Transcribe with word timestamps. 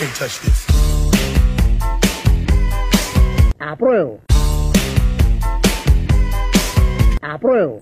Can't 0.00 0.16
touch 0.16 0.40
this. 0.40 0.66
Apruebo. 3.60 4.18
Apruebo. 7.20 7.80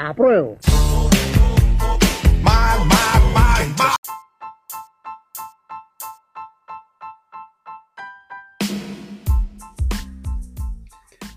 Apruebo. 0.00 0.58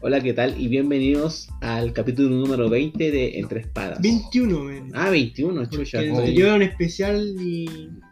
Hola, 0.01 0.21
¿qué 0.21 0.33
tal? 0.33 0.59
Y 0.59 0.67
bienvenidos 0.67 1.47
al 1.75 1.91
capítulo 1.91 2.29
número 2.29 2.69
20 2.69 3.11
de 3.11 3.39
Entre 3.39 3.59
Espadas. 3.61 3.99
21, 4.01 4.59
men. 4.63 4.91
Ah, 4.95 5.09
21, 5.09 5.61
Porque 5.61 5.77
chucha. 5.77 6.01
era 6.01 6.55
un 6.55 6.61
especial 6.61 7.35
y. 7.39 7.65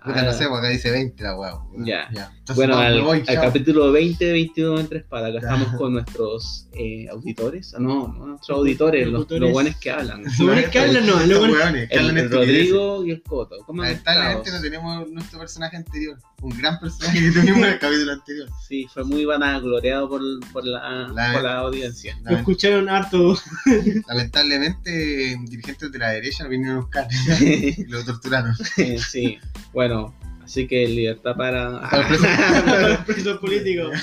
Puta, 0.04 0.20
Ah, 0.20 0.24
no 0.24 0.32
sé, 0.34 0.46
porque 0.48 0.68
acá 0.68 0.70
dice 0.70 0.92
20 0.92 1.24
la 1.24 1.36
weá. 1.36 1.54
Ya. 1.78 2.04
Entonces, 2.12 2.56
Bueno, 2.56 2.78
al, 2.78 3.02
voy, 3.02 3.24
al 3.28 3.36
capítulo 3.42 3.92
20 3.92 4.24
de 4.24 4.32
21 4.34 4.76
de 4.76 4.82
Entre 4.82 4.98
Espadas. 5.00 5.30
Acá 5.32 5.40
Ya. 5.48 5.54
estamos 5.56 5.80
con 5.80 5.94
nuestros 5.94 6.68
eh, 6.74 7.08
auditores. 7.10 7.74
Ah, 7.74 7.80
No, 7.80 8.08
no, 8.10 8.28
nuestros 8.28 8.56
auditores, 8.60 9.08
los, 9.08 9.26
los 9.32 9.52
buenes 9.52 9.78
que 9.78 9.90
hablan. 9.90 10.24
Los 10.24 10.38
buenos 10.38 10.66
que 10.66 10.78
hablan, 10.80 11.08
no, 11.08 11.20
los 11.26 11.40
buenos- 11.40 11.58
weones, 11.58 11.90
que 11.90 11.96
El, 11.96 12.00
hablan 12.02 12.18
el. 12.20 12.32
Rodrigo 12.32 13.06
y 13.06 13.12
el 13.12 13.24
Coto. 13.24 13.56
¿Cómo 13.66 13.82
Lamentablemente 13.82 14.52
no 14.52 14.62
tenemos 14.62 15.10
nuestro 15.10 15.40
personaje 15.40 15.78
anterior. 15.78 16.18
Un 16.42 16.56
gran 16.56 16.80
personaje 16.80 17.20
que 17.20 17.32
tuvimos 17.32 17.58
en 17.60 17.74
el 17.74 17.80
capítulo 17.80 18.12
anterior. 18.12 18.50
Sí, 18.68 18.86
fue 18.94 19.04
muy 19.06 19.26
vanagloriado 19.26 20.08
por, 20.08 20.22
por, 20.54 20.66
la, 20.66 21.08
La- 21.16 21.34
por 21.34 21.42
la 21.42 21.58
audiencia. 21.60 22.16
Lo 22.26 22.38
escucharon 22.38 22.90
harto. 22.90 23.36
Lamentablemente, 24.08 25.38
dirigentes 25.46 25.92
de 25.92 26.00
la 26.00 26.10
derecha 26.10 26.44
no 26.44 26.50
vinieron 26.50 26.78
a 26.78 26.82
buscar 26.82 27.08
y 27.42 27.84
lo 27.88 28.04
torturaron. 28.04 28.56
sí, 29.10 29.38
bueno, 29.74 30.14
así 30.44 30.68
que 30.68 30.88
libertad 30.88 31.36
para... 31.36 31.82
Para 31.90 32.02
el 32.02 32.08
preso. 32.08 32.24
Para 32.66 32.88
los 32.90 33.00
presos 33.00 33.40
políticos. 33.40 33.98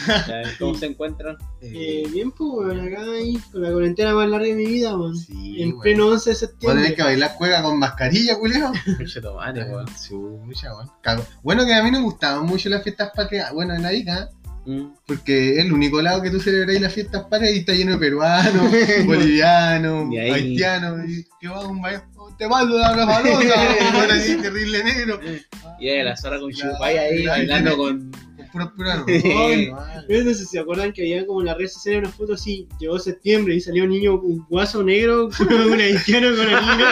¿Cómo 0.58 0.74
se 0.74 0.86
encuentran? 0.86 1.36
Eh, 1.60 2.04
bien, 2.12 2.32
pues, 2.32 2.66
weón, 2.66 2.88
acá 2.88 3.02
ahí, 3.02 3.38
con 3.52 3.62
la 3.62 3.70
cuarentena 3.72 4.14
más 4.14 4.28
larga 4.28 4.46
de 4.46 4.54
mi 4.54 4.66
vida, 4.66 4.96
weón. 4.96 5.16
Sí, 5.16 5.62
En 5.62 5.70
weón. 5.70 5.80
pleno 5.82 6.06
11 6.08 6.08
de 6.08 6.14
Vos 6.14 6.22
tenés 6.22 6.38
septiembre. 6.40 6.94
que 6.94 7.02
bailar 7.02 7.34
cueca 7.36 7.62
con 7.62 7.78
mascarilla, 7.78 8.38
culero. 8.38 8.72
Weón. 8.96 9.86
Chucha, 9.96 10.74
weón. 10.74 10.90
Cago. 11.02 11.24
Bueno, 11.42 11.64
que 11.64 11.74
a 11.74 11.82
mí 11.82 11.90
no 11.90 11.98
me 11.98 12.04
gustaban 12.04 12.44
mucho 12.46 12.68
las 12.68 12.82
fiestas 12.82 13.10
patrias. 13.14 13.52
Bueno, 13.52 13.74
en 13.74 13.84
Arica, 13.84 14.28
Mm. 14.64 14.92
porque 15.06 15.54
es 15.58 15.64
el 15.64 15.72
único 15.72 16.00
lado 16.00 16.22
que 16.22 16.30
tú 16.30 16.38
celebráis 16.38 16.80
las 16.80 16.92
fiestas 16.94 17.24
patrias 17.24 17.52
y 17.54 17.58
está 17.58 17.72
lleno 17.72 17.92
de 17.92 17.98
peruanos, 17.98 18.70
bolivianos, 19.06 20.12
Y 20.12 20.18
ahí- 20.18 20.30
haitianos. 20.30 21.08
Y 21.08 21.24
que 21.40 21.48
va 21.48 21.66
un 21.66 21.80
baile. 21.82 22.02
Te 22.38 22.48
mando 22.48 22.78
la 22.78 23.04
balosa, 23.04 23.54
así 24.10 24.36
terrible 24.42 24.82
negro. 24.84 25.20
Y 25.80 25.90
a 25.90 26.04
las 26.04 26.24
horas 26.24 26.40
con 26.40 26.50
Chupay 26.52 26.96
ahí 26.98 27.26
bailando 27.26 27.76
con. 27.76 28.10
Con 28.10 28.46
puros 28.52 28.72
peruanos. 28.76 29.06
No 30.08 30.16
sé 30.24 30.34
si 30.34 30.44
se 30.46 30.58
acuerdan 30.58 30.92
que 30.92 31.02
había 31.02 31.26
como 31.26 31.40
en 31.40 31.46
las 31.46 31.56
redes 31.56 31.72
sociales 31.74 32.00
una 32.02 32.10
foto 32.10 32.34
así, 32.34 32.68
llegó 32.78 32.98
septiembre 32.98 33.54
y 33.54 33.60
salió 33.60 33.84
un 33.84 33.90
niño, 33.90 34.14
un 34.20 34.44
guaso 34.48 34.82
negro, 34.82 35.28
con 35.36 35.52
un 35.52 35.80
haitiano 35.80 36.36
con 36.36 36.46
el 36.46 36.60
niño. 36.60 36.86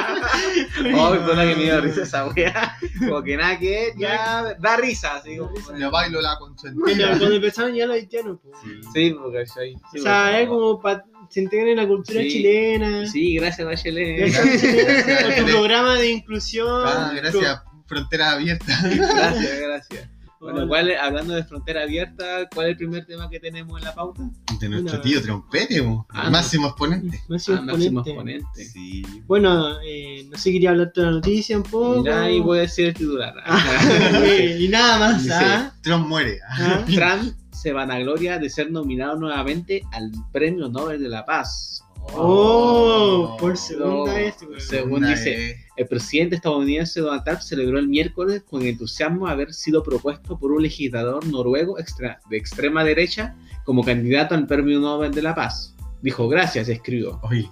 Oh, 0.96 1.16
con 1.26 1.36
la 1.36 1.46
que 1.46 1.56
me 1.56 1.62
dio 1.64 1.80
risa 1.80 2.02
esa 2.02 2.26
wea. 2.28 2.76
Como 2.98 3.22
que 3.22 3.36
nada 3.36 3.58
que 3.58 3.92
ya 3.96 4.54
da 4.58 4.76
risa, 4.76 5.16
así 5.16 5.36
como. 5.36 5.52
Le 5.76 5.86
bailo 5.88 6.20
la 6.20 6.36
Cuando, 6.38 6.56
consentida. 6.56 7.08
cuando 7.18 7.34
empezaron 7.36 7.74
ya 7.74 7.86
los 7.86 7.96
haitianos, 7.96 8.38
pues. 8.42 8.56
Sí, 8.92 9.10
porque 9.20 9.46
soy. 9.46 9.74
O 9.74 10.02
sea, 10.02 10.40
es 10.40 10.48
como 10.48 10.80
para 10.80 11.04
se 11.28 11.40
integren 11.42 11.68
en 11.68 11.76
la 11.76 11.86
cultura 11.86 12.20
Sí. 12.22 12.28
chilena. 12.28 13.06
Sí, 13.06 13.36
gracias, 13.36 13.66
Bachelet. 13.66 14.32
Gracias, 14.32 15.34
Con 15.36 15.44
tu 15.46 15.50
programa 15.52 15.94
de 15.94 16.10
inclusión. 16.10 16.82
Ah, 16.84 17.12
gracias, 17.14 17.60
fronteras 17.86 18.34
abiertas. 18.34 18.82
Gracias, 18.82 19.60
gracias. 19.60 20.08
Bueno. 20.40 20.66
¿cuál, 20.68 20.90
hablando 20.96 21.34
de 21.34 21.44
frontera 21.44 21.82
abierta, 21.82 22.48
¿cuál 22.54 22.66
es 22.66 22.70
el 22.72 22.76
primer 22.78 23.04
tema 23.04 23.28
que 23.28 23.38
tenemos 23.38 23.78
en 23.78 23.84
la 23.84 23.94
pauta? 23.94 24.22
De 24.58 24.68
nuestro 24.70 24.94
Una- 24.94 25.02
tío 25.02 25.20
Trompete, 25.22 25.82
mo. 25.82 26.06
Ah, 26.10 26.24
el 26.26 26.30
máximo 26.32 26.68
exponente. 26.68 27.20
Máximo 27.28 27.58
Ah, 27.58 27.62
máximo 27.62 28.00
exponente. 28.00 28.46
exponente. 28.62 28.64
Sí. 28.64 29.02
Bueno, 29.26 29.78
eh, 29.86 30.26
no 30.30 30.38
sé, 30.38 30.50
quería 30.52 30.70
hablar 30.70 30.92
de 30.94 31.02
la 31.02 31.10
noticia 31.10 31.56
un 31.58 31.62
poco. 31.62 32.04
Ya 32.06 32.22
ahí 32.22 32.40
voy 32.40 32.58
a 32.58 32.60
decir 32.62 32.86
el 32.86 32.94
titular. 32.94 33.34
Eh, 34.24 34.56
y 34.60 34.68
nada 34.68 34.98
más, 34.98 35.22
Sí. 35.22 35.28
¿ah? 35.30 35.74
Trump 35.82 36.06
muere. 36.08 36.38
¿Ah? 36.48 36.84
Trump 36.86 37.34
se 37.52 37.72
vanagloria 37.74 38.38
de 38.38 38.48
ser 38.48 38.70
nominado 38.72 39.16
nuevamente 39.16 39.82
al 39.92 40.10
Premio 40.32 40.68
Nobel 40.70 41.02
de 41.02 41.08
la 41.10 41.26
Paz. 41.26 41.84
Oh, 42.14 43.36
por 43.38 43.56
segunda 43.58 44.10
No, 44.10 44.16
vez, 44.16 44.34
güey. 44.42 44.58
según 44.60 45.06
dice, 45.06 45.36
vez. 45.36 45.56
El 45.80 45.88
presidente 45.88 46.36
estadounidense 46.36 47.00
Donald 47.00 47.24
Trump 47.24 47.40
celebró 47.40 47.78
el 47.78 47.88
miércoles 47.88 48.42
con 48.42 48.62
entusiasmo 48.62 49.26
haber 49.26 49.54
sido 49.54 49.82
propuesto 49.82 50.38
por 50.38 50.52
un 50.52 50.62
legislador 50.62 51.26
noruego 51.26 51.78
extra- 51.78 52.20
de 52.28 52.36
extrema 52.36 52.84
derecha 52.84 53.34
como 53.64 53.82
candidato 53.82 54.34
al 54.34 54.46
Premio 54.46 54.78
Nobel 54.78 55.12
de 55.12 55.22
la 55.22 55.34
Paz. 55.34 55.74
Dijo, 56.02 56.28
gracias, 56.28 56.68
escribió. 56.68 57.18
Oye, 57.22 57.48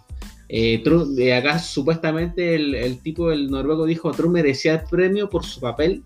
Eh, 0.50 0.80
Trump- 0.82 1.18
acá 1.36 1.58
supuestamente 1.58 2.54
el, 2.54 2.74
el 2.74 3.00
tipo, 3.02 3.30
el 3.32 3.50
noruego, 3.50 3.84
dijo 3.84 4.10
Trump 4.12 4.32
merecía 4.32 4.74
el 4.74 4.80
premio 4.90 5.28
por 5.28 5.44
su 5.44 5.60
papel 5.60 6.02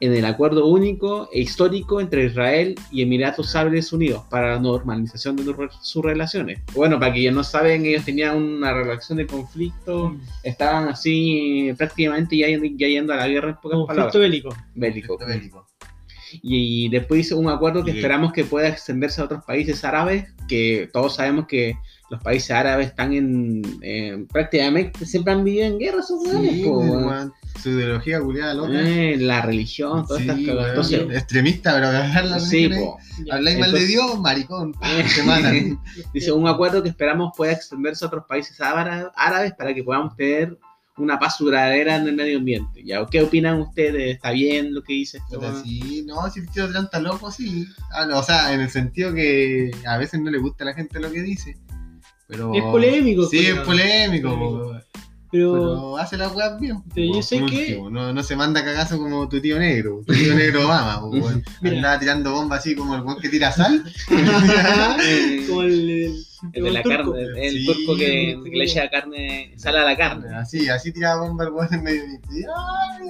en 0.00 0.14
el 0.14 0.24
acuerdo 0.24 0.66
único 0.66 1.28
e 1.30 1.40
histórico 1.40 2.00
entre 2.00 2.24
Israel 2.24 2.74
y 2.90 3.02
Emiratos 3.02 3.54
Árabes 3.54 3.92
Unidos 3.92 4.22
para 4.30 4.54
la 4.54 4.58
normalización 4.58 5.36
de 5.36 5.44
sus- 5.82 6.02
relaciones. 6.04 6.60
Bueno, 6.74 6.98
para 6.98 7.12
quienes 7.12 7.34
no 7.34 7.44
saben, 7.44 7.84
ellos 7.84 8.04
tenían 8.06 8.36
una 8.38 8.72
relación 8.72 9.18
de 9.18 9.26
conflicto, 9.26 10.16
estaban 10.42 10.88
así 10.88 11.70
prácticamente 11.76 12.36
ya, 12.38 12.46
yendo- 12.48 12.66
ya 12.78 12.88
yendo 12.88 13.12
a 13.12 13.16
la 13.16 13.28
guerra 13.28 13.50
en 13.50 13.54
pocas 13.56 13.76
Conflicto 13.76 13.86
palabras. 13.96 14.14
bélico. 14.20 14.48
Bélico. 14.74 15.18
conflicto 15.18 15.38
bélico. 15.38 15.66
Y, 16.42 16.88
después 16.90 17.26
hizo 17.26 17.36
un 17.38 17.48
acuerdo 17.50 17.84
que 17.84 17.90
Y- 17.90 17.96
esperamos 17.96 18.32
que 18.32 18.44
pueda 18.44 18.68
extenderse 18.68 19.20
a 19.20 19.24
otros 19.24 19.44
países 19.44 19.84
árabes, 19.84 20.26
que 20.48 20.88
todos 20.92 21.16
sabemos 21.16 21.46
que 21.46 21.74
los 22.08 22.22
países 22.22 22.50
árabes 22.52 22.86
están 22.88 23.12
en 23.12 23.62
eh, 23.82 24.24
prácticamente 24.32 25.04
siempre 25.06 25.32
han 25.32 25.44
vivido 25.44 25.66
en 25.66 25.78
guerra, 25.78 25.98
esos 26.00 26.22
Sí, 26.22 26.64
weón. 26.64 27.32
Su 27.62 27.70
ideología 27.70 28.20
culiada 28.20 28.54
loca. 28.54 28.72
Eh, 28.74 29.16
la 29.18 29.42
religión, 29.42 30.06
todas 30.06 30.22
Sí, 30.22 30.28
estas. 30.28 30.68
Entonces, 30.68 31.00
extremista, 31.12 31.72
pero 31.74 31.92
la 31.92 32.40
sí. 32.40 32.70
Habláis 33.30 33.58
mal 33.58 33.72
de 33.72 33.84
Dios, 33.86 34.18
maricón. 34.20 34.72
Te 35.14 35.22
matan. 35.22 35.80
dice 36.14 36.32
un 36.32 36.48
acuerdo 36.48 36.82
que 36.82 36.88
esperamos 36.88 37.32
pueda 37.36 37.52
extenderse 37.52 38.04
a 38.04 38.08
otros 38.08 38.24
países 38.26 38.60
ára- 38.60 39.12
árabes 39.14 39.52
para 39.52 39.74
que 39.74 39.82
podamos 39.84 40.16
tener 40.16 40.58
una 40.96 41.18
paz 41.18 41.36
duradera 41.38 41.96
en 41.96 42.08
el 42.08 42.14
medio 42.16 42.38
ambiente. 42.38 42.82
¿Ya? 42.84 43.04
¿Qué 43.06 43.22
opinan 43.22 43.58
ustedes? 43.60 44.16
¿Está 44.16 44.32
bien 44.32 44.74
lo 44.74 44.82
que 44.82 44.92
dice 44.92 45.18
esto? 45.18 45.62
Sí, 45.62 46.04
no, 46.06 46.28
si 46.30 46.40
el 46.40 46.50
tío 46.50 46.68
Trump 46.68 46.84
está 46.86 47.00
loco, 47.00 47.30
sí. 47.30 47.66
Ah, 47.92 48.04
no, 48.06 48.18
o 48.18 48.22
sea, 48.22 48.52
en 48.52 48.60
el 48.60 48.68
sentido 48.70 49.14
que 49.14 49.70
a 49.86 49.96
veces 49.96 50.20
no 50.20 50.30
le 50.30 50.38
gusta 50.38 50.64
a 50.64 50.66
la 50.66 50.74
gente 50.74 51.00
lo 51.00 51.10
que 51.10 51.22
dice. 51.22 51.56
Pero... 52.26 52.52
Es 52.54 52.62
polémico, 52.62 53.26
Sí, 53.26 53.46
es 53.46 53.58
polémico. 53.60 54.28
Polémico. 54.36 54.80
Pero, 55.30 55.52
Pero 55.52 55.96
hace 55.98 56.16
las 56.16 56.34
weas 56.34 56.58
bien. 56.58 56.82
Pero 56.94 57.14
yo 57.14 57.22
sé 57.22 57.44
que-. 57.46 57.80
No, 57.90 58.12
no 58.12 58.22
se 58.22 58.36
manda 58.36 58.64
cagazo 58.64 58.98
como 58.98 59.28
tu 59.28 59.40
tío 59.40 59.58
negro. 59.58 60.02
Tu 60.06 60.12
tío 60.12 60.34
negro 60.34 60.64
Obama. 60.66 61.00
Andaba 61.62 61.98
tirando 61.98 62.32
bombas 62.32 62.60
así 62.60 62.74
como 62.74 62.94
el 62.94 63.02
weón 63.02 63.20
que 63.20 63.28
tira 63.28 63.52
sal. 63.52 63.84
como 65.48 65.62
el, 65.62 66.26
el, 66.52 66.64
de 66.64 66.70
la 66.70 66.82
turco. 66.82 67.12
carne, 67.12 67.46
el 67.46 67.52
Sí, 67.52 67.66
turco 67.66 67.96
que, 67.96 68.38
que 68.44 68.56
le 68.56 68.64
echa 68.64 68.88
carne, 68.90 69.52
sale 69.56 69.78
a 69.78 69.84
la 69.84 69.96
carne. 69.96 70.28
Así, 70.34 70.68
así 70.68 70.92
tiraba 70.92 71.26
bombas 71.26 71.46
el 71.46 71.52
weón 71.52 71.74
en 71.74 71.82
medio 71.82 72.02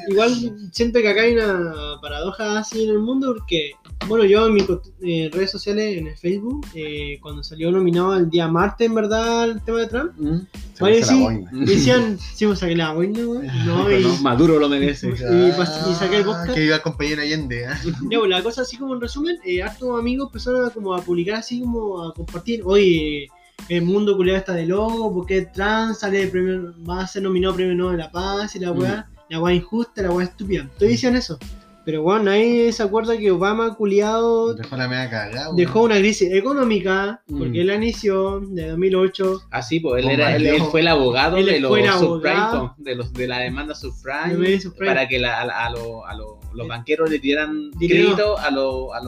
Igual 0.09 0.71
siento 0.73 1.01
que 1.01 1.09
acá 1.09 1.23
hay 1.23 1.35
una 1.35 1.99
paradoja 2.01 2.59
así 2.59 2.85
en 2.85 2.91
el 2.91 2.99
mundo 2.99 3.35
porque, 3.35 3.73
bueno, 4.07 4.25
yo 4.25 4.47
en 4.47 4.55
mis 4.55 4.65
eh, 5.03 5.31
redes 5.33 5.51
sociales, 5.51 5.99
en 5.99 6.07
el 6.09 6.17
Facebook, 6.17 6.67
eh, 6.75 7.19
cuando 7.21 7.43
salió 7.43 7.71
nominado 7.71 8.17
el 8.17 8.31
día 8.31 8.49
martes, 8.49 8.87
en 8.87 8.95
verdad, 8.95 9.51
el 9.51 9.63
tema 9.63 9.81
de 9.81 9.87
Trump, 9.87 10.13
¿Mm? 10.19 10.39
hace 10.87 11.05
sí. 11.05 11.45
decían, 11.53 12.19
sí, 12.19 12.47
me 12.47 12.57
saqué 12.57 12.77
la 12.77 12.93
boina, 12.93 13.23
güey. 13.23 13.49
No, 13.67 13.91
y, 13.91 14.03
No, 14.03 14.17
Maduro 14.23 14.59
lo 14.59 14.69
merece. 14.69 15.09
Y 15.09 15.11
y 15.11 15.95
saqué 15.95 16.19
el 16.19 16.25
podcast. 16.25 16.55
Que 16.55 16.65
iba 16.65 16.77
a 16.77 16.83
compañero 16.83 17.23
Allende. 17.23 17.65
¿eh? 17.65 17.69
pues, 18.09 18.31
la 18.31 18.43
cosa 18.43 18.63
así 18.63 18.77
como 18.77 18.95
en 18.95 19.01
resumen, 19.01 19.37
eh, 19.45 19.63
hartos 19.63 19.99
amigos 19.99 20.28
empezaron 20.28 20.66
a, 20.66 20.71
como 20.71 20.95
a 20.95 21.03
publicar 21.03 21.37
así 21.37 21.60
como 21.60 22.03
a 22.03 22.15
compartir, 22.15 22.63
oye, 22.65 23.20
el 23.68 23.83
mundo 23.83 24.16
culiado 24.16 24.39
está 24.39 24.53
de 24.53 24.66
loco, 24.66 25.12
porque 25.15 25.42
Trump 25.47 25.95
sale 25.95 26.18
de 26.21 26.27
premio, 26.28 26.74
va 26.89 27.03
a 27.03 27.07
ser 27.07 27.22
nominado 27.22 27.54
premio 27.54 27.74
Nobel 27.74 27.97
de 27.98 28.03
la 28.04 28.10
Paz 28.10 28.57
y 28.57 28.59
la 28.60 28.72
weá, 28.72 29.09
la 29.28 29.41
weá 29.41 29.54
injusta, 29.54 30.03
la 30.03 30.10
weá 30.10 30.27
estúpida. 30.27 30.68
Todos 30.78 30.91
decían 30.92 31.16
eso. 31.16 31.39
Pero 31.83 32.03
bueno, 32.03 32.24
nadie 32.24 32.71
se 32.72 32.83
acuerda 32.83 33.16
que 33.16 33.30
Obama 33.30 33.74
culiado 33.74 34.53
Dejó 34.54 34.77
la 34.77 34.86
media 34.86 35.09
cagada. 35.09 35.45
weón. 35.47 35.57
dejó 35.57 35.83
una 35.84 35.97
crisis 35.98 36.30
económica, 36.30 37.22
porque 37.27 37.48
Mm. 37.48 37.57
él 37.62 37.66
la 37.68 37.74
inició 37.77 38.41
de 38.41 38.68
2008. 38.68 39.41
Así, 39.51 39.80
pues 39.80 40.04
él, 40.04 40.10
era, 40.10 40.36
él, 40.36 40.60
fue 40.71 40.80
el 40.83 40.89
abogado 40.89 41.39
Él 41.39 41.47
de 41.47 41.59
los 41.59 41.72
subprime, 41.98 42.71
de, 42.77 42.95
los, 42.97 43.13
de 43.15 43.27
la 43.27 43.39
demanda 43.39 43.72
De 43.74 43.80
subprime, 43.80 44.60
para 44.86 45.09
que 45.09 45.18
la- 45.18 45.41
a, 45.41 45.66
a 45.66 45.71
lo- 45.71 46.06
a 46.06 46.15
lo- 46.15 46.39
los 46.53 46.68
banqueros 46.68 47.09
le 47.09 47.18
dieran 47.18 47.71
Dinero. 47.72 48.04
crédito 48.15 48.39
a, 48.39 48.51
lo- 48.51 48.92
a, 48.92 48.98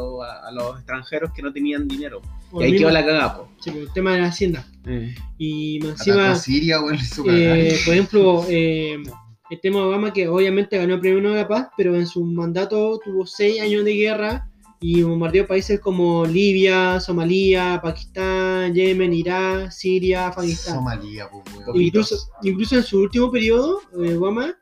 a 0.49 0.51
los 0.53 0.77
extranjeros 0.79 1.31
que 1.33 1.43
no 1.43 1.53
tenían 1.53 1.87
dinero. 1.87 2.23
Y 2.55 2.63
ahí 2.63 2.77
quedó 2.77 2.91
la 2.91 3.05
cagada, 3.05 3.37
po. 3.37 3.49
sí, 3.61 3.71
el 3.71 3.93
tema 3.93 4.15
de 4.15 4.21
la 4.21 4.29
hacienda. 4.29 4.67
Eh. 4.87 5.15
Y 5.39 5.81
más 5.81 6.07
encima, 6.07 6.35
Siria, 6.35 6.79
hizo 6.93 7.25
eh, 7.29 7.79
por 7.85 7.95
ejemplo, 7.95 8.45
eh, 8.49 9.03
El 9.51 9.61
tema 9.61 9.81
de 9.81 9.85
Obama 9.85 10.13
que 10.13 10.29
obviamente 10.29 10.79
ganó 10.79 10.95
el 10.95 11.01
premio 11.01 11.21
Nobel 11.21 11.37
de 11.37 11.43
la 11.43 11.49
Paz, 11.49 11.69
pero 11.77 11.95
en 11.95 12.07
su 12.07 12.25
mandato 12.25 12.99
tuvo 13.05 13.27
seis 13.27 13.61
años 13.61 13.85
de 13.85 13.95
guerra 13.95 14.49
y 14.83 15.03
bombardeó 15.03 15.47
países 15.47 15.79
como 15.79 16.27
Libia, 16.27 16.99
Somalia, 16.99 17.79
Pakistán, 17.81 18.75
Yemen, 18.75 19.13
Irak, 19.13 19.71
Siria, 19.71 20.27
Afganistán. 20.27 20.75
Somalia, 20.75 21.31
pues. 21.31 21.45
Incluso, 21.75 22.17
incluso 22.43 22.75
en 22.77 22.83
su 22.83 23.01
último 23.01 23.31
periodo, 23.31 23.81
eh, 24.03 24.17
Obama, 24.17 24.57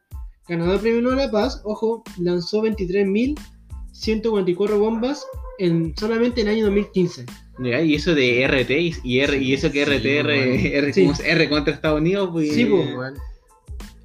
ganador 0.47 0.75
del 0.75 0.83
premio 0.83 1.01
Nobel 1.01 1.17
de 1.17 1.25
la 1.25 1.33
Paz, 1.33 1.63
ojo, 1.65 2.05
lanzó 2.19 2.63
23.144 2.63 4.79
bombas 4.79 5.25
en, 5.59 5.97
solamente 5.97 6.43
en 6.43 6.49
el 6.49 6.57
año 6.57 6.67
2015. 6.67 7.25
Y 7.63 7.95
eso 7.95 8.15
de 8.15 8.47
RT 8.47 8.71
y, 8.71 8.95
y 9.05 9.21
R, 9.21 9.37
y 9.39 9.53
eso 9.55 9.71
que 9.71 9.85
RT, 9.85 10.03
Sí, 10.03 10.09
R, 10.09 10.23
bueno. 10.47 10.69
R, 10.77 10.93
Sí. 10.93 11.03
¿cómo 11.03 11.15
se- 11.15 11.31
R 11.31 11.49
contra 11.49 11.75
Estados 11.75 12.01
Unidos, 12.01 12.31
pues. 12.33 12.55
Sí, 12.55 12.65
pues. 12.65 12.89
Igual. 12.89 13.15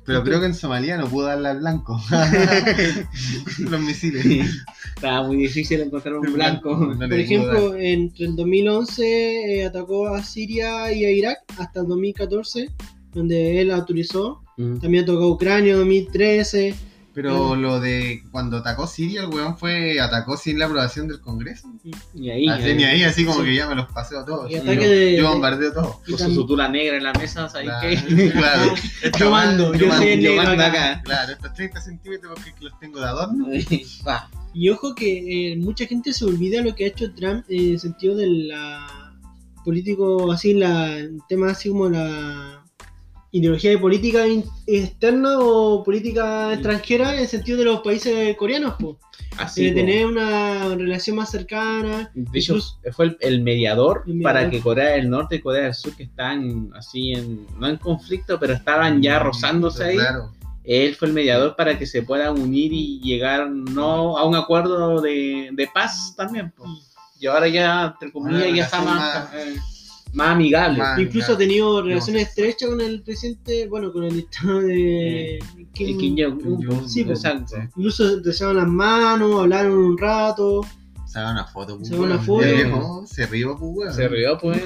Pero 0.05 0.23
creo 0.23 0.39
que 0.39 0.45
en 0.45 0.53
Somalia 0.53 0.97
no 0.97 1.07
pudo 1.07 1.25
darle 1.27 1.49
al 1.49 1.59
blanco. 1.59 1.99
Los 3.59 3.81
misiles. 3.81 4.25
Estaba 4.95 5.25
muy 5.27 5.37
difícil 5.37 5.81
encontrar 5.81 6.15
un 6.15 6.33
blanco. 6.33 6.75
No 6.75 6.97
Por 7.09 7.19
ejemplo, 7.19 7.75
entre 7.75 8.25
el 8.25 8.35
2011 8.35 9.03
eh, 9.61 9.65
atacó 9.65 10.07
a 10.07 10.23
Siria 10.23 10.91
y 10.91 11.05
a 11.05 11.11
Irak 11.11 11.39
hasta 11.57 11.81
el 11.81 11.87
2014, 11.87 12.69
donde 13.13 13.61
él 13.61 13.71
autorizó. 13.71 14.41
Mm. 14.57 14.77
También 14.77 15.03
atacó 15.03 15.23
a 15.23 15.31
Ucrania 15.31 15.73
en 15.73 15.79
2013. 15.79 16.75
Pero 17.15 17.55
lo 17.55 17.79
de 17.79 18.23
cuando 18.29 18.57
atacó 18.57 18.85
Siria, 18.87 19.21
el 19.21 19.27
weón 19.29 19.57
fue, 19.57 20.01
atacó 20.01 20.35
sin 20.35 20.59
la 20.59 20.65
aprobación 20.65 21.07
del 21.07 21.21
Congreso. 21.21 21.69
Y 22.13 22.29
ahí, 22.29 22.47
Así, 22.49 22.73
ni 22.73 22.83
ahí, 22.83 23.03
así 23.03 23.23
como 23.23 23.39
Sí. 23.39 23.45
que 23.45 23.55
ya 23.55 23.67
me 23.69 23.75
los 23.75 23.89
paseo 23.91 24.19
a 24.19 24.25
todos. 24.25 24.51
Y 24.51 24.55
Yo- 24.55 24.63
de- 24.63 25.15
Yo 25.17 25.29
bombardeo 25.29 25.71
todo. 25.71 26.01
con 26.05 26.17
su 26.19 26.33
sutura 26.33 26.67
negra 26.67 26.97
en 26.97 27.03
la 27.03 27.13
mesa, 27.13 27.47
¿sabes 27.47 27.67
Claro, 27.69 27.89
qué? 27.89 27.95
claro. 28.33 28.73
Yo 29.17 29.31
mando, 29.31 29.73
yo 29.73 29.91
soy 29.95 30.07
el 30.09 30.19
Yo 30.21 30.29
negro 30.31 30.43
mando 30.45 30.63
acá. 30.65 30.91
acá. 30.91 31.01
Claro, 31.03 31.31
estos 31.31 31.53
30 31.53 31.79
centímetros 31.81 32.33
porque 32.35 32.53
los 32.59 32.77
tengo 32.79 32.99
de 32.99 33.05
adorno. 33.05 33.47
Va. 34.07 34.29
Y 34.53 34.69
ojo 34.69 34.93
que 34.93 35.53
eh, 35.53 35.57
mucha 35.57 35.85
gente 35.85 36.11
se 36.11 36.25
olvida 36.25 36.61
lo 36.61 36.75
que 36.75 36.83
ha 36.83 36.87
hecho 36.89 37.13
Trump 37.13 37.45
en 37.49 37.71
el 37.71 37.79
sentido 37.79 38.15
de 38.17 38.27
la 38.27 38.87
político, 39.63 40.31
así, 40.31 40.53
la 40.53 40.97
el 40.97 41.19
tema 41.29 41.51
así 41.51 41.69
como 41.69 41.89
la 41.89 42.63
ideología 43.37 43.71
de 43.71 43.77
política 43.77 44.23
externa 44.67 45.39
o 45.39 45.83
política 45.83 46.53
extranjera 46.53 47.13
en 47.13 47.19
el 47.21 47.27
sentido 47.27 47.57
de 47.57 47.65
los 47.65 47.81
países 47.81 48.35
coreanos, 48.37 48.75
po. 48.79 48.97
Así. 49.37 49.65
de 49.65 49.71
tener 49.73 50.05
una 50.05 50.75
relación 50.75 51.17
más 51.17 51.29
cercana. 51.29 52.09
De 52.13 52.39
hecho, 52.39 52.53
Incluso- 52.53 52.77
fue 52.93 53.05
el, 53.07 53.17
el 53.19 53.41
mediador 53.41 54.03
El 54.07 54.21
para 54.21 54.49
que 54.49 54.61
Corea 54.61 54.91
del 54.91 55.09
Norte 55.09 55.35
y 55.35 55.41
Corea 55.41 55.63
del 55.65 55.73
Sur, 55.73 55.93
que 55.97 56.03
están 56.03 56.69
así 56.73 57.11
en, 57.11 57.45
no 57.59 57.67
en 57.67 57.75
conflicto, 57.75 58.39
pero 58.39 58.53
estaban 58.53 59.01
ya 59.01 59.19
rozándose 59.19 59.83
ahí, 59.83 59.95
Claro. 59.97 60.31
él 60.63 60.95
fue 60.95 61.09
el 61.09 61.13
mediador 61.13 61.57
para 61.57 61.77
que 61.77 61.85
se 61.85 62.01
puedan 62.03 62.39
unir 62.41 62.71
y 62.71 63.01
llegar 63.01 63.49
no 63.49 64.17
a 64.17 64.23
un 64.25 64.35
acuerdo 64.35 65.01
de, 65.01 65.49
de 65.51 65.67
paz 65.73 66.13
también. 66.15 66.51
po. 66.51 66.63
Y 67.19 67.27
ahora 67.27 67.49
ya, 67.49 67.87
entre 67.93 68.13
comillas, 68.13 68.53
ya 68.55 68.63
está 68.63 68.81
más, 68.81 68.97
más- 69.25 69.33
eh, 69.33 69.55
más 70.15 70.29
amigable. 70.29 70.79
Más- 70.79 70.99
Incluso 70.99 71.33
ha 71.33 71.37
tenido 71.37 71.81
relaciones 71.81 72.27
estrechas 72.29 72.69
con 72.69 72.81
el 72.81 73.01
presidente, 73.03 73.67
bueno, 73.67 73.91
con 73.91 74.03
el 74.05 74.15
dictador 74.15 74.63
de 74.65 75.39
Kim. 75.73 75.97
Kim 75.97 76.15
Jong-un, 76.17 76.57
Kim 76.59 76.69
Jong-un, 76.69 76.89
Sí, 76.89 77.01
exacto. 77.01 77.55
Incluso 77.75 78.23
se 78.23 78.31
llevaban 78.31 78.57
las 78.57 78.67
manos, 78.67 79.41
hablaron 79.41 79.73
un 79.77 79.97
rato. 79.97 80.61
Se 81.15 81.21
haga 81.21 81.31
una 81.31 81.45
foto, 81.45 81.77
pues, 81.77 81.91
una 81.91 82.19
foto. 82.19 82.43
El 82.43 82.55
viejo 82.55 83.05
se 83.07 83.25
rió, 83.25 83.55
pues, 83.57 83.71
weón. 83.73 83.93
Se 83.93 84.07
rió, 84.09 84.37
pues, 84.37 84.61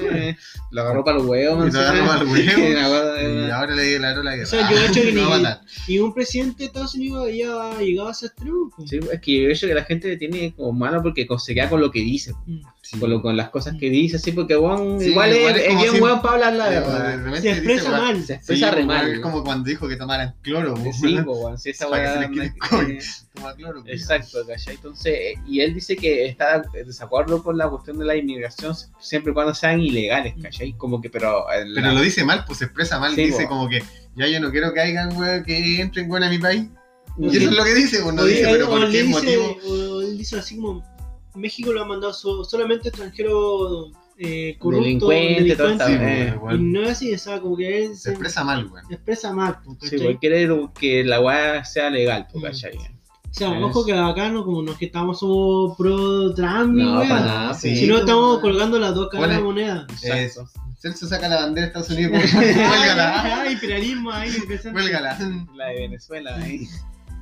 lo 0.72 0.80
agarró 0.82 1.04
para 1.04 1.18
el 1.18 1.24
huevo. 1.24 1.64
Y 1.64 1.70
lo 1.70 1.78
agarró 1.78 2.06
para 2.08 2.22
el 2.22 2.26
huevo. 2.26 2.40
Y 2.68 2.72
la 2.74 2.88
cosa- 2.88 3.22
Y 3.22 3.50
ahora 3.52 3.74
le 3.76 3.82
declaró 3.84 4.22
la 4.24 4.30
guerra. 4.34 4.48
O 4.48 4.50
sea, 4.50 4.68
yo 4.68 4.76
he 4.76 4.86
hecho 4.86 5.00
que 5.00 5.10
a 5.22 5.58
ni-. 5.86 5.94
Ningún 5.94 6.12
presidente 6.12 6.58
de 6.58 6.64
Estados 6.64 6.96
Unidos 6.96 7.22
había 7.28 7.78
llegado 7.78 8.08
a 8.08 8.10
ese 8.10 8.26
extremo. 8.26 8.68
po. 8.76 8.84
Sí, 8.84 8.98
es 9.12 9.20
que 9.20 9.42
yo 9.42 9.48
hecho 9.48 9.68
que 9.68 9.74
la 9.74 9.84
gente 9.84 10.08
le 10.08 10.16
tiene 10.16 10.52
como 10.56 10.72
malo 10.72 11.00
porque 11.04 11.24
se 11.38 11.54
queda 11.54 11.68
con 11.68 11.80
lo 11.80 11.92
que 11.92 12.00
dice, 12.00 12.32
Mm. 12.46 12.62
Sí. 12.82 12.98
con, 12.98 13.10
lo- 13.10 13.22
con 13.22 13.36
las 13.36 13.50
cosas 13.50 13.76
que 13.78 13.88
dice, 13.88 14.16
así, 14.16 14.32
porque 14.32 14.56
weón, 14.56 14.98
Sí, 14.98 15.10
igual, 15.10 15.32
igual 15.36 15.54
es, 15.56 15.68
es 15.68 15.76
bien 15.80 15.94
si- 15.94 16.00
weón 16.00 16.20
para 16.20 16.34
hablar 16.34 16.54
la 16.54 16.68
verdad. 16.68 17.40
Se 17.40 17.50
expresa 17.52 17.90
mal. 17.92 18.16
Se 18.22 18.26
Sí, 18.26 18.32
expresa 18.32 18.70
re 18.72 18.84
mal. 18.84 19.08
Es 19.08 19.20
como 19.20 19.44
cuando 19.44 19.68
dijo 19.70 19.86
que 19.86 19.94
tomaran 19.94 20.34
cloro. 20.42 20.74
pues, 20.74 20.96
Sí, 20.98 21.14
weón. 21.14 21.24
weón, 21.28 21.58
sí, 21.58 21.70
esa 21.70 21.86
Toma 23.34 23.54
cloro, 23.54 23.82
pues. 23.82 24.00
Exacto, 24.02 24.38
¿cachai? 24.46 24.74
Entonces, 24.74 25.12
eh, 25.14 25.34
y 25.46 25.60
él 25.60 25.72
dice 25.74 25.94
que 25.96 26.26
está 26.40 26.62
en 26.78 26.86
desacuerdo 26.86 27.42
con 27.42 27.56
la 27.58 27.68
cuestión 27.68 27.98
de 27.98 28.04
la 28.04 28.16
inmigración 28.16 28.74
siempre 28.98 29.30
y 29.32 29.34
cuando 29.34 29.54
sean 29.54 29.80
ilegales, 29.80 30.34
¿cachai? 30.42 30.72
Como 30.74 31.00
que, 31.00 31.10
pero. 31.10 31.50
eh, 31.52 31.64
la- 31.66 31.82
Pero 31.82 31.94
lo 31.94 32.00
dice 32.00 32.24
mal, 32.24 32.44
pues 32.46 32.58
se 32.58 32.64
expresa 32.64 32.98
mal. 32.98 33.14
Sí, 33.14 33.24
dice 33.26 33.42
po. 33.44 33.50
como 33.50 33.68
que 33.68 33.82
ya 34.16 34.26
yo 34.26 34.40
no 34.40 34.50
quiero 34.50 34.72
que 34.72 34.80
hagan, 34.80 35.16
weón, 35.16 35.44
que 35.44 35.80
entren, 35.80 36.10
weón, 36.10 36.24
a 36.24 36.30
mi 36.30 36.38
país. 36.38 36.66
Y 37.18 37.28
eso 37.36 37.50
es 37.50 37.56
lo 37.56 37.64
que 37.64 37.74
dice, 37.74 38.00
pues 38.02 38.14
no 38.14 38.24
dice, 38.24 38.46
pero 38.50 38.68
¿por 38.68 38.90
qué 38.90 39.02
dice, 39.02 39.08
motivo? 39.10 39.56
o 39.68 40.00
él 40.00 40.16
dice 40.16 40.38
así 40.38 40.56
como 40.56 40.82
México 41.34 41.72
lo 41.72 41.82
ha 41.82 41.84
mandado 41.84 42.12
so- 42.14 42.44
solamente 42.44 42.88
extranjeros 42.88 43.92
eh, 44.22 44.56
corruptos, 44.58 44.84
Delincuente, 45.08 45.56
todo. 45.56 45.70
Sí, 45.86 45.94
pues, 46.40 46.54
y 46.56 46.62
no 46.62 46.82
es 46.82 46.90
así, 46.90 47.12
o 47.14 47.18
sea, 47.18 47.40
como 47.40 47.56
que 47.56 47.94
Se 47.94 48.10
expresa 48.10 48.44
mal, 48.44 48.70
se 48.88 48.94
expresa 48.94 49.32
mal. 49.32 49.58
po, 49.64 49.76
Sí, 49.82 49.96
pues 49.98 50.18
quiere 50.20 50.48
que 50.78 51.04
la 51.04 51.20
weá 51.20 51.64
sea 51.64 51.88
legal, 51.90 52.26
pues, 52.32 52.62
Mm. 52.62 52.99
O 53.30 53.34
sea, 53.34 53.56
Es- 53.56 53.62
ojo 53.62 53.84
que 53.86 53.92
acá 53.92 54.28
no 54.30 54.44
como 54.44 54.60
nos 54.62 54.76
que 54.76 54.86
estamos 54.86 55.20
somos 55.20 55.76
pro 55.76 56.34
Trump, 56.34 56.72
No, 56.74 56.98
wea. 57.00 57.08
para 57.08 57.20
nada. 57.24 57.54
Sí. 57.54 57.68
pues. 57.68 57.80
Si 57.80 57.86
no 57.86 57.98
estamos 57.98 58.40
colgando 58.40 58.78
las 58.78 58.94
dos 58.94 59.08
caras 59.08 59.28
de 59.28 59.34
la 59.36 59.40
moneda. 59.40 59.86
Exacto. 60.02 60.50
Celso 60.78 61.06
saca 61.06 61.28
la 61.28 61.36
bandera 61.42 61.66
de 61.66 61.68
Estados 61.68 61.90
Unidos, 61.90 62.12
pues, 62.32 62.32
cuélgala. 62.54 63.40
Ay, 63.42 63.52
imperialismo 63.52 64.10
ahí 64.10 64.30
empezando. 64.36 64.80
Cuélgala. 64.80 65.18
La 65.54 65.66
de 65.68 65.74
Venezuela, 65.74 66.36
ahí. 66.36 66.66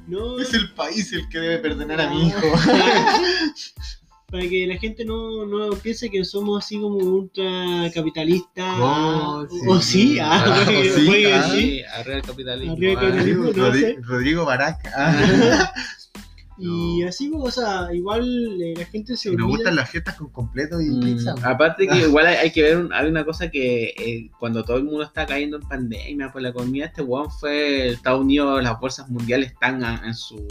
No, 0.07 0.39
Es 0.39 0.55
el 0.55 0.73
país 0.73 1.13
el 1.13 1.29
que 1.29 1.39
debe 1.39 1.59
perdonar 1.59 2.01
a 2.01 2.09
mi 2.09 2.29
hijo. 2.29 2.41
para 4.31 4.47
que 4.47 4.67
la 4.67 4.77
gente 4.77 5.05
no, 5.07 5.47
no 5.47 5.71
piense 5.77 6.11
que 6.11 6.23
somos 6.25 6.63
así 6.65 6.79
como 6.79 6.97
ultra 6.97 7.91
capitalistas. 7.95 8.77
Oh, 8.79 9.47
sí. 9.51 9.57
O 9.67 9.81
sí, 9.81 10.19
ah, 10.21 10.45
Ah, 10.45 10.67
o 10.69 10.99
sí, 11.01 11.25
ah. 11.27 11.51
sí. 11.51 11.83
Arriba 11.95 12.17
el 12.17 12.23
capitalismo. 12.23 12.73
Arriba 12.75 12.93
el 12.93 12.99
ah. 12.99 13.01
capitalismo. 13.01 13.43
Rodrigo, 13.45 13.67
no 13.67 13.75
sé. 13.75 13.97
Rodrigo 14.03 14.45
Baraca. 14.45 15.73
Ah. 16.59 16.63
Y 16.63 17.01
No. 17.03 17.09
así, 17.09 17.31
o 17.33 17.51
sea, 17.51 17.89
igual 17.95 18.61
eh, 18.61 18.75
la 18.77 18.85
gente 18.87 19.17
se 19.17 19.31
olvida. 19.31 19.47
gustan 19.47 19.77
las 19.77 19.89
fiestas 19.91 20.17
con 20.17 20.29
completo 20.31 20.81
y 20.81 20.87
Mm, 20.91 21.01
pizza. 21.01 21.35
aparte 21.45 21.87
que 21.87 21.99
igual 22.09 22.27
hay, 22.27 22.37
hay 22.37 22.51
que 22.53 22.63
ver, 22.63 22.77
un- 22.79 22.93
hay 22.93 23.09
una 23.09 23.25
cosa 23.25 23.49
que 23.51 23.95
eh, 23.97 24.31
cuando 24.41 24.65
todo 24.65 24.77
el 24.79 24.85
mundo 24.85 25.03
está 25.05 25.25
cayendo 25.25 25.57
en 25.59 25.69
pandemia 25.69 26.33
por 26.33 26.43
la 26.43 26.49
economía, 26.49 26.87
este 26.87 27.03
weón 27.03 27.31
fue 27.31 27.91
Estados 27.91 28.21
Unidos, 28.23 28.63
las 28.63 28.79
bolsas 28.81 29.09
mundiales 29.09 29.53
están 29.53 29.85
a- 29.85 30.03
en 30.05 30.15
su 30.15 30.47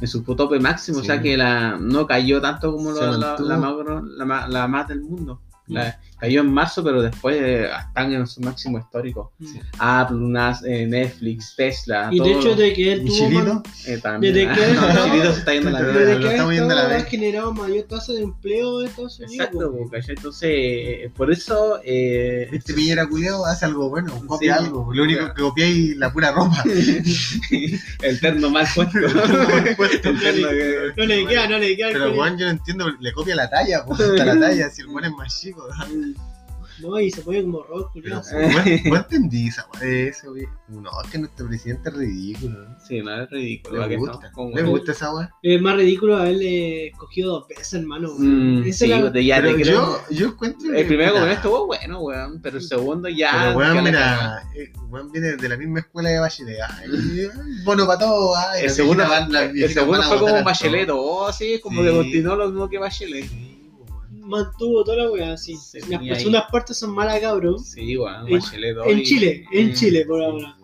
en 0.00 0.06
su 0.06 0.22
tope 0.22 0.60
máximo, 0.60 0.98
o 0.98 1.02
sea 1.02 1.20
que 1.20 1.36
la 1.36 1.76
no 1.76 2.06
cayó 2.06 2.40
tanto 2.40 2.70
como 2.72 2.94
Se 2.94 3.00
la, 3.04 3.16
la, 3.18 3.36
la 3.40 3.56
macro- 3.58 4.00
la 4.02 4.24
ma- 4.24 4.46
la 4.46 4.68
más 4.68 4.86
del 4.86 5.00
mundo. 5.02 5.40
Mm. 5.66 5.74
La- 5.74 6.00
cayó 6.18 6.40
en 6.40 6.52
marzo, 6.52 6.82
pero 6.84 7.00
después 7.02 7.36
eh, 7.40 7.68
están 7.88 8.12
en 8.12 8.26
su 8.26 8.40
máximo 8.40 8.78
histórico. 8.78 9.32
Mm. 9.38 9.56
Apple, 9.78 10.16
Nas- 10.18 10.64
eh, 10.66 10.86
Netflix, 10.86 11.54
Tesla, 11.56 12.08
Y 12.12 12.20
de 12.20 12.32
hecho, 12.32 12.54
de 12.54 12.72
que 12.72 12.92
él 12.92 13.02
¿Y 13.04 13.08
tuvo. 13.30 13.62
Eh, 13.86 13.98
también. 13.98 14.34
desde 14.34 14.52
que- 14.54 14.72
no, 14.94 15.04
Chilito 15.04 15.32
se 15.32 15.38
está 15.40 15.52
yendo 15.54 15.70
la 15.70 15.78
Desde 15.82 15.92
mierda. 15.92 16.06
Desde 16.08 16.20
que 16.20 16.28
estamos 16.34 16.48
ha 16.98 17.04
generado 17.04 17.54
mayor 17.54 17.84
tasa 17.84 18.12
de 18.12 18.22
empleo 18.22 18.80
en 18.82 18.88
Estados 18.88 19.18
Unidos. 19.18 19.34
Exacto, 19.34 19.72
pues. 19.76 19.90
¿cachai? 19.90 20.14
entonces 20.16 20.50
eh, 20.52 21.10
por 21.16 21.30
eso 21.32 21.80
eh, 21.84 22.48
Este 22.52 22.74
Piñera 22.74 23.06
culiao 23.06 23.44
hace 23.46 23.64
algo 23.66 23.88
bueno, 23.88 24.12
copia 24.26 24.58
Sí. 24.58 24.64
algo. 24.64 24.92
Lo 24.92 25.02
único 25.04 25.32
que 25.34 25.42
copia 25.42 25.66
es 25.66 25.96
la 25.96 26.12
pura 26.12 26.32
ropa. 26.32 26.62
el 28.02 28.20
terno 28.20 28.50
mal 28.50 28.66
puesto. 28.74 28.98
el 29.06 30.20
terno 30.20 30.48
que- 30.48 30.92
No 30.96 31.04
le 31.06 31.26
queda, 31.26 31.48
no 31.48 31.58
le 31.58 31.76
queda. 31.76 31.88
Pero 31.92 32.14
Juan, 32.14 32.38
yo 32.38 32.46
no 32.46 32.52
entiendo, 32.52 32.90
le 33.00 33.12
copia 33.12 33.34
la 33.36 33.48
talla, 33.48 33.84
pues, 33.84 34.00
hasta 34.00 34.24
la 34.24 34.38
talla, 34.40 34.70
si 34.70 34.82
el 34.82 34.88
Juan 34.88 35.04
es 35.04 35.12
más 35.12 35.40
chico. 35.40 35.66
No, 35.68 36.07
y 37.00 37.10
se 37.10 37.22
pone 37.22 37.42
como 37.42 37.62
rock, 37.64 37.90
Juan, 38.30 38.78
Juan 38.88 39.02
entendí 39.02 39.48
esa 39.48 39.66
eso, 39.82 40.30
güey. 40.30 40.46
No, 40.68 40.90
es 41.04 41.10
que 41.10 41.18
nuestro 41.18 41.46
presidente 41.48 41.88
es 41.88 41.94
ridículo. 41.96 42.64
¿no? 42.64 42.76
Sí, 42.86 43.00
no 43.02 43.22
es 43.22 43.30
ridículo. 43.30 43.82
¿a 43.82 43.86
Le 43.86 43.90
qué 43.90 43.96
gusta, 44.62 44.92
esa 44.92 45.14
weá. 45.14 45.30
Es 45.42 45.60
más 45.62 45.76
ridículo 45.76 46.16
haberle 46.16 46.88
escogido 46.88 47.32
dos 47.40 47.48
veces, 47.48 47.74
hermano. 47.74 48.10
Mm, 48.18 48.64
sí, 48.72 48.86
la- 48.86 49.10
de- 49.10 49.24
ya 49.24 49.42
te 49.42 49.54
creo. 49.54 49.64
yo, 49.64 50.00
yo 50.10 50.26
encuentro. 50.28 50.72
El 50.74 50.86
primero 50.86 51.12
con 51.14 51.28
estuvo 51.28 51.66
bueno, 51.66 52.00
weón, 52.00 52.40
pero 52.42 52.56
el 52.58 52.62
segundo 52.62 53.08
ya. 53.08 53.30
Pero 53.46 53.58
weón, 53.58 53.84
mira, 53.84 54.42
eh, 54.54 54.72
weón 54.88 55.10
viene 55.10 55.36
de 55.36 55.48
la 55.48 55.56
misma 55.56 55.80
escuela 55.80 56.10
de 56.10 56.18
Bachelet. 56.20 56.58
Bono 57.64 57.86
para 57.86 57.98
todo. 57.98 58.34
ay, 58.36 58.64
El 58.64 58.70
segundo, 58.70 59.04
van- 59.08 59.34
el 59.34 59.68
segundo 59.70 60.02
fue 60.02 60.18
como 60.18 60.42
Bachelet, 60.44 60.86
todo. 60.86 61.00
oh, 61.02 61.32
sí, 61.32 61.60
como 61.62 61.80
Sí. 61.82 61.88
que 61.88 61.94
continuó 61.94 62.36
lo 62.36 62.46
mismo 62.48 62.68
que 62.68 62.78
Bachelet. 62.78 63.26
Mantuvo 64.28 64.84
toda 64.84 64.98
la 65.04 65.10
wea, 65.10 65.36
sí. 65.38 65.56
Las 65.88 66.00
ahí- 66.02 66.14
segundas 66.16 66.44
partes 66.52 66.76
son 66.78 66.90
malas, 66.94 67.18
cabrón. 67.20 67.58
Sí, 67.64 67.96
weón, 67.96 68.28
En- 68.28 68.98
y- 68.98 69.02
Chile, 69.04 69.44
en 69.52 69.70
Mm. 69.70 69.74
Chile, 69.74 70.04
por 70.06 70.18
Sí, 70.20 70.24
ahora. 70.24 70.54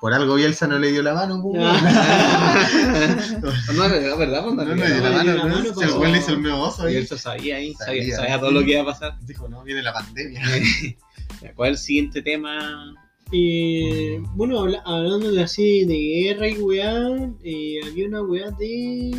Por 0.00 0.14
algo 0.14 0.34
Bielsa 0.36 0.66
no 0.66 0.78
le 0.78 0.90
dio 0.92 1.02
la 1.02 1.12
mano, 1.12 1.42
pues, 1.42 1.60
no, 3.42 3.84
es 3.84 4.18
verdad, 4.18 4.44
pues, 4.44 4.56
No 4.56 4.64
no 4.64 4.74
le 4.74 4.86
dio 4.86 5.00
la 5.02 5.10
la 5.10 5.22
no 5.22 5.22
le 5.22 5.22
dio 5.24 5.24
mano, 5.24 5.24
la 5.24 5.34
¿no? 5.44 5.48
mano, 5.56 5.62
Si 5.62 5.68
el 5.68 5.74
pasó. 5.88 6.00
weón 6.00 6.12
le 6.12 6.18
hizo 6.18 6.30
el 6.32 6.38
medio 6.38 6.58
oso 6.60 6.82
ahí. 6.84 7.06
se 7.06 7.18
sabía 7.18 7.56
ahí, 7.56 7.74
sabía, 7.74 8.02
Sabía. 8.02 8.16
sabía 8.16 8.40
todo 8.40 8.50
lo 8.50 8.64
que 8.64 8.72
iba 8.72 8.80
a 8.82 8.86
pasar. 8.86 9.18
Dijo, 9.26 9.46
no, 9.48 9.62
viene 9.62 9.82
la 9.82 9.92
pandemia. 9.92 10.40
¿Cuál 11.54 11.72
es 11.74 11.80
el 11.80 11.84
siguiente 11.84 12.22
tema? 12.22 12.94
Eh, 13.32 14.20
bueno, 14.34 14.60
habla- 14.60 14.82
hablando 14.86 15.30
de 15.30 15.42
así 15.42 15.84
de 15.84 15.94
guerra 16.24 16.48
y 16.48 16.54
weá, 16.54 16.98
eh, 17.44 17.80
había 17.86 18.08
una 18.08 18.22
weá 18.22 18.50
de. 18.52 19.10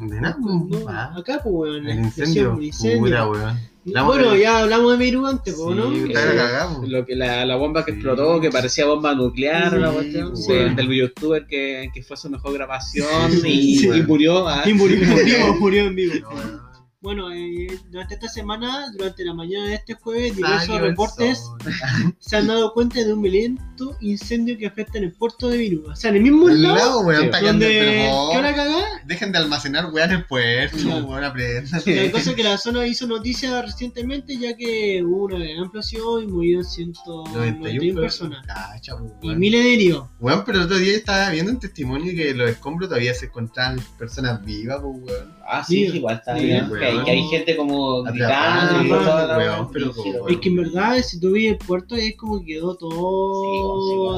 De 0.00 0.20
nada, 0.20 0.36
no, 0.40 0.68
ah, 0.88 1.14
acá, 1.16 1.40
pues 1.42 1.52
weón. 1.54 1.76
El 1.76 1.84
la 1.86 1.94
incendio. 2.06 2.54
el 2.58 2.64
incendio. 2.64 2.98
Pura, 3.00 3.28
weón. 3.28 3.70
Hablamos 3.86 4.14
Bueno, 4.16 4.30
de- 4.32 4.40
ya 4.40 4.58
hablamos 4.58 4.92
de 4.92 4.98
Beirut 4.98 5.26
antes, 5.26 5.54
pues, 5.54 5.76
¿no? 5.76 5.90
La 5.90 6.34
cagamos. 6.34 6.88
Lo 6.88 7.06
que 7.06 7.16
la, 7.16 7.46
la 7.46 7.56
bomba 7.56 7.84
que 7.84 7.92
Sí. 7.92 7.96
explotó, 7.96 8.40
que 8.40 8.50
parecía 8.50 8.84
bomba 8.86 9.14
nuclear, 9.14 9.72
la 9.72 9.88
Sí, 9.88 9.94
cuestión, 9.94 10.30
pues, 10.32 10.46
bueno. 10.46 10.74
del 10.76 10.88
youtuber 10.92 11.46
que, 11.46 11.90
que 11.94 12.02
fue 12.02 12.16
su 12.16 12.28
mejor 12.30 12.52
grabación 12.52 13.32
Sí, 13.32 13.48
y, 13.48 13.76
sí, 13.78 13.84
y 13.86 13.88
bueno. 13.88 14.04
murió. 14.06 14.48
ah. 14.48 14.62
Y 14.66 14.74
murió, 14.74 14.98
murió, 15.06 15.54
murió 15.58 15.84
en 15.86 15.94
vivo. 15.96 16.14
No. 16.30 16.70
Bueno, 17.02 17.32
eh, 17.32 17.66
durante 17.90 18.12
esta 18.14 18.28
semana, 18.28 18.90
durante 18.92 19.24
la 19.24 19.32
mañana 19.32 19.68
de 19.68 19.74
este 19.76 19.94
jueves, 19.94 20.32
Salió 20.34 20.46
diversos 20.46 20.80
reportes 20.82 21.42
se 22.18 22.36
han 22.36 22.46
dado 22.48 22.74
cuenta 22.74 23.02
de 23.02 23.10
un 23.14 23.22
violento 23.80 23.96
incendio 24.00 24.58
que 24.58 24.66
afecta 24.66 24.98
en 24.98 25.04
el 25.04 25.12
puerto 25.12 25.48
de 25.48 25.58
Beirut. 25.58 25.88
O 25.88 25.96
sea, 25.96 26.10
en 26.10 26.16
el 26.16 26.22
mismo 26.22 26.48
El 26.48 26.62
lado 26.62 27.00
weón, 27.00 27.24
está 27.24 27.40
quedando 27.40 27.64
donde. 27.64 28.10
¿Qué 28.32 28.38
hora 28.38 28.54
cagá? 28.54 28.84
Dejen 29.06 29.32
de 29.32 29.38
almacenar 29.38 29.86
weón 29.92 30.10
en 30.10 30.16
el 30.18 30.24
puerto, 30.26 30.76
Claro. 30.78 31.06
weón, 31.06 31.24
aprendan. 31.24 31.82
La 31.86 32.10
cosa 32.12 32.30
es 32.30 32.36
que 32.36 32.42
la 32.44 32.58
zona 32.58 32.86
hizo 32.86 33.06
noticia 33.06 33.62
recientemente 33.62 34.36
ya 34.38 34.56
que 34.56 35.02
hubo 35.04 35.24
una 35.24 35.38
gran 35.38 35.62
explosión 35.64 36.22
y 36.24 36.26
murieron 36.26 36.64
191 36.64 38.00
personas. 38.00 38.46
Cacha, 38.46 38.96
pues, 38.96 39.12
Y 39.22 39.36
miles 39.36 39.62
de 39.64 39.74
heridos. 39.74 40.08
Weón, 40.20 40.42
pero 40.44 40.58
el 40.58 40.64
otro 40.64 40.78
día 40.78 40.94
estaba 40.96 41.30
viendo 41.30 41.52
un 41.52 41.58
testimonio 41.58 42.14
que 42.14 42.34
los 42.34 42.50
escombros 42.50 42.88
todavía 42.88 43.14
se 43.14 43.26
encontraban 43.26 43.80
personas 43.98 44.44
vivas, 44.44 44.80
pues, 44.82 44.96
weón. 45.02 45.40
Ah, 45.52 45.64
sí, 45.64 45.88
Sí, 45.90 45.96
igual 45.96 46.16
está 46.16 46.36
sí, 46.38 46.44
bien. 46.46 46.66
weón. 46.70 46.78
que, 46.78 46.84
hay, 46.86 47.04
que 47.04 47.10
hay 47.10 47.22
gente 47.24 47.56
como 47.56 48.02
gritando 48.04 48.84
y 48.84 48.90
weón, 48.90 49.70
pero 49.72 49.92
Es 50.28 50.36
que 50.38 50.48
en 50.48 50.56
verdad, 50.56 50.98
si 51.02 51.18
tú 51.18 51.32
ves 51.32 51.52
el 51.52 51.58
puerto, 51.58 51.96
es 51.96 52.16
como 52.16 52.40
que 52.40 52.50
quedó 52.50 52.76
todo 52.76 53.69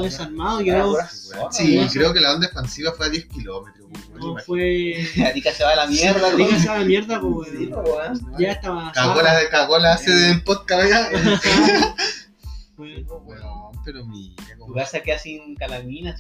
Desarmado. 0.02 0.58
Quedó, 0.64 0.96
sí, 1.50 1.80
creo 1.92 2.12
que 2.12 2.20
la 2.20 2.34
onda 2.34 2.46
expansiva 2.46 2.92
fue 2.92 3.06
a 3.06 3.08
10 3.08 3.26
kilómetros, 3.26 3.88
pues, 3.90 4.24
no, 4.24 4.36
fue. 4.38 5.06
Arica 5.26 5.52
se 5.52 5.64
va 5.64 5.72
a 5.72 5.76
la 5.76 5.86
mierda, 5.86 6.30
Diga 6.30 6.44
weón. 6.48 6.54
esa 6.54 6.78
mierda, 6.80 7.20
pues, 7.20 7.50
Sí, 7.50 7.66
weón. 7.66 8.36
Ya 8.38 8.52
estaba. 8.52 8.92
Cagó 8.92 9.22
la, 9.22 9.48
cagó 9.50 9.78
la 9.78 9.96
sede 9.98 10.28
del 10.28 10.42
podcast, 10.42 10.82
¿verdad? 10.82 11.10
Weón. 12.78 13.06
Weón, 13.26 13.72
pero 13.84 14.04
mira 14.06 14.34
Tu 14.66 14.72
casa 14.72 15.00
queda 15.00 15.18
sin 15.18 15.54
calamina. 15.56 16.14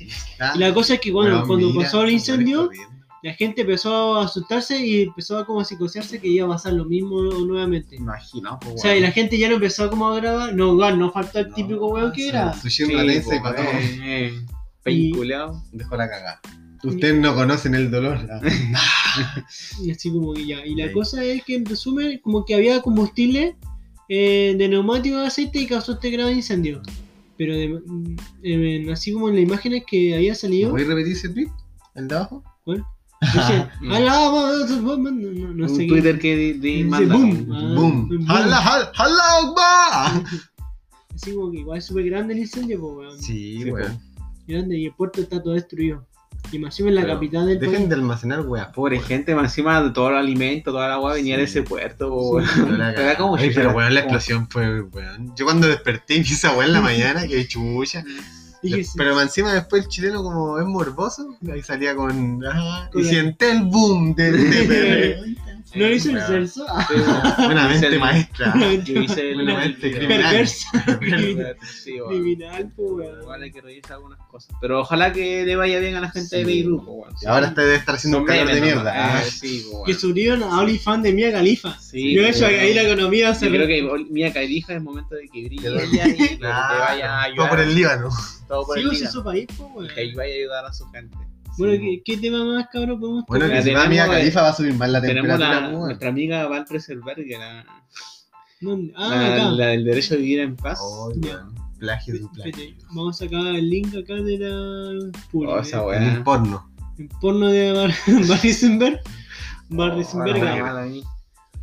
Y 0.54 0.58
la 0.58 0.74
cosa 0.74 0.94
es 0.94 1.00
que 1.00 1.12
cuando, 1.12 1.36
Weón, 1.36 1.46
cuando 1.46 1.70
mira, 1.70 1.84
pasó 1.84 2.02
el 2.02 2.10
incendio, 2.10 2.66
corriendo. 2.66 3.01
La 3.22 3.34
gente 3.34 3.60
empezó 3.62 4.16
a 4.16 4.24
asustarse 4.24 4.84
y 4.84 5.02
empezó 5.02 5.38
a 5.38 5.46
como 5.46 5.60
a 5.60 5.64
psicosearse 5.64 6.20
que 6.20 6.28
iba 6.28 6.46
a 6.46 6.50
pasar 6.50 6.72
lo 6.72 6.84
mismo 6.84 7.22
nuevamente. 7.22 7.96
Imagino, 7.96 8.58
pues, 8.60 8.74
O 8.74 8.78
sea, 8.78 8.96
y 8.96 9.00
la 9.00 9.12
gente 9.12 9.38
ya 9.38 9.48
no 9.48 9.54
empezó 9.56 9.88
como 9.90 10.08
a 10.08 10.16
grabar. 10.16 10.54
No, 10.54 10.72
weón, 10.74 10.98
no 10.98 11.10
falta 11.12 11.40
el 11.40 11.48
No, 11.50 11.54
típico 11.54 11.86
weón 11.88 12.12
que 12.12 12.28
era. 12.28 12.52
Sushi 12.52 12.82
en 12.84 12.96
la 12.96 13.04
mesa 13.04 13.36
y 13.36 13.40
para 13.40 13.56
todo. 13.56 13.66
Eh, 14.04 14.32
Peinculeado. 14.82 15.62
Dejó 15.72 15.96
la 15.96 16.08
cagada. 16.08 16.40
Ustedes 16.82 17.14
no 17.16 17.34
conocen 17.36 17.74
el 17.76 17.90
dolor. 17.90 18.18
Y 19.82 19.90
así 19.90 20.10
como 20.10 20.32
que 20.34 20.46
ya. 20.46 20.64
Y 20.66 20.74
la 20.74 20.88
Sí. 20.88 20.92
cosa 20.94 21.22
es 21.22 21.44
que 21.44 21.56
en 21.56 21.66
resumen, 21.66 22.18
como 22.22 22.44
que 22.44 22.54
había 22.54 22.80
combustible 22.82 23.56
eh, 24.08 24.54
de 24.58 24.68
neumático 24.68 25.18
de 25.18 25.26
aceite 25.26 25.60
y 25.60 25.66
causó 25.66 25.92
este 25.92 26.10
grave 26.10 26.32
incendio. 26.32 26.82
Pero 27.38 27.54
de- 27.54 27.68
mm, 27.86 28.16
eh, 28.42 28.86
así 28.92 29.12
como 29.12 29.28
en 29.28 29.36
las 29.36 29.44
imágenes 29.44 29.84
que 29.86 30.14
había 30.14 30.34
salido. 30.34 30.70
¿Voy 30.70 30.82
a 30.82 30.86
repetir 30.86 31.12
ese 31.12 31.28
tweet? 31.28 31.48
¿El 31.94 32.08
de 32.08 32.14
abajo? 32.16 32.42
Decía, 32.66 32.84
"Alá, 33.90 34.14
no, 34.14 34.96
no, 34.96 35.10
no, 35.10 35.54
no 35.54 35.64
un 35.64 35.68
sé 35.68 35.82
qué". 35.82 35.88
Twitter 35.88 36.18
que 36.18 36.36
di, 36.36 36.52
di 36.54 36.82
Dice, 36.82 36.84
manda. 36.88 37.14
boom. 37.16 37.48
Ah, 37.52 37.74
Boom. 37.74 38.08
boom. 38.08 38.26
¡Hala, 38.30 38.90
hala! 38.94 40.24
Así 41.14 41.34
como 41.34 41.50
que 41.52 41.58
igual 41.58 41.78
es 41.78 41.84
súper 41.86 42.04
grande 42.06 42.34
el 42.34 42.40
incendio, 42.40 42.80
pues, 42.80 42.96
weón. 43.08 43.22
Sí, 43.22 43.64
weón. 43.70 43.98
Grande 44.46 44.78
y 44.78 44.86
el 44.86 44.92
puerto 44.94 45.20
está 45.20 45.42
todo 45.42 45.54
destruido. 45.54 46.06
Y 46.50 46.58
más 46.58 46.74
encima 46.74 46.88
en 46.88 46.96
la 46.96 47.06
capital 47.06 47.46
del 47.46 47.60
Dejen 47.60 47.76
país. 47.76 47.88
de 47.90 47.94
almacenar 47.94 48.40
weas. 48.40 48.66
Pobre 48.74 48.98
gente, 49.00 49.34
más 49.34 49.44
encima 49.44 49.80
de 49.82 49.90
todo 49.90 50.10
el 50.10 50.16
alimento, 50.16 50.72
toda 50.72 50.88
la 50.88 50.94
agua 50.94 51.14
venía 51.14 51.36
de 51.36 51.44
ese 51.44 51.62
puerto, 51.62 52.12
weón. 52.12 52.44
Pero 52.56 52.72
la 52.76 52.88
Era 52.90 52.94
cagada. 52.94 53.16
como 53.18 53.36
Ay, 53.36 53.48
chucha, 53.48 53.60
pero 53.60 53.76
weón, 53.76 53.94
la 53.94 54.00
explosión 54.00 54.48
fue 54.50 54.80
weón. 54.82 55.32
Yo 55.36 55.44
cuando 55.44 55.68
desperté 55.68 56.14
y 56.16 56.18
vi 56.22 56.32
esa 56.32 56.56
weá 56.56 56.66
en 56.66 56.72
la 56.72 56.80
mañana, 56.80 57.26
que 57.28 57.46
chucha. 57.46 58.04
Dije, 58.62 58.84
sí. 58.84 58.92
Pero 58.96 59.20
encima 59.20 59.52
después 59.52 59.84
el 59.84 59.88
chileno 59.88 60.22
como 60.22 60.58
es 60.58 60.64
morboso, 60.64 61.36
ahí 61.52 61.62
salía 61.62 61.94
con... 61.96 62.44
ajá, 62.46 62.90
Con 62.90 63.02
y 63.02 63.04
siente 63.04 63.50
el 63.50 63.64
boom 63.64 64.14
del 64.14 64.36
TPR. 64.50 65.41
No 65.74 65.88
hizo 65.88 66.10
el 66.10 66.20
censo. 66.22 66.66
Una 66.66 67.70
Hice 67.74 67.80
mente 67.80 67.86
el- 67.88 68.00
maestra. 68.00 68.54
Yo 68.84 69.00
hice 69.00 69.30
el. 69.32 69.40
Una 69.40 69.56
mente. 69.58 69.90
Perversa. 69.90 70.84
Criminal, 71.00 72.72
pues. 72.76 73.08
Igual 73.20 73.42
hay 73.42 73.52
que 73.52 73.60
revisar 73.60 73.92
algunas 73.94 74.18
cosas. 74.28 74.54
Pero 74.60 74.80
ojalá 74.80 75.12
que 75.12 75.44
le 75.44 75.56
vaya 75.56 75.78
bien 75.78 75.94
a 75.96 76.00
la 76.00 76.10
gente 76.10 76.36
de 76.36 76.42
Sí. 76.44 76.46
Beirut, 76.46 76.84
po, 76.84 76.92
weón. 76.92 77.14
Y 77.20 77.26
ahora 77.26 77.48
está 77.48 77.62
debe 77.62 77.76
estar 77.76 77.94
haciendo 77.94 78.18
un 78.18 78.24
calor 78.26 78.52
de 78.52 78.60
mierda. 78.60 78.94
Eh, 78.94 78.98
Ah, 79.02 79.22
sí, 79.28 79.64
po, 79.70 79.76
weón. 79.78 79.86
Que 79.86 79.94
subieron 79.94 80.42
a 80.42 80.60
OnlyFans 80.60 81.02
de 81.02 81.12
Mia 81.12 81.32
Khalifa. 81.32 81.78
Sí, 81.78 82.14
Yo 82.14 82.22
eso, 82.26 82.46
weón. 82.46 82.60
ahí 82.60 82.74
la 82.74 82.82
economía 82.82 83.34
se 83.34 83.46
Yo 83.46 83.52
creo 83.52 83.66
re- 83.66 84.06
que 84.06 84.12
Mía 84.12 84.32
Calija 84.32 84.74
es 84.74 84.82
momento 84.82 85.14
de 85.14 85.28
que 85.28 85.44
brille 85.44 85.70
lo- 85.70 85.84
y 85.84 85.90
que 85.90 86.36
te 86.36 86.46
vaya 86.46 87.20
a 87.20 87.22
ayudar. 87.24 87.36
Todo 87.36 87.48
por 87.48 87.60
el 87.60 87.74
Líbano. 87.74 88.08
todo 88.48 88.66
por 88.66 88.78
el 88.78 88.86
pues, 88.88 89.02
es 89.02 89.10
su 89.12 89.22
país, 89.24 89.46
pues. 89.74 89.92
Que 89.92 90.00
ahí 90.00 90.14
vaya 90.14 90.32
a 90.32 90.36
ayudar 90.36 90.64
a 90.66 90.72
su 90.72 90.86
gente. 90.90 91.16
Bueno. 91.58 91.80
¿qué, 91.80 92.02
qué 92.04 92.16
tema 92.16 92.44
más, 92.44 92.66
cabrón, 92.72 93.00
podemos 93.00 93.24
Bueno, 93.26 93.48
que 93.48 93.62
si 93.62 93.72
va 93.72 93.84
eh, 93.84 93.96
Califa 93.96 94.42
va 94.42 94.48
a 94.48 94.54
subir 94.54 94.74
más 94.74 94.90
la 94.90 95.00
Tenemos 95.00 95.28
temperatura. 95.38 95.60
la, 95.60 95.70
pues, 95.70 95.80
nuestra 95.80 96.08
amiga 96.08 96.46
Val 96.48 96.64
Preserver, 96.64 97.16
que 97.16 97.38
la, 97.38 97.64
¿Dónde? 98.60 98.92
Ah, 98.96 99.08
la, 99.08 99.34
acá. 99.34 99.50
la 99.50 99.66
del 99.68 99.84
derecho 99.84 100.14
a 100.14 100.16
vivir 100.18 100.40
en 100.40 100.56
paz. 100.56 100.78
Weón. 100.80 101.54
Plagio 101.78 102.14
de 102.14 102.20
plagio. 102.20 102.44
Espérate, 102.52 102.76
Vamos 102.92 103.20
a 103.20 103.24
sacar 103.24 103.46
el 103.56 103.68
link 103.68 103.88
acá 103.96 104.14
de 104.14 104.38
la 104.38 105.10
pura. 105.32 105.50
Oh, 105.50 105.58
esa 105.58 105.78
eh, 105.78 105.86
weá. 105.86 106.14
El 106.14 106.22
porno. 106.22 106.70
el 106.96 107.08
porno 107.20 107.48
de 107.48 107.72
Bar 107.72 107.92
Barrisenberg. 108.28 109.00
Barrisenberg. 109.68 110.42
Oh, 110.42 110.66
ah. 110.66 110.88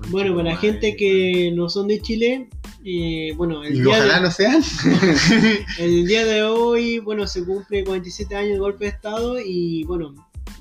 bueno, 0.09 0.35
para 0.35 0.49
la 0.49 0.57
gente 0.57 0.97
que 0.97 1.53
no 1.55 1.69
son 1.69 1.87
de 1.87 2.01
Chile, 2.01 2.49
eh, 2.85 3.33
bueno, 3.35 3.63
el 3.63 3.75
Y 3.75 3.81
día, 3.81 3.89
ojalá 3.97 4.15
de, 4.15 4.21
no 4.21 4.31
sean. 4.31 4.61
el 5.79 6.07
día 6.07 6.25
de 6.25 6.43
hoy, 6.43 6.99
bueno, 6.99 7.27
se 7.27 7.43
cumple 7.43 7.83
47 7.83 8.35
años 8.35 8.53
de 8.53 8.59
golpe 8.59 8.85
de 8.85 8.91
Estado 8.91 9.37
y, 9.39 9.83
bueno, 9.83 10.13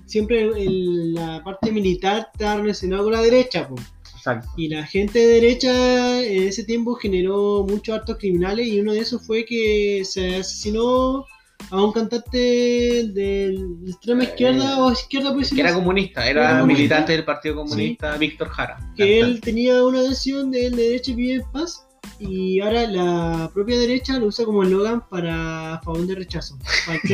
siempre 0.07 0.43
el- 0.43 1.15
la 1.15 1.43
parte 1.45 1.71
militar 1.73 2.29
está 2.33 2.57
relacionada 2.57 3.03
con 3.03 3.13
la 3.13 3.23
derecha, 3.23 3.69
pues. 3.69 3.83
Exacto. 4.17 4.49
Y 4.57 4.69
la 4.69 4.85
gente 4.85 5.19
de 5.21 5.27
derecha 5.27 6.21
en 6.23 6.43
ese 6.49 6.65
tiempo 6.65 6.95
generó 6.95 7.65
muchos 7.69 7.97
actos 7.97 8.17
criminales 8.19 8.67
y 8.67 8.81
uno 8.81 8.93
de 8.93 8.99
esos 9.01 9.25
fue 9.27 9.45
que 9.45 10.03
se 10.05 10.37
asesinó 10.37 11.25
a 11.71 11.83
un 11.85 11.93
cantante 11.93 12.37
de 12.39 13.55
extrema 13.87 14.25
izquierda 14.25 14.85
o 14.85 14.93
izquierda, 14.93 15.31
Eh, 15.31 15.45
Que 15.55 15.61
era 15.61 15.75
comunista, 15.75 16.29
era 16.29 16.41
Era 16.43 16.51
comunista. 16.61 16.79
militante 16.79 17.13
del 17.13 17.25
Partido 17.25 17.55
Comunista, 17.57 18.17
Víctor 18.17 18.49
Jara. 18.49 18.93
que 18.97 19.21
él 19.21 19.41
tenía 19.41 19.83
una 19.85 20.03
canción 20.03 20.51
de, 20.51 20.71
de 20.71 20.77
derecha 20.77 21.11
y 21.13 21.15
vive 21.15 21.35
en 21.43 21.51
paz 21.53 21.85
y 22.19 22.61
ahora 22.61 22.87
la 22.87 23.51
propia 23.55 23.79
derecha 23.79 24.19
lo 24.19 24.27
usa 24.27 24.45
como 24.45 24.63
eslogan 24.63 25.07
para 25.09 25.75
a 25.75 25.81
favor 25.83 26.07
de 26.07 26.15
rechazo. 26.17 26.59
Es 27.05 27.11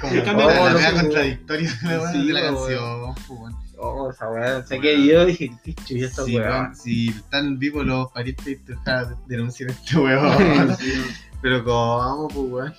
como 0.00 0.12
El 0.12 0.24
cambio 0.24 0.46
oh, 0.46 0.50
de 0.50 0.54
la 0.56 0.70
los- 0.72 0.80
wea 0.82 0.92
contradictoria 1.02 1.70
de 1.82 1.96
la, 1.96 2.12
Sí, 2.12 2.26
de 2.26 2.32
la 2.32 2.40
weón. 2.40 2.54
canción. 2.54 3.00
weón. 3.40 3.54
Oh, 3.80 4.10
esa 4.10 4.28
weá. 4.28 4.58
O 4.58 4.66
sea, 4.66 4.80
que 4.80 5.06
yo 5.06 5.24
dije, 5.24 5.50
qué 5.64 5.74
chucha 5.74 6.06
esta 6.06 6.24
Sí, 6.24 6.36
weá. 6.36 6.72
si 6.74 7.08
están 7.10 7.58
vivos 7.58 7.86
los 7.86 8.10
parientes 8.12 8.44
de 8.44 8.54
Víctor 8.56 8.76
Jara, 8.84 9.16
denuncien 9.26 9.70
a 9.70 9.72
este 9.72 9.96
weón. 9.96 10.76
Pero 11.42 11.64
como, 11.64 12.28
pues 12.28 12.50
weón. 12.50 12.74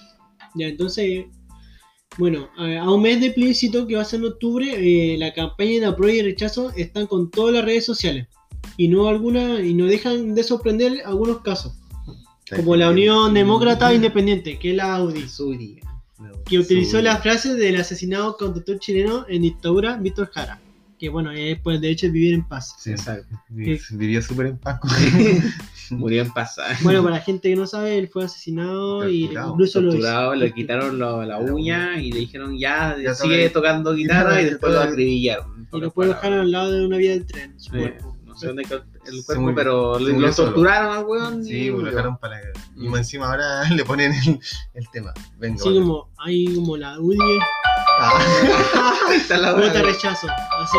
Ya, 0.56 0.68
entonces, 0.68 1.26
bueno, 2.18 2.50
a, 2.58 2.82
a 2.84 2.92
un 2.92 3.02
mes 3.02 3.22
de 3.22 3.32
plebiscito 3.32 3.88
que 3.88 3.96
va 3.96 4.02
a 4.02 4.06
ser 4.06 4.20
en 4.20 4.26
octubre, 4.26 4.66
eh, 5.14 5.18
la 5.18 5.34
campaña 5.34 5.80
de 5.80 5.86
apruebo 5.86 6.18
y 6.18 6.22
rechazo 6.22 6.72
están 6.76 7.08
con 7.08 7.30
todas 7.32 7.54
las 7.54 7.64
redes 7.64 7.86
sociales. 7.86 8.28
Y 8.80 8.88
no 8.88 9.08
alguna, 9.10 9.60
y 9.62 9.74
no 9.74 9.88
dejan 9.88 10.34
de 10.36 10.42
sorprender 10.42 11.02
algunos 11.06 11.42
casos, 11.42 11.74
como 12.56 12.78
la 12.78 12.90
Unión 12.90 13.34
Demócrata 13.34 13.94
Independiente, 13.94 14.58
que 14.58 14.72
es 14.72 14.78
la 14.78 14.96
Audi, 14.96 15.28
Su 15.28 15.52
día. 15.52 15.82
que 16.46 16.58
utilizó 16.60 17.02
la 17.02 17.18
frase 17.18 17.56
del 17.56 17.76
asesinado 17.76 18.38
conductor 18.38 18.80
chileno 18.80 19.26
en 19.28 19.42
dictadura, 19.42 19.98
Víctor 19.98 20.30
Jara, 20.34 20.62
que 20.98 21.10
bueno, 21.10 21.30
es 21.32 21.60
derecho 21.64 22.06
de 22.08 22.12
vivir 22.14 22.34
en 22.36 22.48
paz. 22.48 22.76
Sí, 22.80 22.92
Exacto. 22.92 23.36
vi- 23.50 23.78
Vivió 23.92 24.22
súper 24.22 24.46
en 24.48 24.58
paz 24.58 24.80
Murió 25.92 26.22
en 26.22 26.32
paz. 26.32 26.56
Bueno, 26.82 27.04
para 27.04 27.16
la 27.16 27.22
gente 27.22 27.50
que 27.50 27.56
no 27.58 27.68
sabe, 27.68 27.98
él 27.98 28.08
fue 28.08 28.24
asesinado 28.24 29.10
y 29.10 29.24
Torturado. 29.24 29.52
incluso 29.52 29.82
lo 29.82 29.90
torturado, 29.92 30.36
le 30.36 30.54
quitaron 30.54 31.00
lo- 31.00 31.26
la 31.26 31.38
uña 31.40 32.00
y 32.02 32.12
le 32.14 32.20
dijeron 32.20 32.58
ya, 32.58 32.96
Ya 33.04 33.14
sigue 33.14 33.50
toca- 33.50 33.68
tocando 33.74 33.94
guitarra 33.94 34.42
y 34.42 34.46
después 34.52 34.72
lo 34.72 34.80
acribillaron. 34.80 35.68
y 35.74 35.80
lo 35.80 35.92
pueden 35.92 36.14
dejar 36.14 36.32
al 36.32 36.50
lado 36.52 36.72
de 36.72 36.86
una 36.86 36.96
vía 36.98 37.12
del 37.12 37.26
tren, 37.26 37.60
su 37.60 37.72
cuerpo. 37.72 38.09
Se 38.40 39.24
cuerpo, 39.26 39.52
pero 39.56 40.00
lo, 40.00 40.34
torturaron 40.34 40.98
al 40.98 41.06
weón. 41.06 41.44
Sí, 41.44 41.54
y 41.54 41.68
lo 41.70 41.78
murió. 41.78 41.92
dejaron 41.92 42.18
para 42.18 42.40
la 42.40 42.48
Y 42.76 42.88
Mm. 42.88 42.92
más 42.92 43.00
encima 43.02 43.30
ahora 43.30 43.64
le 43.70 43.84
ponen 43.86 44.14
el, 44.14 44.40
el 44.74 44.90
tema. 44.92 45.14
Venga, 45.38 45.64
vale. 45.64 45.80
como, 45.80 46.10
hay 46.18 46.56
como 46.56 46.78
la 46.78 47.00
UDI, 47.00 47.18
Ah, 48.02 48.20
Ahí 49.10 49.18
está 49.18 49.38
la 49.38 49.54
vota 49.54 49.82
rechazo, 49.82 50.28
así. 50.28 50.78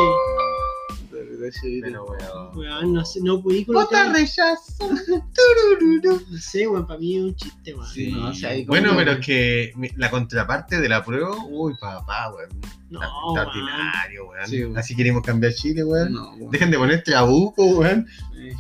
Ese 1.47 1.67
video. 1.67 2.07
Pero, 2.19 2.51
weón. 2.55 2.57
Weón, 2.59 2.93
no 2.95 3.05
sé, 3.05 3.21
no 3.23 3.43
colocar. 3.43 4.13
rechazo. 4.13 4.89
Turururu. 5.35 6.23
No 6.31 6.39
sé, 6.39 6.67
weón, 6.67 6.87
para 6.87 6.99
mí 7.01 7.17
es 7.17 7.23
un 7.23 7.35
chiste, 7.37 7.75
weón. 7.75 7.87
Sí, 7.89 8.13
no, 8.13 8.29
o 8.29 8.35
sea, 8.35 8.51
ahí 8.51 8.65
como- 8.65 8.81
Bueno, 8.81 8.95
pero 8.97 9.13
es 9.13 9.27
que 9.27 9.73
la 9.97 10.11
contraparte 10.11 10.81
de 10.81 10.89
la 10.89 11.05
prueba, 11.05 11.31
uy, 11.49 11.75
papá, 11.81 12.33
weón. 12.35 12.49
No, 12.91 13.01
Está 13.01 13.47
weón. 13.53 14.47
Sí. 14.47 14.65
Así 14.77 14.97
queremos 14.97 15.23
cambiar 15.23 15.53
Chile, 15.55 15.85
weón. 15.85 16.13
No, 16.13 16.33
weón. 16.35 16.51
Dejen 16.51 16.71
de 16.71 16.79
poner 16.79 17.03
trabuco, 17.05 17.65
weón. 17.65 18.07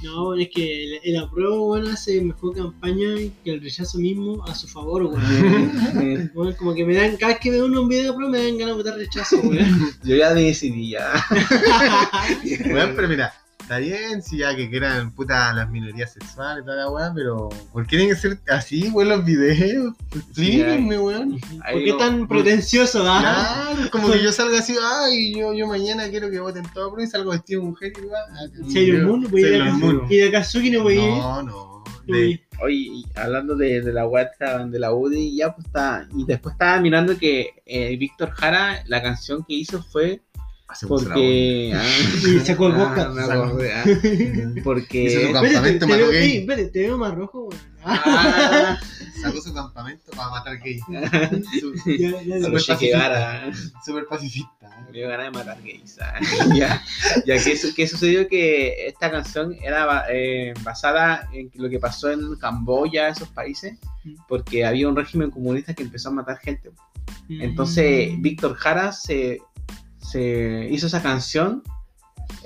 No, 0.02 0.34
es 0.34 0.48
que 0.54 0.84
el, 0.84 1.00
el 1.02 1.16
apruebo, 1.16 1.72
weón, 1.72 1.88
hace 1.88 2.20
mejor 2.20 2.54
campaña 2.54 3.08
que 3.42 3.54
el 3.54 3.60
rechazo 3.62 3.98
mismo 3.98 4.44
a 4.46 4.54
su 4.54 4.68
favor, 4.68 5.04
weón. 5.04 6.30
Weón, 6.34 6.52
como 6.54 6.74
que 6.74 6.84
me 6.84 6.94
dan, 6.94 7.16
cada 7.16 7.32
vez 7.32 7.40
que 7.40 7.50
veo 7.50 7.66
un 7.66 7.88
video 7.88 8.04
de 8.04 8.08
apruebo 8.10 8.30
me 8.30 8.42
dan 8.44 8.58
ganas 8.58 8.76
de 8.76 8.82
votar 8.82 8.98
rechazo, 8.98 9.40
weón. 9.40 9.90
Yo 10.04 10.16
ya 10.16 10.32
decidí 10.34 10.90
ya. 10.90 11.12
Weón, 12.74 12.92
pero 12.96 13.08
mira, 13.08 13.32
está 13.60 13.78
bien 13.78 14.22
si 14.22 14.38
ya 14.38 14.54
que 14.56 14.68
quieran 14.70 15.12
puta 15.14 15.52
las 15.52 15.70
minorías 15.70 16.12
sexuales 16.12 16.62
y 16.62 16.64
toda 16.66 16.76
la 16.78 16.90
weá, 16.90 17.12
pero 17.14 17.48
¿por 17.72 17.84
qué 17.84 17.96
tienen 17.96 18.08
que 18.08 18.16
ser 18.16 18.38
así, 18.48 18.88
weón, 18.88 19.08
los 19.10 19.24
videos? 19.24 19.94
Explíquenme, 20.14 20.98
weón. 20.98 21.38
Ahí 21.64 21.74
¿Por 21.74 21.84
qué 21.84 21.90
no- 21.92 21.96
tan 21.98 22.28
pretencioso, 22.28 23.02
ah? 23.06 23.20
Claro, 23.74 23.90
como 23.90 24.10
que 24.10 24.22
yo 24.22 24.32
salga 24.32 24.58
así, 24.58 24.74
ay, 24.82 25.34
yo, 25.34 25.52
yo 25.52 25.66
mañana 25.66 26.08
quiero 26.08 26.30
que 26.30 26.40
voten 26.40 26.64
todo 26.74 26.92
pro 26.92 27.02
y 27.02 27.06
salgo 27.06 27.30
vestido 27.32 27.60
de 27.62 27.66
mujer 27.68 27.92
y 28.02 28.06
va. 28.06 28.70
Sailor 28.72 29.06
Moon, 29.06 29.26
voy 29.30 29.44
a 29.44 29.48
ir 29.56 29.62
a. 29.62 29.76
Y 30.08 30.16
de 30.16 30.30
Kazuki 30.30 30.70
no 30.70 30.82
voy 30.82 30.98
a 30.98 31.02
ir. 31.02 31.08
No, 31.10 31.42
no. 31.42 31.70
De. 32.06 32.40
Oye, 32.62 33.04
hablando 33.14 33.56
de, 33.56 33.80
de 33.80 33.92
la 33.92 34.06
WhatsApp 34.06 34.66
de 34.68 34.78
la 34.78 34.92
UDI, 34.92 35.36
ya 35.36 35.54
pues 35.54 35.66
está. 35.66 36.06
Y 36.14 36.24
después 36.26 36.52
estaba 36.54 36.78
mirando 36.80 37.16
que 37.16 37.50
eh, 37.64 37.96
Víctor 37.96 38.30
Jara, 38.32 38.82
la 38.86 39.00
canción 39.00 39.44
que 39.46 39.54
hizo 39.54 39.82
fue 39.82 40.20
hacemos 40.70 41.04
porque. 41.04 41.72
ah, 41.74 41.82
Y 42.36 42.40
sacó 42.40 42.66
el 42.68 42.74
ah, 42.74 42.92
acordé, 43.32 43.72
ah, 43.72 43.84
Hizo 43.88 44.62
porque. 44.64 45.26
su 45.26 45.32
Campamento 45.32 45.86
te 45.86 45.92
veo, 45.92 46.06
Mato 46.06 46.12
Gay. 46.12 46.36
espérate, 46.38 46.68
te 46.68 46.78
veo 46.80 46.98
más 46.98 47.14
rojo. 47.14 47.48
Ah. 47.84 48.78
Sacó 49.22 49.40
su 49.40 49.52
campamento 49.54 50.10
para 50.12 50.28
matar 50.30 50.58
gays. 50.58 50.82
Che 51.84 52.76
Guevara. 52.76 53.50
Súper 53.84 54.06
pacifista. 54.06 54.68
Me 54.86 54.98
dio 54.98 55.08
ganas 55.08 55.26
de 55.26 55.30
matar 55.38 55.62
gays. 55.62 55.98
ah. 56.00 56.14
ya, 56.54 56.82
ya 57.26 57.42
que, 57.42 57.56
su- 57.56 57.74
que 57.74 57.86
sucedió 57.86 58.28
que 58.28 58.86
esta 58.86 59.10
canción 59.10 59.54
era 59.62 60.04
eh, 60.10 60.54
basada 60.62 61.28
en 61.32 61.50
lo 61.54 61.68
que 61.68 61.78
pasó 61.78 62.10
en 62.10 62.34
Camboya, 62.36 63.08
esos 63.08 63.28
países, 63.28 63.78
porque 64.28 64.64
había 64.64 64.88
un 64.88 64.96
régimen 64.96 65.30
comunista 65.30 65.74
que 65.74 65.82
empezó 65.82 66.08
a 66.08 66.12
matar 66.12 66.38
gente. 66.38 66.70
Entonces, 67.28 68.12
Mm. 68.12 68.22
Víctor 68.22 68.54
Jara 68.54 68.92
se, 68.92 69.40
se 70.00 70.68
hizo 70.70 70.86
esa 70.86 71.02
canción 71.02 71.62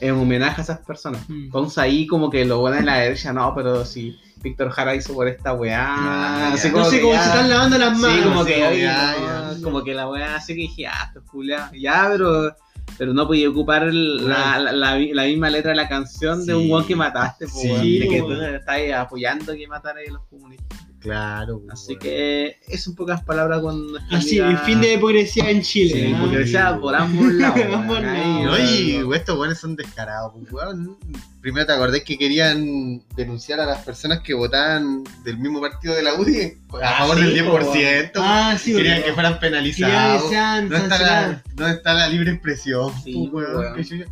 en 0.00 0.14
homenaje 0.14 0.61
a 0.61 0.64
esas 0.64 0.78
personas. 0.80 1.28
Mm. 1.28 1.44
Entonces 1.46 1.78
ahí 1.78 2.06
como 2.06 2.30
que 2.30 2.44
lo 2.44 2.58
bueno 2.61 2.78
en 2.78 2.87
la 2.87 2.96
derecha, 2.99 3.32
no, 3.32 3.54
pero 3.54 3.84
si 3.84 4.18
Víctor 4.42 4.70
Jara 4.70 4.94
hizo 4.94 5.14
por 5.14 5.28
esta 5.28 5.52
weá, 5.54 5.87
Ah, 5.88 6.50
así 6.54 6.70
como 6.70 6.84
No 6.84 6.90
sé 6.90 7.00
se 7.00 7.11
están 7.12 7.49
lavando 7.49 7.78
las 7.78 7.96
Sí, 7.96 8.02
manos. 8.02 8.25
como 8.26 8.44
sí, 8.44 8.52
que, 8.52 8.66
oye, 8.66 8.82
ya, 8.82 9.14
no, 9.18 9.54
ya. 9.56 9.62
como 9.62 9.82
que 9.82 9.94
la 9.94 10.08
weá 10.08 10.37
así 10.37 10.54
que 10.54 10.61
dije, 10.62 10.87
ah, 10.87 11.04
esto 11.06 11.20
es 11.20 11.28
Julia, 11.30 11.70
ya, 11.78 12.08
pero, 12.11 12.54
pero 12.99 13.14
no 13.14 13.26
podía 13.26 13.49
ocupar 13.49 13.84
el- 13.84 14.28
la, 14.28 14.58
la, 14.58 14.73
la- 14.73 14.99
la 14.99 15.25
misma 15.25 15.49
letra 15.50 15.70
de 15.70 15.76
la 15.76 15.88
canción 15.88 16.44
de 16.44 16.54
un 16.54 16.70
weón 16.70 16.87
que 16.87 16.94
mataste, 16.96 17.46
po, 17.46 17.52
Sí, 17.58 17.70
weón, 17.70 17.82
de 18.00 18.08
que 18.08 18.20
tú 18.20 18.32
estás 18.32 18.78
apoyando 18.96 19.54
que 19.54 19.66
matara 19.66 20.00
a 20.06 20.12
los 20.12 20.23
comunistas. 20.26 20.78
Claro. 21.04 21.62
Así 21.70 21.92
weón. 21.92 22.00
que 22.00 22.56
es 22.66 22.87
un 22.87 22.94
pocas 22.96 23.23
palabras 23.23 23.61
con 23.61 23.92
nuestra 23.92 24.18
Así, 24.18 24.38
el 24.38 24.56
fin 24.58 24.80
de 24.80 24.94
hipocresía 24.94 25.50
en 25.50 25.61
Chile. 25.61 26.16
Sí, 26.46 26.56
¿ah? 26.56 26.78
por 26.80 26.94
ambos 26.94 27.32
lados. 27.34 27.56
Ahí, 28.50 28.99
No, 29.02 29.14
estos 29.14 29.38
weones 29.38 29.58
son 29.58 29.76
descarados, 29.76 30.32
pues, 30.32 30.50
weón. 30.50 30.96
Primero 31.42 31.66
te 31.66 31.73
acordás 31.75 32.00
que 32.00 32.16
querían 32.16 33.02
denunciar 33.16 33.61
a 33.61 33.66
las 33.66 33.84
personas 33.84 34.20
que 34.20 34.32
votaban 34.32 35.04
del 35.25 35.37
mismo 35.37 35.61
partido 35.61 35.94
de 35.94 36.02
la 36.02 36.14
UDI 36.14 36.56
a 36.82 36.88
Ah, 36.88 36.99
favor 37.00 37.18
sí, 37.18 37.25
del 37.25 37.44
10%. 37.44 38.11
Ah, 38.16 38.56
sí, 38.58 38.73
querían 38.75 39.02
que 39.02 39.12
fueran 39.12 39.34
que 39.34 39.40
penalizados. 39.40 40.30
sean 40.30 40.70
¿Dónde 40.70 40.84
está, 40.87 41.02
la, 41.02 41.42
¿Dónde 41.54 41.75
está 41.75 41.92
la 41.92 42.08
libre 42.08 42.30
expresión? 42.32 42.90
Sí, 43.04 43.28
pues. 43.30 43.46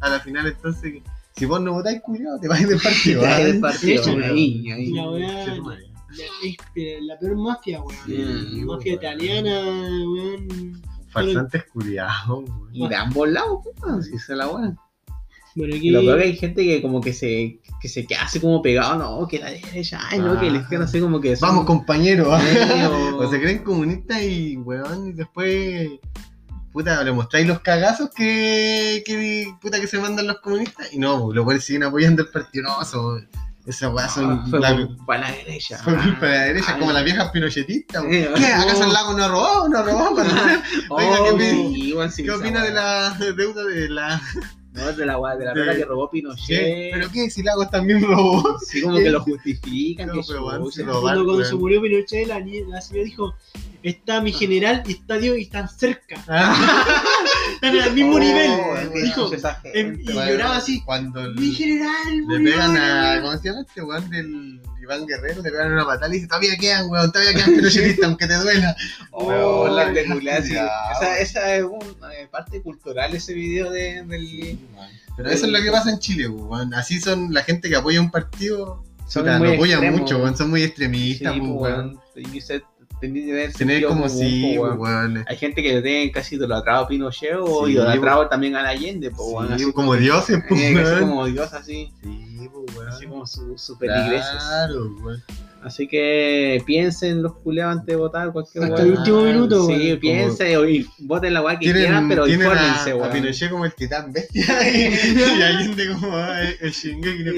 A 0.01 0.09
la 0.11 0.21
final, 0.21 0.47
entonces, 0.47 0.93
si 1.35 1.47
vos 1.47 1.59
no 1.63 1.73
votáis, 1.73 2.03
culiado, 2.03 2.39
te 2.39 2.49
vais 2.49 2.69
del 2.69 2.79
partido. 2.83 3.23
Ahí 3.25 3.33
¿ah? 3.33 3.45
del 3.47 3.61
partido, 3.61 4.05
Sí, 4.05 4.11
ahí, 4.11 4.71
ahí. 4.71 4.93
La 6.17 6.25
la, 6.75 7.15
la 7.15 7.19
peor 7.19 7.37
mafia, 7.37 7.81
weón. 7.81 7.99
Sí, 8.07 8.63
mafia 8.65 8.93
weón. 8.93 8.99
italiana, 8.99 9.61
weón. 10.07 10.83
Farsantes 11.11 11.65
culiados, 11.73 12.29
weón. 12.49 12.69
Y 12.73 12.89
de 12.89 12.97
ambos 12.97 13.29
lados, 13.29 13.59
pues, 13.81 14.07
si 14.07 14.19
se 14.19 14.35
la. 14.37 14.47
Bueno, 14.47 14.77
aquí. 15.77 15.91
lo 15.91 16.01
peor 16.01 16.19
que 16.19 16.25
hay 16.25 16.37
gente 16.37 16.65
que 16.65 16.81
como 16.81 17.01
que 17.03 17.13
se, 17.13 17.61
que 17.81 17.89
se 17.89 18.07
queda 18.07 18.23
así 18.23 18.41
como 18.41 18.63
pegado, 18.63 18.97
no, 18.97 19.29
que 19.29 19.39
la 19.39 19.51
derecha, 19.51 20.01
ay 20.09 20.19
no, 20.19 20.41
que 20.41 20.51
les 20.51 20.67
quedan 20.67 20.83
así 20.85 20.99
como 21.01 21.21
que 21.21 21.37
son- 21.37 21.51
Vamos, 21.51 21.67
compañeros. 21.67 22.29
¿ah? 22.31 22.41
Sí, 22.41 22.83
o- 22.85 23.19
O 23.19 23.31
se 23.31 23.39
creen 23.41 23.63
comunistas 23.63 24.23
y, 24.23 24.57
weón, 24.57 25.09
y 25.09 25.13
después, 25.13 25.91
puta, 26.73 27.05
le 27.05 27.13
mostráis 27.13 27.47
los 27.47 27.61
cagazos 27.61 28.09
que, 28.17 29.03
que, 29.05 29.53
puta, 29.61 29.79
que 29.79 29.87
se 29.87 29.99
mandan 29.99 30.27
los 30.27 30.39
comunistas 30.41 30.91
y 30.91 30.99
no, 30.99 31.31
los 31.33 31.45
weones 31.45 31.65
siguen 31.65 31.83
apoyando 31.85 32.23
el 32.23 32.29
partido. 32.31 32.65
No, 32.71 32.83
esa 33.67 33.89
weá 33.91 34.09
son, 34.09 34.31
Ah, 34.31 34.47
fue 34.51 34.61
la- 34.61 34.89
para 35.07 35.21
la 35.31 35.37
derecha. 35.37 35.79
fue 35.79 35.95
culpa 35.97 36.27
de 36.27 36.33
la 36.39 36.45
derecha, 36.47 36.73
Ay. 36.75 36.81
como 36.81 36.93
las 36.93 37.05
viejas 37.05 37.31
pinochetistas. 37.31 38.05
Eh, 38.09 38.31
¿Qué? 38.37 38.47
¿Acaso 38.47 38.85
el 38.85 38.93
lago 38.93 39.13
no 39.15 39.29
robó? 39.29 39.69
¿No 39.69 39.83
robó? 39.83 40.17
Oh, 40.89 40.97
Oiga, 40.97 41.39
¿qué, 41.39 42.11
sí, 42.11 42.23
¿Qué 42.25 42.31
opina 42.31 42.63
de 42.65 42.73
la 42.73 43.11
deuda 43.37 43.65
de 43.65 43.89
la... 43.89 44.21
No, 44.73 44.91
de 44.91 45.05
la 45.05 45.19
de 45.37 45.45
la 45.45 45.53
plata 45.55 45.77
que 45.77 45.85
robó. 45.85 46.11
Pinochet. 46.11 46.93
¿Pero 46.95 47.11
qué? 47.11 47.29
Si 47.29 47.43
Lagos 47.43 47.71
también 47.71 48.03
robó. 48.03 48.59
Sí, 48.61 48.81
como 48.81 48.97
que 48.97 49.11
lo 49.11 49.21
justifican. 49.21 50.07
No, 50.09 50.15
que 50.15 50.21
pero 50.27 50.71
se 50.71 50.83
Cuando, 50.85 51.45
se 51.45 51.55
murió 51.57 51.83
Pinochet, 51.83 52.27
la, 52.27 52.39
la 52.41 52.81
señora 52.81 53.05
dijo: 53.05 53.35
Está 53.83 54.23
mi 54.23 54.33
general 54.33 54.83
y 54.87 54.93
está 54.93 55.19
Dios 55.19 55.37
y 55.37 55.43
están 55.43 55.69
cerca. 55.69 56.17
Están 57.63 57.81
al 57.81 57.93
mismo 57.95 58.17
Oh, 58.17 58.19
nivel. 58.19 58.51
Dijo: 59.03 59.31
em- 59.73 60.01
y 60.01 60.05
lloraba 60.13 60.57
así. 60.57 60.83
Cuando 60.85 61.21
el- 61.21 61.35
Mi 61.37 61.53
general, 61.53 61.93
Le 62.17 62.23
murió, 62.39 62.45
pegan 62.53 62.77
a. 62.77 63.03
weón". 63.13 63.23
¿Cómo 63.23 63.39
se 63.39 63.49
llama 63.49 63.61
este 63.67 63.83
weón 63.83 64.11
del 64.11 64.61
Iván 64.83 65.07
Guerrero? 65.07 65.43
Le 65.43 65.51
pegan 65.51 65.73
una 65.73 65.85
patada 65.87 66.09
y 66.09 66.15
dice: 66.17 66.27
Todavía 66.27 66.57
quedan, 66.57 66.91
weón, 66.91 67.13
todavía 67.13 67.35
quedan 67.35 67.55
pinochetistas, 67.55 68.05
aunque 68.05 68.27
te 68.27 68.35
duela. 68.35 68.77
Oh, 69.13 69.27
Weón, 69.27 69.77
la 69.77 69.93
película, 69.93 70.43
sí. 70.43 70.55
ya, 70.55 70.69
Esa, 70.97 71.19
esa 71.21 71.55
es 71.57 71.65
una 71.65 72.13
eh, 72.15 72.27
parte 72.31 72.61
cultural, 72.63 73.15
ese 73.15 73.35
video 73.35 73.71
de, 73.71 74.03
del... 74.05 74.59
Pero 75.17 75.31
eso 75.31 75.45
es 75.47 75.53
lo 75.53 75.61
que 75.63 75.71
pasa 75.71 75.91
en 75.91 75.99
Chile, 75.99 76.27
weón. 76.29 76.73
Así 76.75 76.99
son 77.01 77.33
la 77.33 77.43
gente 77.45 77.69
que 77.69 77.77
apoya 77.77 78.01
un 78.01 78.11
partido. 78.11 78.83
Son 79.07 79.25
puta, 79.25 79.39
muy 79.39 79.49
lo 79.49 79.55
apoyan 79.55 79.79
extremos. 79.81 80.01
mucho, 80.01 80.19
weón. 80.19 80.37
Son 80.37 80.49
muy 80.51 80.61
Sí, 80.61 80.67
extremistas, 80.67 81.33
pues, 81.39 81.43
weón. 81.51 81.61
weón. 81.61 82.01
Tenía 82.15 82.33
que 82.33 82.41
tener 83.11 83.53
Tener 83.53 83.85
como 83.85 84.03
común, 84.05 84.19
sí, 84.19 84.55
pues, 84.57 84.71
weón. 84.79 84.81
weón. 84.81 85.25
Hay 85.29 85.37
gente 85.37 85.63
que 85.63 85.75
le 85.75 85.83
tiene 85.83 86.11
casi 86.13 86.37
idolatrado 86.37 86.85
a 86.85 86.89
Pinochet 86.89 87.35
o 87.41 87.67
Sí, 87.67 87.73
idolatrado 87.73 88.29
también 88.29 88.57
a 88.57 88.63
la 88.63 88.71
Allende, 88.71 89.11
pues, 89.11 89.27
Sí, 89.29 89.35
weón, 89.35 89.53
así 89.53 89.73
como 89.73 89.95
dioses, 89.97 90.39
pues, 90.49 90.61
eh, 90.61 90.67
así 90.69 90.75
weón. 90.95 91.01
como 91.09 91.27
Dios, 91.27 91.53
así, 91.53 91.93
Sí, 92.03 92.49
pues, 92.53 92.77
weón. 92.77 92.89
así 92.89 93.07
como 93.07 93.27
sus 93.27 93.61
su 93.61 93.77
feligreses. 93.77 94.31
Claro, 94.39 94.91
weón. 95.03 95.23
Así 95.65 95.87
que 95.87 96.61
piensen 96.67 97.23
los 97.23 97.35
culeados 97.37 97.75
antes 97.79 97.87
de 97.87 97.95
votar 97.97 98.33
cualquier 98.33 98.65
Hasta 98.65 98.77
weón. 98.83 98.89
el 98.93 98.99
último 98.99 99.23
minuto, 99.23 99.67
Sí, 99.67 99.73
weón. 99.73 100.01
piensen 100.01 100.57
o- 100.57 100.65
y 100.69 100.89
voten 100.99 101.35
la 101.35 101.43
weá 101.43 101.59
que 101.59 101.73
quieran, 101.73 102.09
pero 102.09 102.27
infórmense, 102.27 102.91
a, 102.91 102.95
a 102.95 102.97
weón. 102.97 103.13
Pinochet 103.13 103.51
como 103.51 103.65
el 103.65 103.75
titán 103.75 104.13
bestia 104.13 104.45
y, 104.77 105.39
y 105.39 105.43
Allende 105.43 105.89
como 105.95 106.17
ah, 106.17 106.43
el, 106.43 106.57
el 106.61 106.73
Shingeki 106.73 107.25
no 107.25 107.33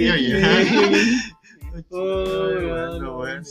Oh, 1.91 1.97
weón, 2.57 3.03
weón, 3.05 3.17
weón. 3.19 3.43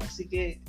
Así 0.00 0.28
que, 0.28 0.60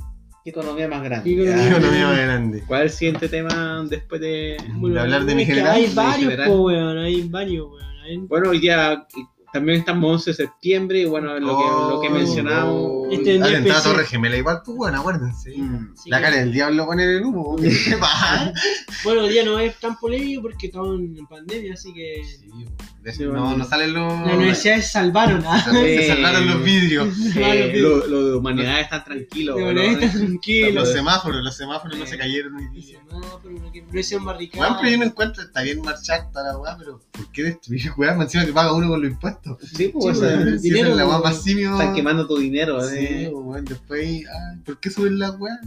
¿qué 0.43 0.49
economía 0.52 0.88
más 0.88 1.04
grande? 1.04 1.30
¿Qué 1.30 1.41
economía? 1.43 1.69
Economía 1.69 2.08
más 2.08 2.17
grande. 2.19 2.63
¿Cuál 2.67 2.86
es 2.86 2.91
el 2.93 2.97
siguiente 2.97 3.30
tema 3.30 3.86
después 3.89 4.21
de...? 4.21 4.58
De 4.82 4.99
hablar 4.99 5.25
de 5.25 5.36
mi 5.36 5.45
general, 5.45 5.75
Hay 5.75 5.93
varios, 5.93 6.34
po, 6.47 6.62
weón. 6.63 6.97
Hay 6.97 7.21
varios, 7.30 7.67
weón. 7.69 7.99
Hay- 8.02 8.17
Bueno, 8.17 8.49
hoy 8.49 8.60
día 8.60 9.06
también 9.52 9.80
estamos 9.80 10.12
11 10.12 10.30
de 10.32 10.36
septiembre 10.36 11.00
y 11.02 11.06
bueno, 11.06 11.34
lo 11.40 11.58
que, 11.58 11.64
lo 11.64 12.02
que 12.02 12.08
Oh, 12.08 12.12
mencionamos... 12.12 13.00
Este 13.12 13.34
día 13.34 13.44
Atentado 13.46 13.56
a 13.56 13.58
empecé- 13.60 13.84
Torre 13.84 14.06
Gemela, 14.06 14.38
igual, 14.38 14.62
pues, 14.64 14.78
bueno, 14.78 15.00
acuérdense. 15.00 15.58
Mm. 15.58 15.96
Sí. 15.96 16.10
La 16.12 16.22
cara 16.22 16.38
del 16.38 16.52
diablo 16.54 16.86
pone 16.86 17.04
en 17.04 17.10
el 17.10 17.24
humo. 17.26 17.56
¿Qué 17.56 17.70
te 17.70 17.98
pasa? 17.98 18.54
Bueno, 19.04 19.22
hoy 19.22 19.30
día 19.30 19.46
no 19.46 19.58
es 19.60 19.80
tan 19.80 19.98
polémico 19.98 20.42
porque 20.42 20.68
estamos 20.68 21.00
en 21.00 21.26
pandemia, 21.26 21.74
así 21.74 21.94
que 21.94 22.22
Sí, 22.24 22.66
Sí, 23.14 23.26
bueno. 23.26 23.52
no, 23.52 23.58
no 23.58 23.64
salen 23.66 23.94
los. 23.94 24.12
las 24.28 24.36
universidades 24.36 24.92
salvaron. 24.92 25.42
¿ah? 25.48 25.64
Se 25.72 26.08
salvaron 26.08 26.48
los 26.48 26.64
vidrios. 26.64 27.08
Eh, 27.38 27.74
lo, 27.78 28.06
lo 28.08 28.26
de 28.26 28.36
humanidad 28.36 28.82
está 28.82 29.04
tranquilo. 29.04 29.56
De 29.56 29.64
verdad, 29.64 29.86
está 29.86 30.20
tranquilo. 30.20 30.72
Los 30.82 30.92
semáforos, 30.92 31.42
los 31.44 31.56
semáforos 31.56 31.98
no 31.98 32.06
se 32.06 32.18
cayeron 32.18 32.56
hoy 32.58 32.68
día. 32.70 33.00
semáforo, 33.10 33.50
no, 33.52 33.72
que 33.72 33.82
no 33.84 34.04
sean 34.04 34.22
Weón, 34.22 34.26
barricadas. 34.26 34.78
pero 34.82 34.92
yo 34.92 34.98
no 34.98 35.04
encuentro, 35.06 35.44
está 35.44 35.62
bien 35.62 35.82
marchar 35.82 36.30
para 36.34 36.50
la 36.50 36.58
weá, 36.58 36.78
pero 36.78 37.00
¿por 37.12 37.32
qué 37.32 37.44
destruir 37.44 37.92
weá? 37.98 38.14
Encima 38.14 38.46
que 38.46 38.52
paga 38.54 38.74
uno 38.74 38.90
con 38.90 39.02
los 39.02 39.10
impuestos. 39.12 39.38
Sí, 39.75 39.88
pues, 39.89 40.04
Sí, 40.04 40.10
o 40.10 40.13
sea. 40.15 40.38
Si 40.43 40.47
esa 40.49 40.58
dinero, 40.62 40.95
la 40.95 41.19
más 41.19 41.41
simio. 41.41 41.71
están 41.73 41.93
quemando 41.93 42.28
tu 42.28 42.38
dinero. 42.38 42.82
Sí, 42.82 42.97
eh. 42.99 43.32
weón, 43.34 43.65
después, 43.65 44.02
ay, 44.02 44.60
¿por 44.65 44.80
qué 44.80 44.89
suben 44.89 45.19
la 45.19 45.32
weá? 45.32 45.58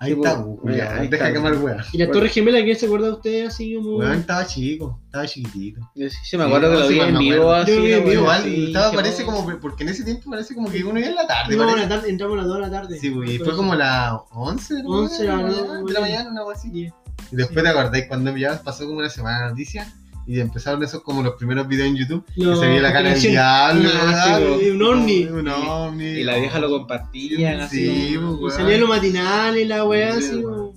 Ahí 0.00 0.12
Sí, 0.12 0.16
está, 0.18 0.34
pues, 0.42 0.46
pues, 0.46 0.60
culiao, 0.60 0.92
ahí 1.00 1.08
Deja 1.08 1.28
está. 1.28 1.32
quemar 1.32 1.56
weá. 1.62 1.84
¿Y 1.92 1.98
la 1.98 2.10
Torre 2.10 2.28
Gemela 2.28 2.62
quién 2.62 2.76
se 2.76 2.86
acuerda 2.86 3.06
de 3.06 3.12
usted 3.12 3.46
así 3.46 3.74
como.? 3.74 3.96
Weón, 3.98 4.18
estaba 4.18 4.44
chico, 4.46 5.00
estaba 5.06 5.26
chiquitito. 5.26 5.80
Yo 5.94 6.10
sí, 6.10 6.16
sí 6.24 6.36
me 6.36 6.44
acuerdo 6.44 6.88
Sí, 6.88 6.94
que 6.94 7.00
no, 7.00 7.04
lo 7.04 7.04
vi 7.04 7.08
en 7.08 7.14
me 7.14 7.20
vivo 7.20 7.52
así. 7.52 7.74
Yo 7.74 7.82
vi 7.82 7.92
en 7.92 8.04
vivo, 8.04 8.24
wea, 8.26 8.38
estaba, 8.44 8.92
parece 8.92 9.24
bueno. 9.24 9.40
como, 9.44 9.60
porque 9.60 9.84
en 9.84 9.90
ese 9.90 10.04
tiempo 10.04 10.30
parece 10.30 10.54
como 10.54 10.68
que 10.70 10.84
uno 10.84 10.98
iba 10.98 11.08
en 11.08 11.14
la 11.14 11.26
tarde. 11.26 11.56
No, 11.56 11.62
parece. 11.64 11.80
la 11.80 11.88
tarde, 11.88 12.10
entramos 12.10 12.34
a 12.34 12.36
las 12.38 12.46
2 12.48 12.56
de 12.56 12.60
la 12.62 12.70
tarde. 12.70 12.98
Sí, 12.98 13.08
güey, 13.10 13.38
fue 13.38 13.56
como 13.56 13.74
las 13.74 14.14
11 14.30 14.74
de 14.74 14.82
la 14.82 14.88
11 14.88 15.22
de 15.22 15.28
la 15.28 15.36
mañana, 15.36 15.52
mañana, 15.62 15.82
de 15.86 15.92
la 15.92 16.00
mañana, 16.00 16.30
una 16.30 16.42
cosa 16.42 16.58
así. 16.58 16.92
Y 17.32 17.36
después 17.36 17.64
te 17.64 17.70
acordáis 17.70 18.04
cuando 18.08 18.36
ya 18.36 18.60
pasó 18.62 18.86
como 18.86 18.98
una 18.98 19.08
semana 19.08 19.44
de 19.44 19.50
noticias 19.50 19.88
y 20.26 20.40
empezaron 20.40 20.82
esos 20.82 21.02
como 21.02 21.22
los 21.22 21.34
primeros 21.34 21.68
videos 21.68 21.88
en 21.88 21.96
YouTube 21.96 22.24
No, 22.36 22.52
que 22.52 22.56
se 22.60 22.66
veía 22.68 22.80
la 22.82 22.92
cara 22.92 23.10
del 23.10 23.20
diablo, 23.20 24.58
sí, 24.60 24.70
un 24.70 24.82
ovni. 24.82 25.24
Un 25.24 25.48
ovni. 25.48 26.04
Y 26.04 26.24
la 26.24 26.36
vieja 26.36 26.58
lo 26.58 26.70
compartían 26.70 27.60
así. 27.60 28.08
Sí, 28.10 28.14
como- 28.16 28.38
pues, 28.40 28.54
Y 28.54 28.56
weón. 28.58 28.66
salía 28.70 28.78
lo 28.78 28.86
matinal 28.88 29.58
y 29.58 29.64
la 29.64 29.84
weá 29.84 30.12
Sí, 30.20 30.24
así. 30.30 30.36
weón. 30.36 30.72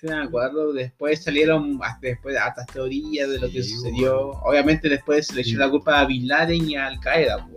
Sí, 0.00 0.06
me 0.06 0.14
acuerdo. 0.14 0.72
Después 0.72 1.24
salieron 1.24 1.78
hasta 1.82 2.06
después 2.06 2.36
hartas 2.36 2.66
teorías 2.66 3.28
de 3.28 3.40
lo 3.40 3.50
que 3.50 3.62
sucedió. 3.64 4.30
Obviamente 4.44 4.88
después 4.88 5.26
se 5.26 5.34
le 5.34 5.40
echó 5.40 5.50
Sí. 5.50 5.56
la 5.56 5.68
culpa 5.68 5.98
a 6.00 6.04
Bin 6.04 6.28
Laden 6.28 6.70
y 6.70 6.76
a 6.76 6.86
Al 6.86 7.00
Qaeda. 7.00 7.48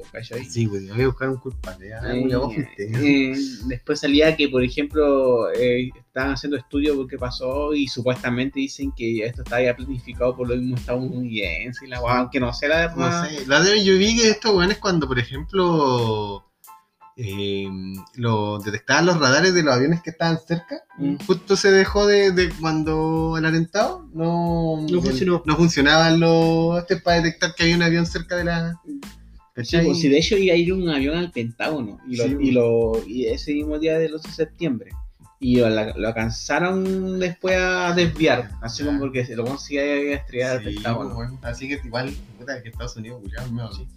Sí, 0.50 0.66
güey, 0.66 0.88
voy 0.88 1.02
a 1.04 1.08
buscar 1.08 1.30
un 1.30 1.38
culpable. 1.38 1.90
ya, 1.90 2.02
Eh, 2.78 3.34
después 3.68 4.00
salía 4.00 4.36
que, 4.36 4.50
por 4.50 4.64
ejemplo, 4.64 5.52
eh, 5.54 5.90
estaban 6.08 6.34
haciendo 6.34 6.58
estudios 6.58 6.98
por 6.98 7.08
qué 7.08 7.18
pasó 7.18 7.74
y 7.76 7.88
supuestamente 7.88 8.60
dicen 8.60 8.92
que 8.92 9.24
esto 9.26 9.44
estaba 9.44 9.62
ya 9.62 9.76
planificado 9.76 10.36
por 10.36 10.48
los 10.50 10.58
mismos 10.58 10.80
estadounidenses 10.80 11.84
y 11.84 11.88
la 11.88 12.00
guay, 12.00 12.18
aunque 12.18 12.40
no 12.40 12.52
sé 12.54 12.68
la 12.68 12.88
No 12.90 12.96
verdad. 12.98 13.30
sé, 13.30 13.46
la 13.48 13.62
de 13.62 13.84
yo 13.86 13.98
vi 13.98 14.18
que 14.18 14.30
estos 14.30 14.54
weones 14.56 14.80
cuando, 14.80 15.08
por 15.08 15.20
ejemplo, 15.20 16.44
eh, 17.24 17.68
lo 18.16 18.60
detectaban 18.60 19.06
los 19.06 19.20
radares 19.20 19.54
de 19.54 19.64
los 19.64 19.76
aviones 19.76 20.02
que 20.02 20.10
estaban 20.12 20.40
cerca, 20.46 20.82
Mm. 20.98 21.16
justo 21.26 21.56
se 21.56 21.72
dejó 21.72 22.06
de, 22.06 22.32
de 22.32 22.50
cuando 22.60 23.36
el 23.38 23.46
atentado 23.46 24.06
no, 24.14 24.86
No 24.90 25.02
funcionó. 25.02 25.42
no 25.46 25.56
funcionaban 25.56 26.20
los 26.20 26.80
este 26.80 26.98
para 26.98 27.18
detectar 27.22 27.54
que 27.56 27.64
había 27.64 27.76
un 27.76 27.84
avión 27.84 28.06
cerca 28.06 28.36
de 28.36 28.44
la 28.46 28.80
Sí, 29.64 29.78
pues, 29.84 30.00
sí, 30.00 30.08
de 30.10 30.18
hecho 30.18 30.38
iba 30.38 30.54
a 30.54 30.58
ir 30.58 30.72
un 30.74 30.90
avión 30.90 31.18
al 31.18 31.32
Pentágono 31.32 32.00
y, 32.08 32.16
lo, 32.18 32.24
Sí, 32.24 32.30
y, 32.32 32.36
pues. 32.36 32.54
lo, 32.54 32.92
y 33.08 33.26
ese 33.28 33.54
mismo 33.54 33.78
día 33.80 33.98
del 34.00 34.14
8 34.16 34.28
de 34.28 34.34
septiembre. 34.34 34.92
Y 35.40 35.58
lo, 35.58 35.70
la- 35.70 35.94
lo 35.98 36.08
alcanzaron 36.08 37.20
después 37.20 37.58
a 37.60 37.94
desviar, 37.94 38.52
así 38.62 38.84
como 38.84 39.00
porque 39.00 39.26
se 39.26 39.36
lo 39.36 39.44
conseguía 39.46 39.84
estrellar 40.14 40.58
al 40.58 40.60
Sí, 40.64 40.76
Pentágono. 40.76 41.16
bueno, 41.16 41.40
así 41.42 41.68
que 41.68 41.82
igual 41.84 42.14
puta 42.40 42.62
que 42.62 42.70
Estados 42.70 42.96
Unidos 42.96 43.22
culiao, 43.22 43.52
me 43.52 43.64
Sí. 43.76 43.88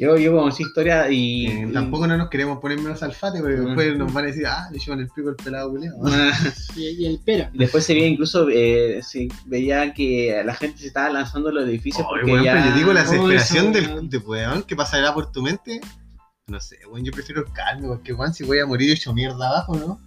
Yo, 0.00 0.16
yo 0.16 0.32
conocí 0.32 0.62
historia 0.62 1.10
y. 1.10 1.46
Eh, 1.46 1.66
y- 1.68 1.72
tampoco 1.74 2.06
no 2.06 2.16
nos 2.16 2.30
queremos 2.30 2.58
poner 2.58 2.78
menos 2.78 3.02
alfate 3.02 3.38
porque 3.40 3.56
Mm. 3.58 3.64
después 3.66 3.98
nos 3.98 4.12
van 4.12 4.24
a 4.24 4.26
decir, 4.28 4.46
ah, 4.46 4.68
le 4.72 4.78
llevan 4.78 5.00
el 5.00 5.08
pico 5.08 5.28
al 5.28 5.36
pelado 5.36 5.70
culiao. 5.70 5.94
Ah, 6.06 6.30
Y, 6.76 6.88
y 6.88 7.06
el 7.06 7.18
pera. 7.20 7.50
Después 7.52 7.84
se 7.84 7.92
veía 7.92 8.06
incluso, 8.08 8.48
eh, 8.50 9.00
se 9.02 9.28
veía 9.44 9.92
que 9.92 10.42
la 10.44 10.54
gente 10.54 10.78
se 10.78 10.86
estaba 10.86 11.10
lanzando 11.10 11.50
a 11.50 11.52
los 11.52 11.68
edificios 11.68 12.06
Oye, 12.10 12.22
porque 12.32 12.44
ya... 12.44 12.54
pero 12.54 12.66
yo 12.70 12.74
digo 12.76 12.92
la 12.94 13.02
desesperación 13.02 13.72
del 13.72 14.08
de 14.08 14.18
weón 14.18 14.62
que 14.62 14.74
pasará 14.74 15.12
por 15.12 15.30
tu 15.30 15.42
mente. 15.42 15.80
No 16.46 16.58
sé, 16.60 16.78
weón, 16.90 17.04
yo 17.04 17.12
prefiero 17.12 17.44
calme, 17.52 17.86
porque 17.88 18.12
weón, 18.14 18.32
si 18.32 18.42
voy 18.44 18.58
a 18.58 18.66
morir 18.66 18.90
hecho 18.90 19.12
mierda 19.12 19.48
abajo, 19.50 19.76
¿no? 19.76 20.00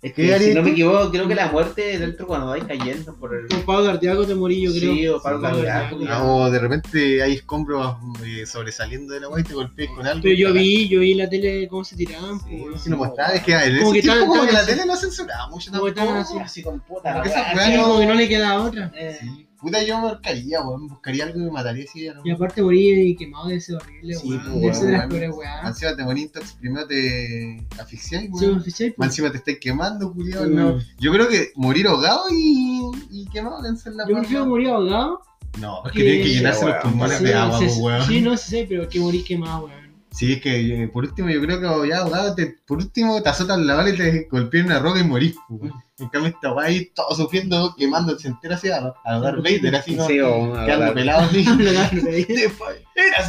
Es 0.00 0.12
¿Qué 0.12 0.28
que, 0.28 0.38
si 0.38 0.54
no 0.54 0.62
me 0.62 0.68
tú? 0.68 0.72
equivoco, 0.74 1.10
creo 1.10 1.26
que 1.26 1.34
la 1.34 1.50
muerte 1.50 1.98
dentro 1.98 2.24
cuando 2.28 2.46
vais 2.46 2.62
cayendo 2.62 3.16
por 3.16 3.34
el... 3.34 3.48
Con 3.48 3.62
paro 3.62 3.84
cardíaco 3.84 4.24
te 4.24 4.34
morí, 4.36 4.62
yo 4.62 4.70
creo. 4.70 4.94
Sí, 4.94 5.08
o 5.08 5.20
cardíaco, 5.20 5.56
cardíaco. 5.64 6.04
Ah, 6.08 6.22
O 6.24 6.50
de 6.52 6.58
repente 6.60 7.20
hay 7.20 7.32
escombros 7.32 7.96
eh, 8.24 8.46
sobresaliendo 8.46 9.12
de 9.12 9.20
la 9.20 9.28
weá 9.28 9.40
y 9.40 9.44
te 9.44 9.54
golpeas 9.54 9.90
con 9.96 10.06
algo. 10.06 10.22
Pero 10.22 10.36
yo 10.36 10.52
vi, 10.52 10.88
yo 10.88 11.00
vi 11.00 11.14
la 11.14 11.28
tele 11.28 11.66
cómo 11.66 11.82
se 11.82 11.96
tiraban. 11.96 12.38
Sí, 12.40 12.62
pues, 12.70 12.80
Si 12.82 12.90
lo 12.90 12.96
mostraba, 12.96 13.32
es 13.34 13.42
que 13.42 13.52
en 13.52 13.58
ese 13.74 13.78
Como 13.80 13.92
que 13.92 14.02
tiempo 14.02 14.20
tan- 14.20 14.28
como 14.28 14.38
tan 14.40 14.46
que 14.46 14.52
la 14.52 14.60
así. 14.60 14.70
tele 14.70 14.86
no 14.86 14.96
censuraba 14.96 15.48
mucho 15.48 15.70
Como 15.72 15.92
tampoco. 15.92 16.18
así. 16.18 16.38
Así 16.38 16.62
con 16.62 16.78
puta, 16.80 17.14
Porque 17.14 17.30
esa 17.30 17.76
no- 17.76 17.82
como 17.82 17.98
que 17.98 18.06
no 18.06 18.14
le 18.14 18.28
queda 18.28 18.62
otra. 18.62 18.92
eh, 18.94 19.18
Sí. 19.20 19.47
Puta, 19.60 19.82
yo 19.82 19.96
me 19.98 20.04
marcaría, 20.04 20.60
weón. 20.62 20.86
Buscaría 20.88 21.24
algo 21.24 21.34
que 21.38 21.44
me 21.44 21.50
mataría 21.50 21.86
si 21.86 22.04
ya 22.04 22.14
no. 22.14 22.22
Y 22.24 22.30
aparte 22.30 22.62
morí 22.62 23.16
quemado 23.16 23.48
de 23.48 23.56
ese 23.56 23.74
horrible, 23.74 24.14
Sí, 24.14 24.28
weón. 24.30 24.42
pues, 24.44 24.60
De 24.60 24.68
ese 24.68 24.86
de 24.86 24.92
las 24.92 25.00
weón. 25.00 25.08
peores 25.10 25.30
weá. 25.36 25.68
Encima 25.68 25.96
te 25.96 26.04
morís, 26.04 26.24
entonces 26.26 26.52
primero 26.60 26.86
te 26.86 27.66
asfixias, 27.78 28.22
Sí, 28.22 28.28
weón. 28.46 28.62
¿cachai? 28.62 28.94
Más 28.96 29.08
encima 29.08 29.30
te 29.32 29.38
estáis 29.38 29.58
quemando, 29.60 30.12
culiao. 30.12 30.44
Mm. 30.46 30.54
No. 30.54 30.78
Yo 30.98 31.12
creo 31.12 31.28
que 31.28 31.50
morir 31.56 31.86
ahogado 31.88 32.22
y, 32.30 32.90
y 33.10 33.26
quemado 33.26 33.60
deben 33.62 33.76
ser 33.76 33.94
la 33.94 34.06
Yo 34.08 34.16
prefiero 34.18 34.46
morir 34.46 34.68
ahogado. 34.68 35.22
No, 35.60 35.78
es 35.86 35.92
que- 35.92 35.98
que 35.98 36.04
tienen 36.04 36.22
que 36.24 36.28
llenarse 36.34 36.60
Sí, 36.60 36.66
los 36.66 36.74
weón, 36.74 36.82
pulmones 36.90 37.18
Sí, 37.18 37.24
de 37.24 37.34
agua, 37.34 37.58
sí, 37.58 37.64
pues, 37.64 37.78
weón. 37.78 38.06
Sí, 38.06 38.20
no 38.20 38.36
sé, 38.36 38.66
pero 38.68 38.88
que 38.88 39.00
morir 39.00 39.24
quemado, 39.24 39.64
weón. 39.66 39.77
Sí, 40.10 40.32
es 40.32 40.40
que 40.40 40.84
eh, 40.84 40.88
por 40.88 41.04
último 41.04 41.28
yo 41.28 41.40
creo 41.40 41.60
que 41.60 41.88
ya 41.88 42.34
te, 42.34 42.56
por 42.66 42.78
último 42.78 43.22
te 43.22 43.28
azotan 43.28 43.66
la 43.66 43.74
bala 43.74 43.90
y 43.90 43.96
te 43.96 44.28
golpean 44.30 44.66
una 44.66 44.78
roca 44.78 45.00
y 45.00 45.04
morís, 45.04 45.36
weón. 45.48 45.72
En 45.98 46.08
cambio 46.10 46.30
esta 46.30 46.52
weá 46.52 46.68
ahí 46.68 46.90
todo 46.94 47.12
sufriendo, 47.14 47.74
quemándose 47.76 48.28
entera 48.28 48.54
así 48.54 48.70
a, 48.70 48.94
a 49.04 49.18
Darth 49.18 49.42
Vader, 49.42 49.74
así, 49.76 49.96
¿no? 49.96 50.06
Sí, 50.06 50.20
o 50.20 50.52
Quedando 50.64 50.94
pelado 50.94 51.22
así. 51.28 51.44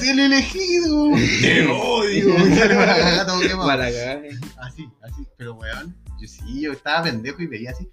El 0.09 0.19
elegido. 0.19 1.09
Te 1.41 1.67
odio. 1.67 2.35
Para 2.59 2.85
la 2.85 2.95
cagada 2.95 3.25
todo 3.25 3.39
quemado. 3.41 3.67
Para 3.67 3.91
cagar. 3.91 4.21
Así, 4.57 4.87
así, 5.01 5.27
pero 5.35 5.55
weón, 5.55 5.95
yo 6.19 6.27
sí, 6.27 6.61
yo 6.61 6.71
estaba 6.73 7.03
pendejo 7.03 7.41
y 7.41 7.47
veía 7.47 7.71
así. 7.71 7.89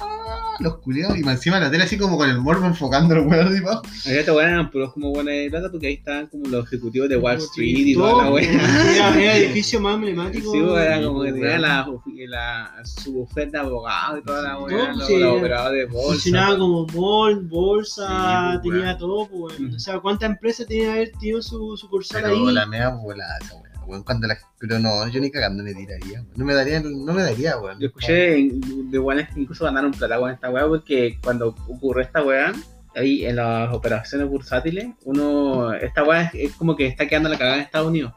Ah, 0.00 0.56
los 0.60 0.78
culiados, 0.78 1.16
y 1.16 1.20
encima 1.20 1.60
la 1.60 1.70
tele 1.70 1.84
así 1.84 1.96
como 1.96 2.16
con 2.16 2.28
el 2.28 2.38
morbo 2.40 2.66
enfocando 2.66 3.14
los 3.14 3.26
weón 3.26 3.46
así, 3.48 3.60
pa. 3.60 3.78
Acá 3.78 3.84
te 4.04 4.30
eran 4.30 4.70
puros 4.70 4.92
como 4.92 5.10
buenas 5.10 5.34
de 5.34 5.48
plata 5.50 5.70
porque 5.70 5.86
ahí 5.86 5.94
estaban 5.94 6.26
como 6.26 6.46
los 6.46 6.66
ejecutivos 6.66 7.08
de 7.08 7.16
Wall 7.16 7.36
Street 7.36 7.76
y 7.78 7.94
toda 7.94 8.24
la 8.24 8.30
weá. 8.30 8.42
Era 9.14 9.36
el 9.36 9.44
edificio 9.44 9.80
más 9.80 9.94
emblemático. 9.94 10.50
Sí, 10.52 10.58
era 10.58 11.02
como 11.02 11.22
que 11.22 11.32
tenía 11.32 11.48
weón. 11.50 11.62
la, 11.62 11.86
la, 12.28 12.84
su 12.84 13.12
bufete 13.12 13.50
de 13.52 13.58
abogado 13.58 14.18
y 14.18 14.22
toda 14.24 14.42
la 14.42 14.54
todo, 14.54 14.68
los, 14.68 15.06
sí, 15.06 15.12
los 15.14 15.20
era- 15.22 15.32
operadores 15.32 15.78
de 15.88 15.94
bolsa. 15.94 16.12
Funcionaba 16.12 16.58
como 16.58 16.86
mall, 16.86 17.40
bolsa, 17.46 18.06
Sí, 18.08 18.58
pues, 18.58 18.62
tenía 18.74 18.86
weón. 18.88 18.98
todo, 18.98 19.28
pues, 19.28 19.60
weón. 19.60 19.74
O 19.74 19.78
sea, 19.78 20.00
¿cuántas 20.00 20.30
empresas 20.30 20.66
tenía 20.66 20.92
haber 20.92 21.12
tenido 21.12 21.40
su 21.42 21.76
sucursal 21.76 22.24
ahí? 22.24 22.52
la 22.52 22.66
mea 22.66 22.88
volada 22.90 23.38
esa 23.42 23.54
weón. 23.54 23.67
Weón, 23.88 24.02
cuando 24.04 24.26
la. 24.28 24.36
Pero 24.60 24.78
no, 24.78 25.08
yo 25.08 25.20
ni 25.20 25.30
cagando 25.30 25.64
me 25.64 25.72
tiraría, 25.74 26.20
weón. 26.20 26.28
No 26.36 26.44
me 26.44 26.54
daría, 26.54 26.80
no 26.80 27.12
me 27.14 27.22
daría, 27.22 27.58
weón. 27.58 27.80
Yo 27.80 27.86
escuché 27.88 28.50
de 28.52 28.98
weones 28.98 29.28
que 29.34 29.40
incluso 29.40 29.64
ganaron 29.64 29.92
plata 29.92 30.18
con 30.18 30.30
esta 30.30 30.50
weá 30.50 30.66
porque 30.66 31.18
cuando 31.22 31.48
ocurre 31.68 32.02
esta 32.02 32.22
weá, 32.22 32.52
ahí 32.94 33.24
en 33.24 33.36
las 33.36 33.72
operaciones 33.72 34.28
bursátiles, 34.28 34.88
uno, 35.04 35.72
esta 35.72 36.04
weá 36.04 36.30
es, 36.34 36.52
como 36.54 36.76
que 36.76 36.86
está 36.86 37.06
quedando 37.08 37.28
la 37.30 37.38
cagada 37.38 37.56
en 37.56 37.62
Estados 37.62 37.88
Unidos. 37.88 38.12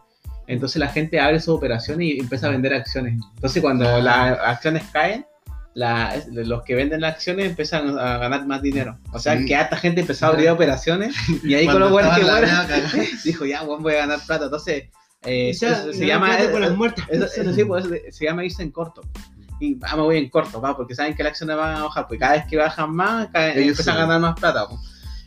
Entonces 0.47 0.79
la 0.79 0.89
gente 0.89 1.19
abre 1.19 1.39
sus 1.39 1.55
operaciones 1.55 2.07
y 2.07 2.19
empieza 2.19 2.47
a 2.47 2.49
vender 2.51 2.73
acciones. 2.73 3.17
Entonces 3.35 3.61
cuando 3.61 3.87
Ah. 3.87 3.99
las 4.01 4.39
acciones 4.39 4.83
caen, 4.91 5.25
la- 5.73 6.21
los 6.31 6.63
que 6.63 6.75
venden 6.75 6.99
las 6.99 7.13
acciones 7.15 7.45
empiezan 7.51 7.97
a 7.97 8.17
ganar 8.17 8.45
más 8.45 8.61
dinero. 8.61 8.97
O 9.13 9.19
sea 9.19 9.37
Sí. 9.37 9.45
que 9.45 9.55
harta 9.55 9.77
gente 9.77 10.01
empezó 10.01 10.25
a 10.25 10.29
abrir 10.29 10.49
operaciones 10.49 11.15
y 11.43 11.53
ahí 11.53 11.65
con 11.65 11.79
los 11.79 11.91
weones 11.93 12.17
que 12.17 12.23
mueren, 12.25 12.49
dijo 13.23 13.45
ya, 13.45 13.63
weón, 13.63 13.81
voy 13.81 13.93
a 13.93 13.97
ganar 13.99 14.19
plata. 14.27 14.45
Entonces, 14.45 14.85
eh, 15.25 15.53
se 15.53 15.65
ganar 15.67 16.05
llama... 16.05 16.27
eso, 17.09 17.25
eso 17.41 17.53
sí, 17.53 17.63
pues, 17.65 17.85
se 18.09 18.25
llama 18.25 18.43
irse 18.45 18.63
en 18.63 18.71
corto. 18.71 19.01
Y 19.59 19.77
ah, 19.83 19.95
me 19.95 20.01
voy 20.01 20.17
en 20.17 20.29
corto, 20.29 20.59
va, 20.59 20.75
porque 20.75 20.95
saben 20.95 21.13
que 21.13 21.21
las 21.23 21.31
acciones 21.31 21.55
van 21.55 21.77
a 21.77 21.83
bajar, 21.83 22.07
porque 22.07 22.17
cada 22.19 22.33
vez 22.33 22.45
que 22.49 22.57
bajan 22.57 22.95
más, 22.95 23.27
cada, 23.31 23.51
Ellos 23.53 23.57
empiezan 23.79 23.93
a 23.93 23.97
suben. 23.97 24.07
ganar 24.09 24.21
más 24.21 24.39
plata. 24.39 24.67
pues. 24.67 24.81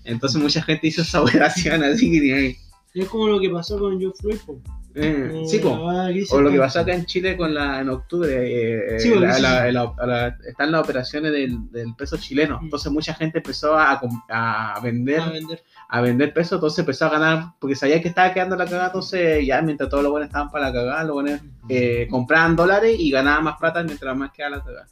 Entonces 0.04 0.42
mucha 0.42 0.60
gente 0.62 0.86
hizo 0.88 1.02
esa 1.02 1.22
operación 1.22 1.82
así 1.84 2.10
que... 2.10 2.56
Es 2.94 3.08
como 3.08 3.26
lo 3.28 3.40
que 3.40 3.50
pasó 3.50 3.76
con 3.78 4.00
Joe 4.00 4.12
Floyd, 4.20 4.36
po. 4.46 4.60
eh, 4.94 5.28
Como 5.32 5.46
sí, 5.48 5.58
la 5.60 6.08
O 6.30 6.40
lo 6.40 6.50
que 6.52 6.58
pasó 6.58 6.78
acá 6.80 6.94
en 6.94 7.04
Chile 7.06 7.36
con 7.36 7.52
la, 7.52 7.80
en 7.80 7.88
octubre, 7.88 8.30
eh, 8.32 8.96
eh, 8.96 9.00
Sí, 9.00 9.12
la- 9.16 9.34
sí. 9.34 9.42
la- 9.42 9.72
la- 9.72 9.94
la- 10.06 10.36
están 10.46 10.70
las 10.70 10.82
operaciones 10.84 11.32
del, 11.32 11.70
del 11.72 11.92
peso 11.96 12.16
chileno. 12.18 12.60
Mm. 12.60 12.64
Entonces 12.66 12.92
mucha 12.92 13.12
gente 13.14 13.38
empezó 13.38 13.76
a, 13.76 14.00
a 14.28 14.80
vender 14.80 15.20
a 15.20 15.28
vender. 15.30 15.64
A 15.88 16.00
vender 16.00 16.32
peso, 16.32 16.56
entonces 16.56 16.78
empezó 16.80 17.06
a 17.06 17.10
ganar, 17.10 17.52
porque 17.60 17.76
sabía 17.76 18.00
que 18.02 18.08
estaba 18.08 18.32
quedando 18.32 18.56
la 18.56 18.64
cagada, 18.64 18.86
entonces 18.86 19.46
ya 19.46 19.62
mientras 19.62 19.88
todos 19.90 20.02
los 20.02 20.10
buenos 20.12 20.28
estaban 20.28 20.50
para 20.50 20.66
la 20.68 20.72
cagada, 20.72 21.04
los 21.04 21.14
buenos 21.14 21.40
eh, 21.68 22.06
compraban 22.10 22.56
dólares 22.56 22.96
y 22.98 23.10
ganaban 23.10 23.44
más 23.44 23.56
plata 23.58 23.82
mientras 23.82 24.16
más 24.16 24.32
quedaba 24.32 24.56
la 24.56 24.62
cagada. 24.64 24.86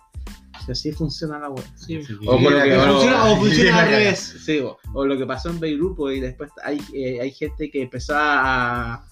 Y 0.68 0.70
así 0.70 0.92
funciona 0.92 1.40
la 1.40 1.48
web. 1.48 1.64
Sí. 1.74 2.00
O 2.24 2.38
lo 2.38 2.62
que- 2.62 2.76
O 2.76 2.83
o- 2.83 2.87
funciona, 2.92 3.24
o 3.24 3.37
funciona 3.37 3.81
al 3.83 3.88
revés. 3.88 4.37
Sí, 4.44 4.59
o, 4.61 4.78
o 4.94 5.05
lo 5.07 5.16
que 5.18 5.26
pasó 5.26 5.50
en 5.50 5.59
Beirut, 5.59 5.96
pues, 5.96 6.18
y 6.18 6.20
después 6.20 6.50
hay, 6.62 6.81
eh, 6.94 7.20
hay 7.20 7.33
gente 7.33 7.68
que 7.68 7.83
empezó 7.83 8.14
a, 8.16 9.05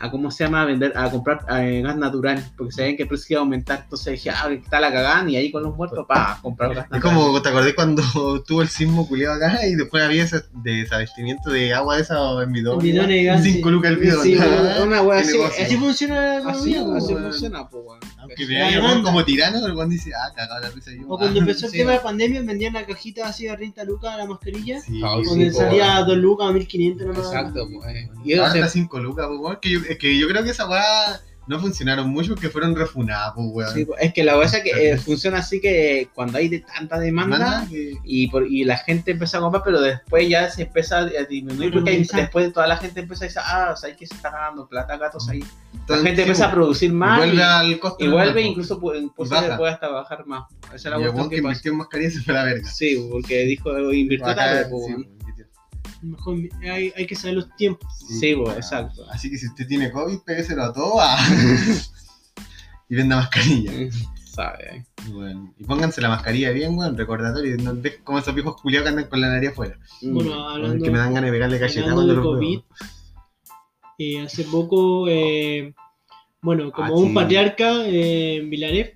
a 0.00 0.10
¿cómo 0.10 0.30
se 0.30 0.44
llama? 0.44 0.62
A 0.62 0.64
vender, 0.64 0.92
a 0.96 1.10
comprar 1.10 1.44
eh, 1.50 1.82
gas 1.82 1.96
natural, 1.96 2.44
porque 2.56 2.72
sabían 2.72 2.96
que 2.96 3.02
el 3.02 3.08
precio 3.08 3.34
iba 3.34 3.40
a 3.40 3.44
aumentar, 3.44 3.80
entonces 3.84 4.12
dije, 4.12 4.30
ah, 4.30 4.48
está 4.52 4.78
la 4.80 4.92
cagada, 4.92 5.28
y 5.28 5.36
ahí 5.36 5.50
con 5.50 5.62
los 5.64 5.74
muertos, 5.76 6.04
para 6.06 6.38
comprar 6.40 6.74
gas 6.74 6.84
Es 6.86 6.90
natural. 6.92 7.14
como, 7.16 7.42
¿te 7.42 7.48
acordás 7.48 7.72
cuando 7.74 8.02
tuvo 8.46 8.62
el 8.62 8.68
sismo 8.68 9.08
culiado 9.08 9.34
acá 9.36 9.66
y 9.66 9.74
después 9.74 10.02
había 10.04 10.24
ese 10.24 10.42
desabastecimiento 10.52 11.50
de 11.50 11.74
agua 11.74 11.96
de 11.96 12.02
esa 12.02 12.16
en 12.42 12.52
bidón? 12.52 12.78
Bidones 12.78 13.08
de 13.08 13.24
gas, 13.24 13.42
sí. 13.42 13.52
Cinco 13.54 13.70
lucas 13.70 13.90
el 13.92 13.96
bidón. 13.98 14.22
Sí, 14.22 14.36
una 14.82 15.02
wea 15.02 15.20
qué 15.20 15.28
así, 15.28 15.36
negocio. 15.38 15.64
Así 15.64 15.76
funciona 15.76 16.14
la 16.14 16.50
Así, 16.50 16.74
economía, 16.74 16.84
po, 16.84 16.94
así 16.96 17.12
weón. 17.14 17.22
funciona, 17.24 17.68
pues, 17.68 17.84
weón. 17.86 18.00
Aunque 18.18 18.36
Sí. 18.36 18.46
me 18.46 18.58
La 18.58 18.66
haya 18.68 18.76
demanda. 18.76 19.02
como 19.10 19.24
tirano, 19.24 19.66
el 19.66 19.72
weón 19.74 19.88
dice, 19.90 20.10
ah, 20.14 20.32
cagado 20.34 20.60
la 20.60 20.70
risa 20.70 20.90
yo. 20.92 21.02
O 21.08 21.18
cuando 21.18 21.40
empezó 21.40 21.66
el 21.66 21.72
tema 21.72 21.92
de 21.92 22.00
pandemia, 22.00 22.42
vendían 22.42 22.74
la 22.74 22.86
cajita 22.86 23.26
así 23.26 23.48
a 23.48 23.56
30 23.56 23.84
lucas 23.84 24.16
la 24.16 24.26
mascarilla. 24.26 24.80
Sí, 24.80 25.00
Ah, 25.04 25.16
Donde 25.24 25.52
salía 25.52 25.94
weón. 25.96 26.06
2 26.08 26.16
lucas 26.18 26.46
o 26.48 26.52
1500 26.52 27.06
nomás. 27.06 27.26
Exacto, 27.26 27.66
pues. 27.74 28.08
Y 28.24 28.34
Ahora 28.34 28.52
se- 28.52 28.58
está 28.58 28.70
5 28.70 28.98
lucas, 29.00 29.26
pues, 29.28 29.40
weón, 29.40 29.58
que 29.60 29.70
yo, 29.70 29.80
es 29.92 29.98
que 29.98 30.18
yo 30.18 30.28
creo 30.28 30.42
que 30.44 30.50
esa 30.50 30.68
weá 30.68 31.20
no 31.46 31.58
funcionaron 31.58 32.10
mucho 32.10 32.34
porque 32.34 32.50
fueron 32.50 32.76
refunadas, 32.76 33.32
pues, 33.34 33.48
weón. 33.50 33.72
Sí, 33.74 33.86
es 34.00 34.12
que 34.12 34.22
la 34.22 34.34
cosa 34.34 34.58
es 34.58 34.64
que 34.64 34.90
eh, 34.90 34.98
funciona 34.98 35.38
así 35.38 35.62
que 35.62 36.08
cuando 36.14 36.36
hay 36.36 36.48
de 36.48 36.60
tanta 36.60 36.98
demanda 36.98 37.66
y, 37.70 38.28
por, 38.28 38.46
y 38.46 38.64
la 38.64 38.76
gente 38.76 39.12
empieza 39.12 39.38
a 39.38 39.40
comprar, 39.40 39.62
pero 39.64 39.80
después 39.80 40.28
ya 40.28 40.50
se 40.50 40.64
empieza 40.64 40.98
a 40.98 41.06
disminuir 41.06 41.72
porque 41.72 41.90
hay- 41.90 42.04
después 42.04 42.52
toda 42.52 42.66
la 42.66 42.76
gente 42.76 43.00
empieza 43.00 43.24
a 43.24 43.28
decir, 43.28 43.42
ah, 43.42 43.70
o 43.72 43.76
sea, 43.78 43.88
hay 43.88 43.96
que 43.96 44.06
se 44.06 44.14
está 44.14 44.30
ganando 44.30 44.68
plata, 44.68 44.98
gatos 44.98 45.26
ahí. 45.30 45.42
La 45.88 45.96
gente 45.96 46.16
sí, 46.16 46.20
empieza 46.20 46.44
a 46.44 46.48
pues, 46.48 46.54
producir 46.54 46.90
y 46.90 46.92
más 46.92 47.16
vuelve 47.18 47.36
y, 47.36 47.40
al 47.40 47.78
costo 47.78 48.04
y 48.04 48.08
vuelve, 48.08 48.42
incluso 48.42 48.78
puede, 48.78 49.08
baja. 49.16 49.56
puede 49.56 49.72
hasta 49.72 49.88
bajar 49.88 50.26
más. 50.26 50.44
Esa 50.66 50.74
es 50.76 50.84
la 50.84 50.98
Y 50.98 51.02
cuestión 51.04 51.30
que 51.30 51.36
que 51.36 51.40
invirtió 51.42 51.72
en 51.72 51.78
mascarilla 51.78 52.10
se 52.10 52.20
fue 52.20 52.34
a 52.34 52.36
la 52.36 52.44
verga. 52.44 52.68
Sí, 52.68 53.08
porque 53.10 53.38
dijo, 53.44 53.90
invirtió 53.90 54.34
tarde, 54.34 54.66
pues. 54.70 54.96
Mejor 56.02 56.36
hay, 56.62 56.92
hay 56.96 57.06
que 57.06 57.14
saber 57.16 57.36
los 57.36 57.56
tiempos. 57.56 57.88
Sí, 58.20 58.34
weón. 58.34 58.56
exacto. 58.56 59.04
Así 59.10 59.30
que 59.30 59.36
si 59.38 59.46
usted 59.46 59.66
tiene 59.66 59.90
COVID, 59.90 60.18
pégueselo 60.20 60.64
a 60.64 60.72
todo 60.72 60.94
ah. 61.00 61.18
y 62.88 62.94
venda 62.94 63.16
mascarilla. 63.16 63.72
Sabe. 64.24 64.86
Y, 65.06 65.10
bueno, 65.10 65.52
y 65.58 65.64
pónganse 65.64 66.00
la 66.00 66.08
mascarilla 66.10 66.50
bien, 66.52 66.76
weón, 66.78 66.96
recordatorio. 66.96 67.56
No 67.58 67.74
dejen 67.74 68.02
como 68.04 68.18
esos 68.20 68.34
viejos 68.34 68.60
culiados 68.62 68.84
que 68.84 68.88
andan 68.90 69.08
con 69.08 69.20
la 69.20 69.28
nariz 69.28 69.50
afuera. 69.50 69.78
Bueno, 70.02 70.30
Mm. 70.30 70.50
hablando, 70.50 70.84
que 70.84 70.90
me 70.90 70.98
dan 70.98 71.14
ganas 71.14 71.30
de 71.30 71.32
pegarle 71.36 71.58
cachetadas 71.58 71.90
hablando 71.90 72.14
cuando 72.14 72.30
los 72.30 72.36
COVID, 72.38 72.60
eh, 73.98 74.20
hace 74.20 74.44
poco, 74.44 75.08
eh, 75.08 75.74
bueno, 76.40 76.70
como 76.70 76.86
Ah, 76.86 76.92
un 76.96 77.08
sí. 77.08 77.14
patriarca, 77.14 77.82
eh, 77.86 78.40
Vilarev, 78.48 78.94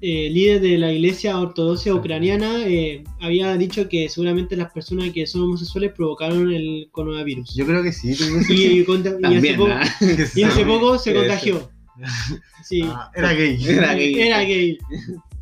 eh, 0.00 0.28
líder 0.30 0.60
de 0.60 0.76
la 0.78 0.92
iglesia 0.92 1.38
ortodoxa 1.38 1.94
ucraniana, 1.94 2.66
eh, 2.66 3.04
había 3.20 3.56
dicho 3.56 3.88
que 3.88 4.08
seguramente 4.08 4.56
las 4.56 4.70
personas 4.72 5.10
que 5.12 5.26
son 5.26 5.42
homosexuales 5.42 5.92
provocaron 5.92 6.52
el 6.52 6.88
coronavirus. 6.92 7.54
Yo 7.54 7.64
creo 7.66 7.82
que 7.82 7.92
sí. 7.92 8.10
Y, 8.50 8.82
hace 8.82 8.84
También, 9.20 9.56
y 10.34 10.42
hace 10.42 10.64
poco 10.64 10.98
se 10.98 11.14
contagió. 11.14 11.70
Sí, 12.64 12.80
Ah, 12.84 13.10
era 13.14 13.32
gay. 13.34 13.58
Era 13.68 13.94
gay. 13.94 14.14
era 14.20 14.40
gay. 14.42 14.78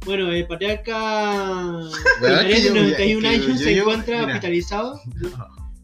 Bueno, 0.05 0.31
el 0.33 0.47
patriarca 0.47 1.79
de 2.21 2.61
yo- 2.63 2.75
91 2.75 3.21
que 3.21 3.29
años, 3.29 3.47
yo 3.47 3.57
se 3.57 3.79
encuentra 3.79 4.19
mira. 4.21 4.27
hospitalizado 4.35 5.01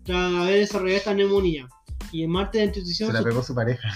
tras 0.05 0.35
haber 0.35 0.59
desarrollado 0.59 0.99
esta 0.99 1.15
neumonía. 1.15 1.69
Y 2.13 2.25
en 2.25 2.31
martes 2.31 2.61
la 2.61 2.65
institución 2.67 3.11
Se 3.11 3.13
la 3.13 3.23
pegó 3.23 3.43
su 3.43 3.55
pareja. 3.55 3.89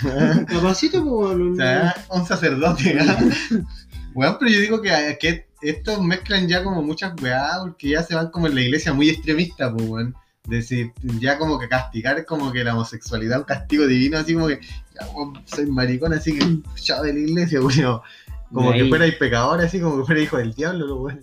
Capacito, 0.46 1.02
pues, 1.02 1.36
bueno, 1.36 1.52
O 1.52 1.56
sea, 1.56 1.94
un 2.10 2.26
sacerdote. 2.26 2.98
Weón, 4.14 4.36
pero 4.38 4.50
yo 4.50 4.60
digo 4.60 4.82
que, 4.82 5.16
que 5.18 5.46
estos 5.62 6.02
mezclan 6.02 6.48
ya 6.48 6.62
como 6.62 6.82
muchas 6.82 7.14
weá, 7.22 7.58
porque 7.60 7.90
ya 7.90 8.02
se 8.02 8.14
van 8.14 8.30
como 8.30 8.46
en 8.46 8.54
la 8.54 8.60
iglesia 8.60 8.92
muy 8.92 9.08
extremista, 9.08 9.72
pues, 9.72 9.88
weón. 9.88 10.14
Decir, 10.46 10.90
ya 11.20 11.38
como 11.38 11.58
que 11.58 11.68
castigar 11.68 12.24
como 12.24 12.50
que 12.52 12.64
la 12.64 12.74
homosexualidad 12.74 13.38
un 13.38 13.44
castigo 13.44 13.86
divino, 13.86 14.18
así 14.18 14.34
como 14.34 14.48
que, 14.48 14.60
ya, 14.60 15.06
weón, 15.14 15.40
soy 15.46 15.66
maricón, 15.66 16.12
así 16.12 16.36
que, 16.36 16.58
chao 16.74 17.02
de 17.02 17.14
la 17.14 17.20
iglesia, 17.20 17.60
weón. 17.60 18.00
Como 18.52 18.70
De 18.70 18.76
que 18.76 18.82
ahí. 18.82 18.88
fuera 18.90 19.06
pecador, 19.18 19.60
así 19.60 19.80
como 19.80 19.98
que 19.98 20.04
fuera 20.04 20.20
hijo 20.20 20.36
del 20.36 20.52
diablo, 20.52 20.86
lo 20.86 20.96
weón. 20.96 21.20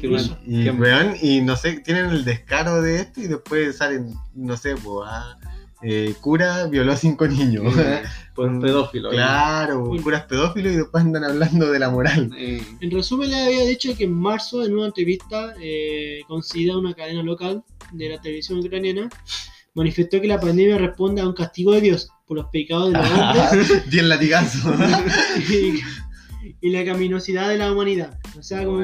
Qué 0.00 0.08
mal. 0.08 0.38
Y, 0.46 0.68
weón, 0.70 1.14
y 1.20 1.40
no 1.40 1.56
sé, 1.56 1.80
tienen 1.80 2.06
el 2.06 2.24
descaro 2.24 2.80
de 2.80 3.00
esto 3.00 3.20
y 3.20 3.26
después 3.26 3.76
salen, 3.76 4.14
no 4.34 4.56
sé, 4.56 4.76
pues, 4.76 5.08
ah, 5.10 5.36
eh, 5.86 6.14
cura 6.20 6.66
violó 6.66 6.92
a 6.92 6.96
cinco 6.96 7.28
niños. 7.28 7.74
Por 8.34 8.48
un 8.48 8.60
pedófilo. 8.60 9.10
Claro, 9.10 9.90
curas 10.02 10.24
pedófilos 10.24 10.72
y 10.72 10.76
después 10.76 11.04
andan 11.04 11.24
hablando 11.24 11.70
de 11.70 11.78
la 11.78 11.90
moral. 11.90 12.32
Eh, 12.36 12.60
En 12.80 12.90
resumen, 12.90 13.30
le 13.30 13.36
había 13.36 13.64
dicho 13.64 13.94
que 13.96 14.04
en 14.04 14.12
marzo, 14.12 14.64
en 14.64 14.74
una 14.74 14.86
entrevista 14.86 15.54
eh, 15.60 16.22
concedida 16.26 16.72
a 16.72 16.78
una 16.78 16.94
cadena 16.94 17.22
local 17.22 17.62
de 17.92 18.08
la 18.08 18.20
televisión 18.20 18.58
ucraniana, 18.58 19.08
manifestó 19.74 20.20
que 20.20 20.26
la 20.26 20.40
pandemia 20.40 20.78
responde 20.78 21.20
a 21.20 21.28
un 21.28 21.34
castigo 21.34 21.72
de 21.72 21.82
Dios 21.82 22.08
por 22.26 22.38
los 22.38 22.46
pecados 22.46 22.90
de 22.90 22.98
los 22.98 23.10
hombres 23.52 23.90
Bien 23.90 24.08
latigazo. 24.08 24.74
y, 25.50 25.80
y 26.60 26.70
la 26.70 26.84
caminosidad 26.84 27.50
de 27.50 27.58
la 27.58 27.70
humanidad. 27.70 28.18
O 28.38 28.42
sea, 28.42 28.64
como 28.64 28.80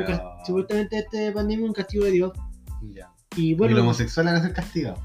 supuestamente 0.46 0.98
este 0.98 1.32
pandemia 1.32 1.64
es 1.64 1.68
un 1.68 1.74
castigo 1.74 2.04
de 2.04 2.10
Dios. 2.12 2.32
Ya. 2.94 3.09
Y 3.36 3.50
y 3.50 3.54
bueno, 3.54 3.74
los 3.76 3.82
homosexuales 3.84 4.32
van 4.32 4.42
a 4.42 4.44
ser 4.44 4.54
castigados. 4.54 4.98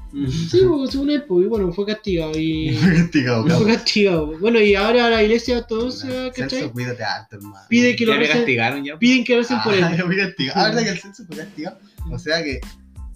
sí, 0.50 0.60
pues, 0.68 0.90
según 0.90 1.10
él, 1.10 1.24
pues, 1.28 1.46
y 1.46 1.48
bueno, 1.48 1.72
fue 1.72 1.86
castigado. 1.86 2.32
Y 2.36 2.76
Castigado, 2.96 3.42
fue 3.42 3.50
cabrón. 3.52 3.68
castigado. 3.72 4.38
Bueno, 4.40 4.60
y 4.60 4.74
ahora 4.74 5.08
la 5.10 5.22
iglesia 5.22 5.58
ortodoxa, 5.58 6.08
Celso, 6.08 6.32
¿cachai? 6.34 6.70
cuídate 6.72 7.04
harto, 7.04 7.36
hermano. 7.36 7.64
Pide 7.68 7.94
que 7.94 8.04
lo 8.04 8.12
ya 8.14 8.18
me 8.18 8.26
recen- 8.26 8.32
castigaron 8.32 8.84
ya. 8.84 8.98
Piden 8.98 9.24
que 9.24 9.36
recen 9.36 9.58
por 9.62 9.74
él. 9.74 9.84
Ah, 9.84 9.94
ya 9.96 10.04
fui 10.04 10.16
castigado. 10.16 10.60
Ah, 10.60 10.68
¿verdad 10.68 10.82
que 10.82 10.88
el 10.90 10.98
censo 10.98 11.24
fue 11.26 11.36
castigado? 11.36 11.78
O 12.10 12.18
sea 12.18 12.42
que. 12.42 12.60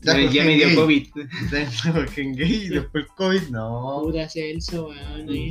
Ya, 0.03 0.15
me- 0.15 0.33
ya 0.33 0.45
me 0.45 0.55
dio 0.55 0.67
gay. 0.69 0.77
COVID. 0.77 1.07
Trajo 1.51 2.01
gen 2.13 2.35
gay 2.37 2.53
y 2.53 2.69
después 2.69 3.05
el 3.05 3.11
COVID, 3.17 3.43
no. 3.51 4.01
Puta 4.05 4.29
Celso, 4.29 4.89
weón. 4.89 5.29
ahí. 5.29 5.51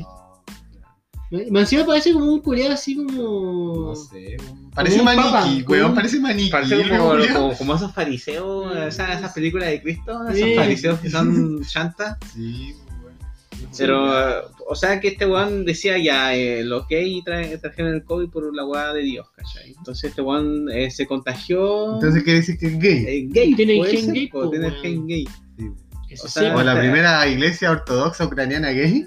No, 1.32 1.38
Me 1.52 1.60
encima 1.60 1.86
parece 1.86 2.14
como 2.14 2.32
un 2.34 2.40
culiado 2.42 2.74
así 2.74 2.96
como. 2.96 3.90
no 3.90 3.96
sé. 3.96 4.38
Parece 4.84 5.00
un 5.00 5.06
maniquí, 5.06 5.64
weón, 5.68 5.94
parece 5.96 6.20
maniquí. 6.20 6.50
Parece 6.50 6.90
como, 6.90 7.10
weón. 7.12 7.34
como, 7.34 7.58
como 7.58 7.76
esos 7.76 7.94
fariseos, 7.94 8.76
esas, 8.78 9.18
esas 9.20 9.34
películas 9.34 9.70
de 9.70 9.82
Cristo, 9.82 10.24
esos 10.30 10.36
Sí. 10.50 10.56
fariseos 10.56 11.00
que 11.00 11.10
son 11.10 11.62
chantas. 11.68 12.18
Sí, 12.34 12.74
weón. 13.04 13.70
Pero, 13.78 14.50
o 14.68 14.76
sea 14.76 15.00
que 15.00 15.10
este 15.10 15.26
weón 15.26 15.66
decía 15.66 15.98
ya, 15.98 16.34
eh, 16.36 16.64
los 16.64 16.88
gays 16.88 17.24
tra- 17.26 17.60
trajeron 17.60 17.94
el 17.94 18.04
COVID 18.04 18.30
por 18.30 18.56
la 18.56 18.66
weá 18.66 18.94
de 18.94 19.02
Dios, 19.04 19.28
¿cachai? 19.36 19.74
Entonces 19.78 20.10
este 20.12 20.22
weón 20.22 20.70
eh, 20.72 20.90
se 20.92 21.06
contagió. 21.06 21.96
Entonces 21.96 22.24
quiere 22.24 22.40
decir 22.40 22.58
que 22.58 22.68
es 22.68 22.80
gay. 22.80 23.06
eh, 23.08 23.28
gay, 23.30 23.54
Tiene 23.56 23.80
el 23.80 23.86
gen 23.88 24.14
gay, 24.14 24.30
tiene 24.50 24.68
el 24.68 24.74
gen 24.76 25.08
gay. 25.08 25.26
Sí. 25.58 25.66
O 26.24 26.28
sea, 26.28 26.44
sí, 26.54 26.58
O 26.60 26.64
la 26.64 26.76
primera 26.80 27.28
iglesia 27.28 27.70
ortodoxa 27.72 28.26
ucraniana 28.26 28.70
gay. 28.72 29.06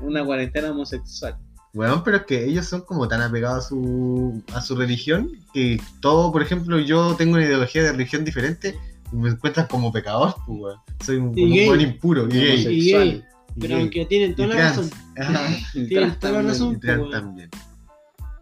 Una 0.00 0.24
cuarentena 0.24 0.70
homosexual. 0.70 1.36
Weón, 1.74 2.02
pero 2.02 2.18
es 2.18 2.22
que 2.24 2.44
ellos 2.44 2.66
son 2.66 2.80
como 2.82 3.08
tan 3.08 3.20
apegados 3.20 3.66
a 3.66 3.68
su, 3.68 4.42
a 4.54 4.60
su 4.60 4.74
religión 4.74 5.30
que 5.52 5.80
todo, 6.00 6.32
por 6.32 6.42
ejemplo, 6.42 6.78
yo 6.78 7.14
tengo 7.14 7.34
una 7.34 7.44
ideología 7.44 7.82
de 7.82 7.92
religión 7.92 8.24
diferente 8.24 8.78
y 9.12 9.16
me 9.16 9.30
encuentran 9.30 9.66
como 9.66 9.92
pecador, 9.92 10.34
pues, 10.46 10.58
weón. 10.60 10.78
Soy 11.04 11.16
un, 11.16 11.32
buen 11.32 11.80
impuro 11.80 12.26
y 12.26 12.32
gay. 12.32 12.66
Y 12.66 12.92
gay. 12.92 13.24
y 13.54 13.60
Pero 13.60 13.74
gay, 13.74 13.82
aunque 13.82 14.06
tienen 14.06 14.30
y 14.32 14.34
toda 14.34 14.48
la 14.48 14.54
trans. 14.54 14.76
razón. 14.76 14.90
Ajá, 15.18 15.56
Tienen 15.72 16.18
toda 16.18 16.42
la 16.42 16.48
razón. 16.48 16.80
y 16.82 16.86
weón. 16.86 17.10
también. 17.10 17.50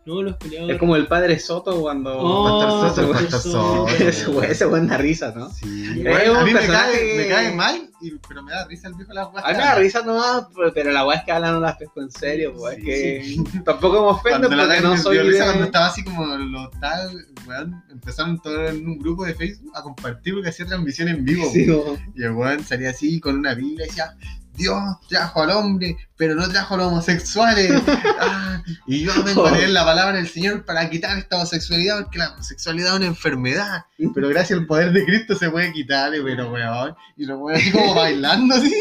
No, 0.06 0.22
los 0.22 0.36
peleadores. 0.36 0.74
Es 0.74 0.80
como 0.80 0.94
el 0.96 1.06
padre 1.08 1.38
Soto 1.38 1.80
cuando. 1.80 2.16
Oh, 2.16 2.84
Pastor 2.84 2.94
Soto, 3.06 3.12
Pastor 3.12 3.40
Soto. 3.40 3.88
Soto. 4.12 4.42
ese 4.44 4.66
weón 4.66 4.86
da 4.86 4.96
risa, 4.98 5.32
¿no? 5.36 5.50
Sí, 5.50 6.04
a 6.06 6.44
mí 6.44 6.52
me 6.54 6.66
cae, 6.66 7.16
me 7.16 7.28
cae 7.28 7.52
mal, 7.54 7.90
y- 8.00 8.12
pero 8.28 8.42
me 8.44 8.52
da 8.52 8.64
risa 8.66 8.86
el 8.88 8.94
viejo 8.94 9.12
las 9.12 9.26
A 9.26 9.30
mí 9.30 9.56
me 9.56 9.64
da 9.64 9.74
risa 9.74 10.02
nomás, 10.02 10.46
pero- 10.54 10.72
pero 10.72 10.92
la 10.92 11.04
weá 11.04 11.18
es 11.18 11.24
que 11.24 11.32
hablan 11.32 11.54
no 11.54 11.60
las 11.60 11.76
pesco 11.76 12.00
en 12.02 12.10
serio, 12.12 12.54
pues, 12.56 12.76
Sí. 12.76 12.82
que 12.84 13.36
tampoco 13.64 14.00
me 14.00 14.06
ofendo 14.08 14.48
Cuando 14.48 14.48
la 14.50 14.62
porque 14.62 14.74
Dani 14.76 14.82
no 14.84 14.90
me 14.92 14.98
soy 14.98 15.18
risa 15.18 15.38
de- 15.38 15.44
cuando 15.44 15.64
estaba 15.64 15.86
así 15.86 16.04
como 16.04 16.24
lo 16.24 16.70
tal, 16.80 17.26
weón, 17.48 17.82
empezaron 17.90 18.40
todos 18.40 18.70
en 18.70 18.86
un 18.86 18.98
grupo 18.98 19.24
de 19.24 19.34
Facebook 19.34 19.72
a 19.74 19.82
compartir 19.82 20.34
porque 20.34 20.50
hacía 20.50 20.66
transmisión 20.66 21.08
en 21.08 21.24
vivo. 21.24 21.50
Sí, 21.52 21.68
weón. 21.68 21.98
Y 22.14 22.22
el 22.22 22.30
weón 22.32 22.62
salía 22.64 22.90
así 22.90 23.18
con 23.18 23.36
una 23.38 23.54
biblia 23.54 23.86
y 23.86 23.88
decía, 23.88 24.16
Dios 24.56 24.80
trajo 25.08 25.42
al 25.42 25.50
hombre, 25.50 25.96
pero 26.16 26.34
no 26.34 26.48
trajo 26.48 26.74
a 26.74 26.78
los 26.78 26.86
homosexuales. 26.88 27.72
Ah, 28.18 28.62
y 28.86 29.04
yo 29.04 29.12
vengo 29.24 29.46
a 29.46 29.50
leer 29.52 29.68
la 29.68 29.84
palabra 29.84 30.16
del 30.16 30.26
Señor 30.28 30.64
para 30.64 30.88
quitar 30.88 31.16
esta 31.18 31.36
homosexualidad, 31.36 32.02
porque 32.02 32.18
la 32.18 32.32
homosexualidad 32.32 32.92
es 32.92 32.96
una 32.96 33.06
enfermedad. 33.06 33.84
Pero 34.14 34.28
gracias 34.30 34.58
al 34.58 34.66
poder 34.66 34.92
de 34.92 35.04
Cristo 35.04 35.36
se 35.36 35.50
puede 35.50 35.70
quitar, 35.72 36.10
pero 36.24 36.50
weón. 36.50 36.94
Y 37.16 37.26
lo 37.26 37.38
weón 37.38 37.58
así 37.60 37.70
como 37.70 37.94
bailando 37.94 38.54
así. 38.54 38.74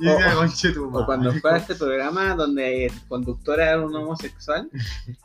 Y 0.00 0.04
decía, 0.04 0.34
conche 0.34 0.70
tu 0.72 0.84
O 0.94 1.06
cuando 1.06 1.32
fue 1.34 1.52
a 1.52 1.56
este 1.58 1.76
programa 1.76 2.34
donde 2.34 2.86
el 2.86 2.92
conductor 3.08 3.60
era 3.60 3.80
un 3.80 3.94
homosexual 3.94 4.68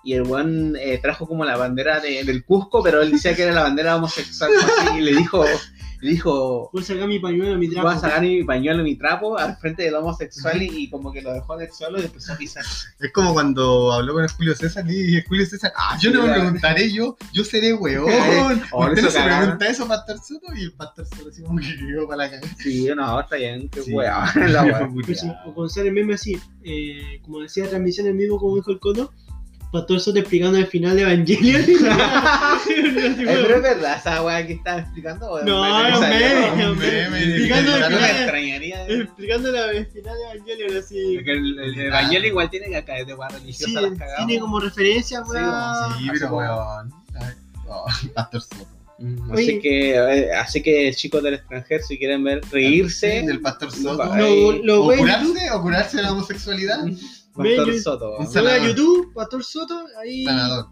y 0.04 0.14
el 0.14 0.22
weón 0.24 0.76
eh, 0.80 1.00
trajo 1.00 1.28
como 1.28 1.44
la 1.44 1.58
bandera 1.58 2.00
de- 2.00 2.24
del 2.24 2.46
Cusco, 2.46 2.84
pero 2.84 3.02
él 3.02 3.12
decía 3.12 3.36
que 3.36 3.44
era 3.44 3.52
la 3.54 3.64
bandera 3.64 3.96
homosexual 3.96 4.52
así, 4.58 4.98
y 5.00 5.02
le 5.02 5.16
dijo, 5.16 5.44
le 6.06 6.12
dijo, 6.12 6.70
Voy 6.72 6.82
a 6.82 6.86
sacar 6.86 7.08
mi 7.08 7.20
pañuelo, 7.20 7.58
mi 7.58 7.70
trapo. 7.70 7.88
voy 7.88 7.98
a 7.98 8.00
sacar 8.00 8.22
mi 8.22 8.44
pañuelo, 8.44 8.84
mi 8.84 8.96
trapo 8.96 9.38
al 9.38 9.58
frente 9.58 9.84
del 9.84 9.96
homosexual 9.96 10.62
y, 10.62 10.84
y 10.84 10.90
como 10.90 11.12
que 11.12 11.22
lo 11.22 11.34
dejó 11.34 11.56
en 11.60 11.68
el 11.68 11.72
suelo 11.74 12.00
y 12.00 12.06
empezó 12.06 12.34
a 12.34 12.38
pisar. 12.38 12.64
Es 13.00 13.12
como 13.14 13.34
cuando 13.34 13.92
habló 13.92 14.14
con 14.14 14.24
el 14.24 14.30
Julio 14.30 14.56
César 14.56 14.86
y 14.90 15.18
el 15.18 15.26
Julio 15.26 15.46
César, 15.46 15.74
Ah, 15.76 15.98
yo 16.00 16.12
no 16.12 16.26
me 16.26 16.34
preguntaré 16.34 16.92
yo, 16.92 17.18
yo 17.34 17.44
seré 17.44 17.74
weón. 17.74 18.06
Usted 18.74 18.94
eso 18.94 19.02
no 19.02 19.10
se 19.12 19.18
cagaron. 19.18 19.40
pregunta 19.42 19.68
eso, 19.68 19.88
Pastor 19.88 20.18
Soto, 20.20 20.54
y 20.56 20.64
el 20.64 20.72
Pastor 20.74 21.06
Soto 21.08 21.30
así 21.30 21.42
como 21.44 21.60
que 21.60 21.76
quedó 21.78 22.08
para 22.08 22.18
la 22.26 22.30
cagada. 22.32 22.56
Sí, 22.60 22.88
no, 22.96 23.20
está 23.20 23.36
bien, 23.36 23.68
qué 23.70 23.82
Sí. 23.82 23.94
weá, 23.94 24.32
la 24.48 24.64
weá. 24.64 24.90
Pues 25.06 25.20
sí, 25.20 25.32
o 25.46 25.54
con 25.54 25.70
ser 25.70 25.88
el 25.88 25.94
meme 25.94 26.14
así, 26.14 26.38
eh, 26.64 27.20
como 27.24 27.40
decía 27.42 27.68
transmisión 27.68 28.08
en 28.08 28.18
vivo, 28.18 28.40
como 28.40 28.56
dijo 28.56 28.72
el 28.72 28.80
Coto, 28.80 29.12
Pastor 29.72 30.00
Soto 30.00 30.20
explicando 30.20 30.58
el 30.58 30.68
final 30.68 30.96
de 30.96 31.02
Evangelion. 31.02 31.64
Pero 33.18 33.56
es 33.58 33.62
verdad, 33.62 33.98
esa 33.98 34.24
weá 34.24 34.46
que 34.48 34.54
estaba 34.54 34.80
explicando. 34.80 35.30
o 35.32 35.44
No, 35.44 35.88
es 35.88 35.96
un 35.96 36.02
meme 36.02 36.70
un. 36.72 36.80
Sí, 36.86 36.86
Explicando 36.88 37.72
sí, 37.72 37.78
el 37.78 37.82
no 37.82 37.90
me 37.90 37.96
final. 37.96 38.16
extrañaría. 38.22 38.88
explicando 38.88 39.50
el 39.72 39.86
final 39.88 40.16
de 40.18 40.24
Evangelion 40.38 40.78
así. 40.78 41.16
Porque 41.16 41.32
el, 41.32 41.60
el 41.60 41.82
Evangelio 41.82 42.28
igual 42.30 42.50
tiene 42.50 42.70
que 42.70 42.84
caer 42.86 43.06
de 43.06 43.14
weá 43.16 43.30
religiosa, 43.30 43.66
Sí, 43.68 43.74
las 43.98 44.16
tiene 44.18 44.40
como 44.40 44.60
referencia, 44.60 45.24
Sí, 45.24 45.32
weón. 45.32 45.44
Sí, 45.98 46.10
así 46.10 46.20
pero 46.20 46.36
weón. 46.36 46.94
Ay, 47.20 47.34
oh, 47.68 47.86
Pastor 48.14 48.42
Soto. 48.42 48.68
Mm, 48.98 49.32
Oye. 49.32 49.44
Así 49.44 49.60
que, 49.60 49.96
eh, 49.96 50.34
así 50.34 50.64
que 50.64 50.94
chicos 50.94 51.22
del 51.22 51.34
extranjero, 51.34 51.84
si 51.84 51.98
quieren 51.98 52.24
ver 52.24 52.42
reírse, 52.50 53.24
Del 53.24 53.42
Pastor 53.42 53.70
Soto. 53.72 54.06
No, 54.06 54.16
Lo, 54.16 54.52
lo 54.64 54.86
O 54.86 54.96
curarse, 54.96 55.52
o 55.52 55.62
curarse 55.62 55.98
de 55.98 56.04
la 56.04 56.14
homosexualidad. 56.14 56.80
Pastor 57.36 57.74
Soto. 57.80 58.12
Un 58.14 58.18
ve 58.20 58.24
a 58.26 58.28
Sanador. 58.32 58.68
YouTube, 58.68 59.14
Pastor 59.14 59.44
Soto, 59.44 59.86
ahí. 60.02 60.24
Sanador. 60.26 60.68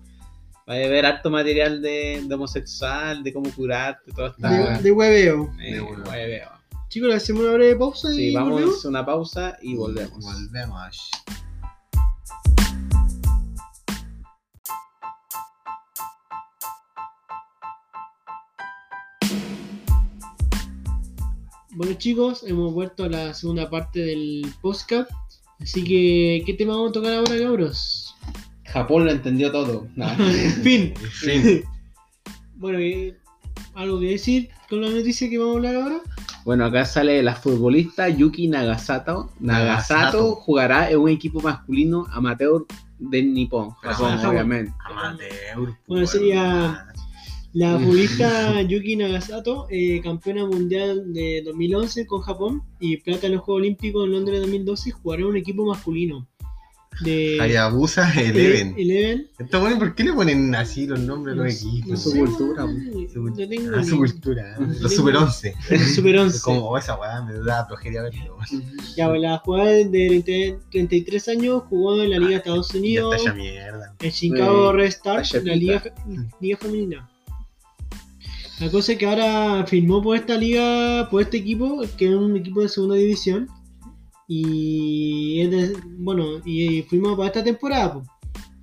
Vaya 0.66 0.86
a 0.86 0.90
ver 0.90 1.06
harto 1.06 1.30
material 1.30 1.82
de, 1.82 2.24
de 2.26 2.36
homosexual, 2.36 3.22
de 3.22 3.34
cómo 3.34 3.52
curarte, 3.54 4.12
toda 4.14 4.30
esta. 4.30 4.50
De, 4.78 4.82
de 4.84 4.92
hueveo. 4.92 5.52
eh, 5.60 5.74
de 5.74 5.82
huevo. 5.82 6.04
hueveo. 6.10 6.50
Chicos, 6.90 7.10
le 7.10 7.16
hacemos 7.16 7.44
una 7.44 7.54
breve 7.54 7.76
pausa 7.76 8.12
Sí, 8.12 8.30
y 8.30 8.34
vamos 8.36 8.52
volvemos. 8.54 8.86
a 8.86 8.90
una 8.90 9.06
pausa 9.06 9.58
y 9.62 9.76
volvemos. 9.76 10.24
Volvemos. 10.24 11.10
Bueno 21.76 21.94
chicos, 21.96 22.44
hemos 22.46 22.74
vuelto 22.74 23.06
a 23.06 23.10
la 23.10 23.34
segunda 23.34 23.70
parte 23.70 24.00
del 24.00 24.46
podcast. 24.62 25.10
Así 25.64 25.84
que, 25.84 26.44
¿qué 26.46 26.54
tema 26.54 26.74
vamos 26.74 26.90
a 26.90 26.94
tocar 26.94 27.14
ahora, 27.14 27.40
cabros? 27.40 28.16
Japón 28.66 29.06
lo 29.06 29.12
entendió 29.12 29.52
todo. 29.52 29.88
No. 29.96 30.08
fin. 30.64 30.94
Sí. 31.22 31.64
Bueno, 32.56 32.80
¿y 32.80 33.14
¿algo 33.74 34.00
que 34.00 34.06
decir 34.12 34.50
con 34.70 34.80
la 34.82 34.88
noticia 34.90 35.30
que 35.30 35.38
vamos 35.38 35.56
a 35.56 35.58
hablar 35.58 35.76
ahora? 35.76 35.98
Bueno, 36.46 36.64
acá 36.64 36.86
sale 36.86 37.22
la 37.22 37.36
futbolista 37.36 38.08
Yuki 38.08 38.48
Nagasato. 38.48 39.32
Nagasato 39.42 39.96
Nagasato. 39.98 40.36
jugará 40.36 40.90
en 40.90 41.00
un 41.00 41.10
equipo 41.10 41.42
masculino 41.42 42.08
amateur 42.12 42.64
de 43.00 43.22
Nippon, 43.22 43.72
Japón, 43.82 44.12
Japón. 44.16 44.26
obviamente. 44.30 44.74
Amateur. 44.86 45.76
Bueno, 45.88 46.08
sería- 46.08 46.86
La 47.54 47.78
futbolista 47.78 48.62
Yuki 48.64 48.96
Nagasato, 48.96 49.68
eh, 49.70 50.02
campeona 50.02 50.46
mundial 50.48 51.14
de 51.14 51.44
2011 51.46 52.08
con 52.08 52.22
Japón 52.22 52.64
y 52.80 52.98
plata 52.98 53.28
en 53.28 53.34
los 53.34 53.42
Juegos 53.44 53.62
Olímpicos 53.62 54.06
en 54.06 54.12
Londres 54.12 54.40
2012, 54.42 54.90
jugará 54.92 55.22
en 55.22 55.28
un 55.28 55.38
equipo 55.38 55.64
masculino. 55.66 56.28
De 57.02 57.38
Hayabusa 57.42 58.12
Eleven. 58.22 58.76
Eleven. 58.78 59.28
Esto 59.40 59.60
bueno, 59.62 59.78
¿por 59.80 59.94
qué 59.96 60.04
le 60.04 60.14
ponen 60.14 60.54
así 60.56 60.86
los 60.88 61.00
nombres 61.00 61.34
a 61.34 61.44
los 61.44 61.64
No 61.64 61.70
equipos? 61.70 62.02
su 62.04 62.12
sé, 62.12 62.20
cultura, 62.20 62.66
weón, 62.66 63.10
Su- 63.12 63.24
no 63.24 63.34
tengo 63.36 63.72
Ah, 63.76 63.84
su 63.84 63.98
cultura. 63.98 64.56
no 64.60 64.68
Los 64.68 64.78
tengo- 64.78 64.90
Super 64.90 65.16
11. 65.18 65.56
Super 65.96 66.18
11. 66.20 66.38
Es 66.38 66.44
como 66.44 66.62
oh, 66.70 66.78
esa 66.78 66.96
weá, 67.00 67.22
me 67.24 67.34
da 67.40 67.68
progeria 67.68 68.02
verlo. 68.04 68.38
Ya, 68.98 69.08
bueno, 69.10 69.24
la 69.30 69.38
jugada 69.40 69.70
de 69.72 69.86
30 69.86 70.60
33 70.72 71.28
años 71.30 71.64
jugó 71.70 72.02
en 72.02 72.10
la 72.12 72.18
Liga 72.18 72.30
de 72.32 72.36
Estados 72.38 72.70
Ya 72.74 72.80
Unidos, 72.80 73.16
está 73.16 73.30
ya 73.30 73.36
mierda. 73.36 73.96
en 74.00 74.12
Chicago 74.12 74.72
Red 74.74 74.86
Stars, 74.88 75.34
está 75.36 75.48
la 75.50 75.56
Liga, 75.56 75.84
Liga 76.42 76.58
Femenina. 76.58 77.10
La 78.64 78.72
cosa 78.72 78.94
es 78.94 78.98
que 78.98 79.06
ahora 79.06 79.66
firmó 79.68 80.02
por 80.02 80.16
esta 80.16 80.38
liga, 80.38 81.10
por 81.12 81.22
este 81.22 81.36
equipo, 81.38 81.82
que 81.98 82.06
es 82.08 82.16
un 82.16 82.38
equipo 82.38 82.62
de 82.62 82.70
segunda 82.70 82.96
división. 82.96 83.48
Y 84.28 85.42
es 85.42 85.52
de- 85.52 85.78
bueno, 85.98 86.40
y 86.46 86.82
firmó 86.84 87.16
para 87.18 87.28
esta 87.28 87.44
temporada. 87.44 87.94
po. 87.96 88.04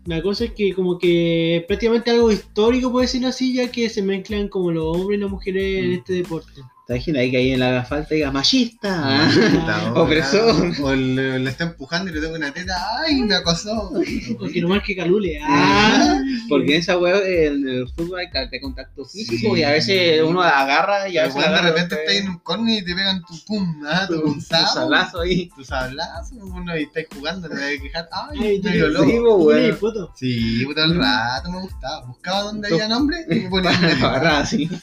La 0.06 0.22
cosa 0.22 0.44
es 0.44 0.52
que 0.52 0.72
como 0.72 0.96
que 0.98 1.56
es 1.58 1.64
prácticamente 1.64 2.10
algo 2.10 2.32
histórico, 2.32 2.90
por 2.90 3.02
decirlo 3.02 3.28
así, 3.28 3.52
ya 3.54 3.70
que 3.70 3.90
se 3.90 4.00
mezclan 4.02 4.48
como 4.48 4.70
los 4.72 4.96
hombres 4.96 5.18
y 5.18 5.20
las 5.22 5.30
mujeres 5.30 5.84
en 5.84 5.90
Mm. 5.90 5.92
este 5.92 6.12
deporte. 6.14 6.52
¿Te 6.90 6.96
imaginas 6.96 7.20
ahí 7.20 7.30
que 7.30 7.36
ahí 7.36 7.52
en 7.52 7.60
la 7.60 7.84
falta 7.84 8.16
diga 8.16 8.32
machista? 8.32 9.30
Puta, 9.52 9.92
Opresor. 9.94 10.72
O 10.82 10.92
le, 10.92 11.38
le 11.38 11.48
está 11.50 11.62
empujando 11.62 12.10
y 12.10 12.14
le 12.14 12.20
toca 12.20 12.36
una 12.36 12.52
teta. 12.52 12.74
¡Ay, 12.98 13.22
me 13.22 13.36
acosó! 13.36 13.92
O 14.40 14.48
que 14.52 14.60
no 14.60 14.70
más 14.70 14.82
que 14.82 14.96
calule. 14.96 15.38
Ah, 15.40 16.20
Porque 16.48 16.74
en 16.74 16.80
esa 16.80 16.98
web 16.98 17.22
en 17.24 17.68
el 17.68 17.88
fútbol 17.90 18.18
hay 18.18 18.48
de 18.48 18.60
contacto 18.60 19.04
físico 19.04 19.54
Sí. 19.54 19.60
y 19.60 19.62
a 19.62 19.70
veces 19.70 20.20
uno 20.24 20.40
la 20.42 20.62
agarra 20.62 21.08
y 21.08 21.16
a 21.16 21.26
veces 21.28 21.40
de 21.40 21.62
repente 21.62 21.94
estás 21.94 22.14
en 22.16 22.28
un 22.28 22.38
corner 22.40 22.82
y 22.82 22.84
te 22.84 22.92
pegan 22.92 23.22
tu 23.22 23.38
pum, 23.46 23.84
ah, 23.86 24.06
tu 24.08 24.16
tu 24.16 24.22
punzado. 24.24 24.66
sablazo 24.74 25.20
ahí. 25.20 25.48
Tu 25.54 25.62
sablazo, 25.64 26.34
uno 26.42 26.76
y 26.76 26.82
estás 26.82 27.04
jugando, 27.14 27.48
te 27.48 27.54
vas 27.54 27.62
a 27.62 27.82
quejar. 27.82 28.08
¡Ay! 28.10 28.60
Sí, 28.60 28.80
po, 28.80 29.04
¿tú 29.04 29.34
weón. 29.44 29.60
querés 29.60 29.78
foto? 29.78 30.12
Sí, 30.16 30.64
puta, 30.64 30.84
el 30.86 30.96
rato 30.96 31.52
me 31.52 31.60
gustaba. 31.60 32.04
Buscaba 32.06 32.42
donde 32.42 32.66
había 32.66 32.88
nombre 32.88 33.18
y 33.30 33.34
me 33.36 33.48
ponía 33.48 33.70
así. 34.40 34.68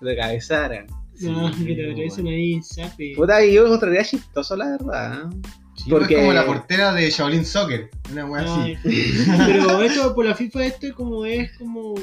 Que 0.00 0.06
te 0.06 0.16
cabezaran. 0.16 0.86
No, 1.20 1.52
Sí, 1.52 1.64
que 1.66 1.74
te 1.74 1.80
bueno. 1.82 1.90
agradecen 1.92 2.26
ahí, 2.28 2.62
sape. 2.62 3.12
Puta, 3.16 3.44
y 3.44 3.54
yo 3.54 3.66
encontraría 3.66 4.04
chistoso, 4.04 4.56
la 4.56 4.70
verdad. 4.70 5.24
Sí, 5.76 5.90
Porque- 5.90 6.14
Es 6.14 6.20
como 6.20 6.32
la 6.32 6.46
portera 6.46 6.92
de 6.92 7.10
Shaolin 7.10 7.44
Soccer. 7.44 7.90
Una 8.12 8.26
wea 8.26 8.42
así. 8.62 8.74
Pero 8.82 9.82
esto 9.82 10.14
por 10.14 10.24
la 10.26 10.34
FIFA 10.34 10.66
esto 10.66 10.86
como 10.94 11.24
es 11.24 11.56
como 11.58 11.94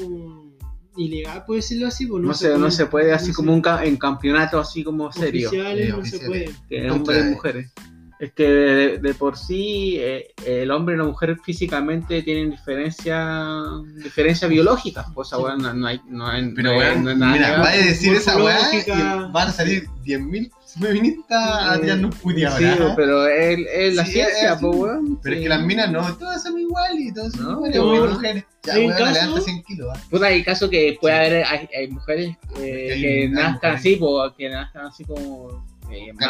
ilegal, 0.96 1.44
puede 1.46 1.60
decirlo 1.60 1.88
así, 1.88 2.06
pues 2.06 2.22
No, 2.22 2.32
se, 2.34 2.56
no 2.58 2.70
se 2.70 2.86
puede 2.86 3.12
así 3.12 3.28
no 3.28 3.34
como 3.34 3.52
un 3.54 3.60
ca- 3.60 3.84
en 3.84 3.96
campeonato 3.96 4.58
así 4.58 4.82
como 4.82 5.12
serio. 5.12 5.48
Oficiales 5.48 5.88
no 5.90 5.98
oficiales. 5.98 6.20
se 6.22 6.26
puede. 6.26 6.50
Que 6.68 6.90
hombres 6.90 7.24
y 7.26 7.30
mujeres. 7.30 7.72
Es 8.18 8.32
que 8.32 8.48
de, 8.48 8.98
de 8.98 9.14
por 9.14 9.36
sí 9.36 9.96
eh, 9.98 10.28
el 10.46 10.70
hombre 10.70 10.94
y 10.94 10.98
la 10.98 11.04
mujer 11.04 11.36
físicamente 11.44 12.22
tienen 12.22 12.50
diferencia 12.50 13.62
diferencias 14.02 14.50
biológicas. 14.50 15.06
Pues 15.14 15.28
esa 15.28 15.56
no, 15.56 15.74
no 15.74 15.86
hay, 15.86 16.00
no 16.08 16.26
hay, 16.26 16.50
Pero 16.54 16.72
no 16.72 16.80
hay- 16.80 16.98
no 16.98 17.10
hay 17.10 17.16
nada 17.16 17.32
mira, 17.32 17.58
va 17.60 17.68
a 17.68 17.76
decir 17.76 18.14
esa 18.14 18.42
weá 18.42 18.58
y 18.74 18.90
van 19.32 19.48
a 19.48 19.52
salir 19.52 19.84
10.000 20.04 20.50
feministas 20.80 21.38
a 21.62 21.80
tirarnos 21.80 22.14
Sí, 22.14 22.20
puteadas. 22.22 22.92
pero 22.96 23.26
es, 23.26 23.58
es 23.72 23.94
la 23.94 24.04
Sí, 24.06 24.12
ciencia, 24.12 24.44
es 24.46 24.50
así. 24.52 24.64
weón. 24.64 25.20
Pero 25.22 25.36
es 25.36 25.42
que 25.42 25.48
las 25.48 25.62
minas 25.62 25.90
no, 25.90 26.14
todas 26.16 26.42
son 26.42 26.58
iguales 26.58 27.00
y 27.00 27.12
todas 27.14 27.32
son 27.32 27.44
No, 27.44 27.52
iguales, 27.66 27.76
no. 27.76 27.82
hombres 27.84 28.10
y 28.10 28.14
mujeres. 28.14 28.44
Ya, 28.64 28.74
weón, 28.76 28.90
caso- 28.92 29.12
levanta 29.12 29.40
100 29.42 29.62
kilos. 29.62 29.98
Puta, 30.10 30.26
hay 30.26 30.42
casos 30.42 30.70
que 30.70 30.96
puede 31.00 31.14
Sí. 31.14 31.20
haber, 31.20 31.44
hay, 31.44 31.68
hay 31.78 31.88
mujeres 31.88 32.36
eh, 32.58 32.98
que 33.00 33.28
nazcan 33.30 33.74
así, 33.76 33.96
pues, 33.96 34.32
que 34.36 34.48
nazcan 34.48 34.86
así 34.86 35.04
como 35.04 35.64
eh, 35.90 36.12
más 36.12 36.28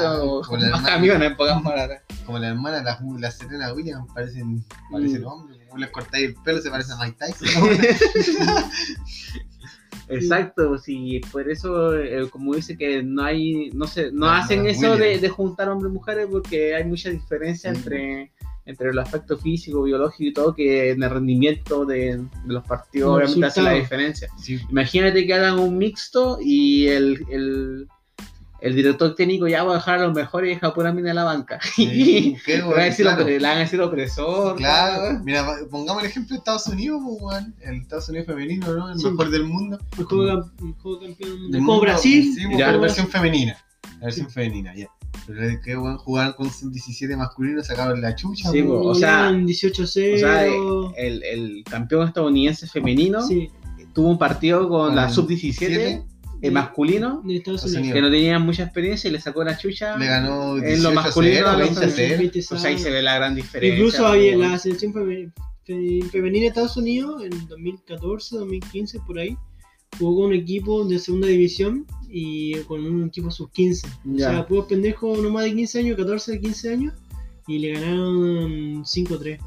ah, 0.00 0.18
o 0.22 0.42
como 0.42 0.56
la 0.58 0.70
más 0.70 0.78
hermana. 0.80 0.88
camiones, 0.88 1.30
en 1.30 1.36
pocas 1.36 1.62
palabras. 1.62 2.02
Como 2.24 2.38
la 2.38 2.48
hermana, 2.48 2.82
la, 2.82 2.98
la 3.18 3.30
Serena 3.30 3.72
Williams, 3.72 4.10
parecen, 4.12 4.64
parecen 4.90 5.22
Mm. 5.22 5.26
hombres. 5.26 5.58
Como 5.68 5.80
les 5.80 5.90
cortáis 5.90 6.28
el 6.28 6.34
pelo, 6.36 6.60
se 6.60 6.70
parece 6.70 6.92
a 6.92 6.96
Mike 6.96 7.16
Tyson. 7.18 7.48
Exacto, 10.10 10.78
sí, 10.78 11.20
por 11.30 11.50
eso, 11.50 11.94
eh, 11.98 12.28
como 12.30 12.54
dice 12.54 12.78
que 12.78 13.02
no 13.02 13.22
hay, 13.24 13.70
no 13.74 13.86
sé, 13.86 14.10
no 14.10 14.20
No, 14.26 14.30
hacen 14.30 14.62
no, 14.62 14.68
eso 14.70 14.96
de, 14.96 15.18
de 15.18 15.28
juntar 15.28 15.68
hombres 15.68 15.90
y 15.90 15.94
mujeres 15.94 16.26
porque 16.30 16.74
hay 16.74 16.84
mucha 16.84 17.10
diferencia 17.10 17.68
entre, 17.70 18.32
entre 18.64 18.88
el 18.88 18.98
aspecto 18.98 19.36
físico, 19.36 19.82
biológico 19.82 20.30
y 20.30 20.32
todo, 20.32 20.54
que 20.54 20.92
en 20.92 21.02
el 21.02 21.10
rendimiento 21.10 21.84
de, 21.84 22.16
de 22.16 22.26
los 22.46 22.64
partidos 22.66 23.16
obviamente 23.16 23.46
hace 23.46 23.60
la 23.62 23.72
diferencia. 23.74 24.28
Sí, 24.38 24.58
Imagínate 24.70 25.26
que 25.26 25.34
hagan 25.34 25.58
un 25.58 25.76
mixto 25.76 26.38
y 26.40 26.86
el, 26.88 27.26
el, 27.30 27.86
el 28.60 28.74
director 28.74 29.14
técnico 29.14 29.46
ya 29.48 29.62
va 29.64 29.72
a 29.72 29.74
dejar 29.76 29.98
a 30.00 30.06
los 30.06 30.14
mejores 30.14 30.50
y 30.50 30.54
deja 30.54 30.74
pura 30.74 30.92
mina 30.92 31.10
en 31.10 31.16
la 31.16 31.24
banca. 31.24 31.60
sí, 31.74 32.36
qué 32.44 32.56
Le 32.56 32.62
van 32.62 32.70
a 32.72 32.74
weón, 32.74 32.84
decir 32.88 33.04
claro. 33.06 33.22
opre- 33.24 33.38
le 33.40 33.46
van 33.48 33.56
a 33.56 33.60
decir 33.60 33.80
opresor. 33.80 34.56
Claro, 34.56 35.02
tal. 35.02 35.24
mira, 35.24 35.46
pongamos 35.70 36.02
el 36.02 36.08
ejemplo 36.10 36.34
de 36.34 36.38
Estados 36.38 36.66
Unidos, 36.66 37.00
pues, 37.20 37.44
el 37.62 37.76
Estados 37.76 38.08
Unidos 38.08 38.26
femenino, 38.26 38.74
¿no? 38.74 38.90
El 38.92 38.98
Sí. 38.98 39.06
mejor 39.10 39.30
del 39.30 39.44
mundo. 39.44 39.78
El 39.96 40.04
juego, 40.04 40.24
cam- 40.24 40.52
el 40.66 40.74
juego 40.82 41.00
campeón 41.00 41.50
Del 41.50 41.60
como 41.60 41.72
mundo, 41.74 41.80
Brasil. 41.82 42.34
Sí, 42.34 42.40
Ya. 42.42 42.48
pues, 42.48 42.58
la 42.58 42.66
como 42.72 42.80
versión 42.80 43.06
Brasil. 43.06 43.20
femenina. 43.20 43.56
La 44.00 44.04
versión 44.06 44.30
femenina, 44.30 44.74
ya. 44.74 44.88
Pero 45.26 45.42
es 45.44 45.60
que, 45.60 45.76
weón, 45.76 45.98
jugar 45.98 46.34
con 46.36 46.50
sus 46.50 46.72
17 46.72 47.16
masculinos, 47.16 47.66
sacaron 47.66 48.00
la 48.00 48.14
chucha, 48.14 48.50
Sí, 48.50 48.62
po, 48.62 48.80
o 48.80 48.94
sea, 48.94 49.12
Ganaron 49.24 49.46
18-0. 49.46 50.14
O 50.14 50.18
sea, 50.18 50.46
eh, 50.46 50.52
el, 50.96 51.22
el 51.24 51.64
campeón 51.68 52.06
estadounidense 52.08 52.66
femenino 52.66 53.22
sí, 53.22 53.50
tuvo 53.94 54.08
un 54.08 54.18
partido 54.18 54.68
con 54.68 54.88
Con 54.88 54.96
la 54.96 55.06
el 55.06 55.12
sub-17 55.12 56.02
eh, 56.40 56.50
masculino 56.50 57.22
de 57.24 57.36
Estados 57.36 57.64
Unidos. 57.64 57.92
que 57.94 58.00
no 58.00 58.10
tenían 58.10 58.42
mucha 58.42 58.62
experiencia 58.64 59.08
y 59.08 59.12
le 59.12 59.20
sacó 59.20 59.42
la 59.44 59.56
chucha. 59.58 59.96
Le 59.96 60.06
ganó 60.06 60.56
En 60.56 60.62
18 60.64 60.82
lo 60.82 60.92
masculino 60.94 61.46
a 61.48 61.52
0, 61.54 61.58
los 61.58 61.58
20 61.80 61.84
a 61.84 61.88
0. 61.90 62.14
Veinte 62.18 62.32
Pues 62.32 62.52
ahí 62.52 62.58
sábados. 62.58 62.82
se 62.82 62.90
ve 62.90 63.02
la 63.02 63.14
gran 63.16 63.34
diferencia. 63.34 63.76
Incluso 63.76 64.06
había 64.06 64.36
weón. 64.36 64.52
la 64.52 64.58
selección 64.58 64.92
femenina, 64.92 65.32
de 65.64 66.46
Estados 66.46 66.76
Unidos 66.76 67.22
en 67.24 67.48
2014, 67.48 68.36
2015, 68.36 69.00
por 69.06 69.18
ahí, 69.18 69.36
jugó 69.98 70.16
con 70.22 70.26
un 70.26 70.34
equipo 70.34 70.84
de 70.84 70.98
segunda 70.98 71.26
división 71.28 71.86
y 72.08 72.54
con 72.60 72.84
un 72.86 73.06
equipo 73.08 73.30
sub-15. 73.30 73.86
O 73.86 74.16
Ya. 74.16 74.30
sea, 74.30 74.46
puros 74.46 74.66
pendejos 74.66 75.18
no 75.22 75.30
más 75.30 75.44
de 75.44 75.54
15 75.54 75.78
años, 75.80 75.96
14, 75.96 76.40
15 76.40 76.72
años, 76.72 76.94
y 77.46 77.58
le 77.58 77.72
ganaron 77.72 78.84
5-3. 78.84 79.38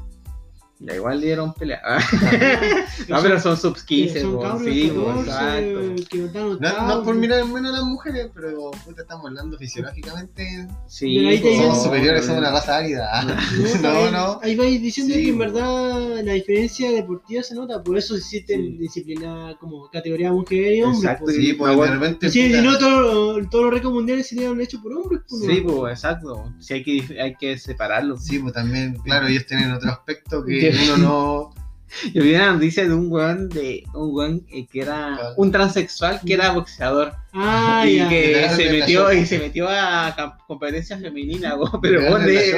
Ya 0.84 0.96
igual 0.96 1.20
dieron 1.20 1.54
pelea. 1.54 1.80
no, 3.08 3.22
pero 3.22 3.40
son 3.40 3.56
sub 3.56 3.76
15, 3.84 4.20
son 4.20 4.40
cabros 4.40 4.62
sí, 4.64 4.88
de 4.88 4.92
po, 4.92 5.04
14 5.06 5.30
exacto. 5.30 6.26
están 6.26 6.58
No, 6.60 6.86
no 6.88 7.04
por 7.04 7.14
mirar 7.14 7.40
en 7.40 7.52
menos 7.52 7.72
a 7.72 7.76
las 7.78 7.84
mujeres, 7.84 8.28
pero 8.34 8.70
puta, 8.84 9.02
estamos 9.02 9.26
hablando 9.26 9.56
fisiológicamente. 9.58 10.66
Sí, 10.88 11.38
Somos 11.40 11.84
superiores, 11.84 12.22
no, 12.22 12.26
somos 12.34 12.40
una 12.40 12.50
raza 12.50 12.78
árida. 12.78 13.22
No, 13.22 13.34
No, 13.82 13.88
ahí, 13.90 14.12
no. 14.12 14.40
ahí 14.42 14.56
vais 14.56 14.82
diciendo 14.82 15.14
Sí, 15.14 15.22
que 15.24 15.28
en 15.30 15.38
verdad 15.38 16.22
la 16.24 16.32
diferencia 16.32 16.90
deportiva 16.90 17.42
se 17.42 17.54
nota, 17.54 17.82
por 17.82 17.96
eso 17.96 18.16
existe 18.16 18.56
Sí. 18.56 18.76
disciplina 18.78 19.54
como 19.60 19.88
categoría 19.90 20.32
mujer 20.32 20.72
y 20.72 20.82
hombre. 20.82 20.98
Exacto, 20.98 21.24
pues. 21.26 21.36
Sí, 21.36 21.52
pues 21.54 21.76
bueno. 21.76 21.92
de 21.94 21.98
repente. 22.00 22.28
Sí, 22.30 22.52
si 22.52 22.60
no, 22.60 22.76
todos 22.78 23.48
todos 23.50 23.64
los 23.66 23.74
récords 23.74 23.94
mundiales 23.94 24.26
serían 24.28 24.60
hechos 24.60 24.80
por 24.80 24.92
hombres. 24.94 25.20
Pues, 25.28 25.42
Sí, 25.46 25.60
pues, 25.60 25.92
exacto. 25.94 26.52
Sí, 26.58 26.74
hay 26.74 26.82
que, 26.82 27.20
hay 27.20 27.34
que 27.36 27.56
separarlo. 27.56 28.16
Sí, 28.16 28.38
pues 28.40 28.52
también, 28.52 28.94
claro, 29.04 29.28
ellos 29.28 29.46
tienen 29.46 29.70
otro 29.72 29.90
aspecto 29.90 30.44
que 30.44 30.58
Que- 30.58 30.71
uno 30.84 30.96
no. 30.96 31.54
Yo 32.14 32.22
vi 32.22 32.34
una 32.34 32.54
noticia 32.54 32.84
de 32.88 32.94
un 32.94 33.12
weón 33.12 33.50
de 33.50 33.84
un 33.92 34.14
weón 34.16 34.46
eh, 34.50 34.66
que 34.66 34.80
era 34.80 35.34
un 35.36 35.52
transexual 35.52 36.22
que 36.24 36.32
era 36.32 36.50
boxeador 36.52 37.12
Ah, 37.34 37.84
y 37.86 37.96
ya. 37.98 38.08
que 38.08 38.48
se 38.56 38.70
metió 38.72 39.12
y 39.12 39.26
se 39.26 39.38
metió 39.38 39.68
a 39.68 40.38
competencias 40.46 41.02
femeninas, 41.02 41.52
weón, 41.58 41.80
pero 41.82 42.00
el 42.06 42.06
weón 42.10 42.24
¿De 42.24 42.50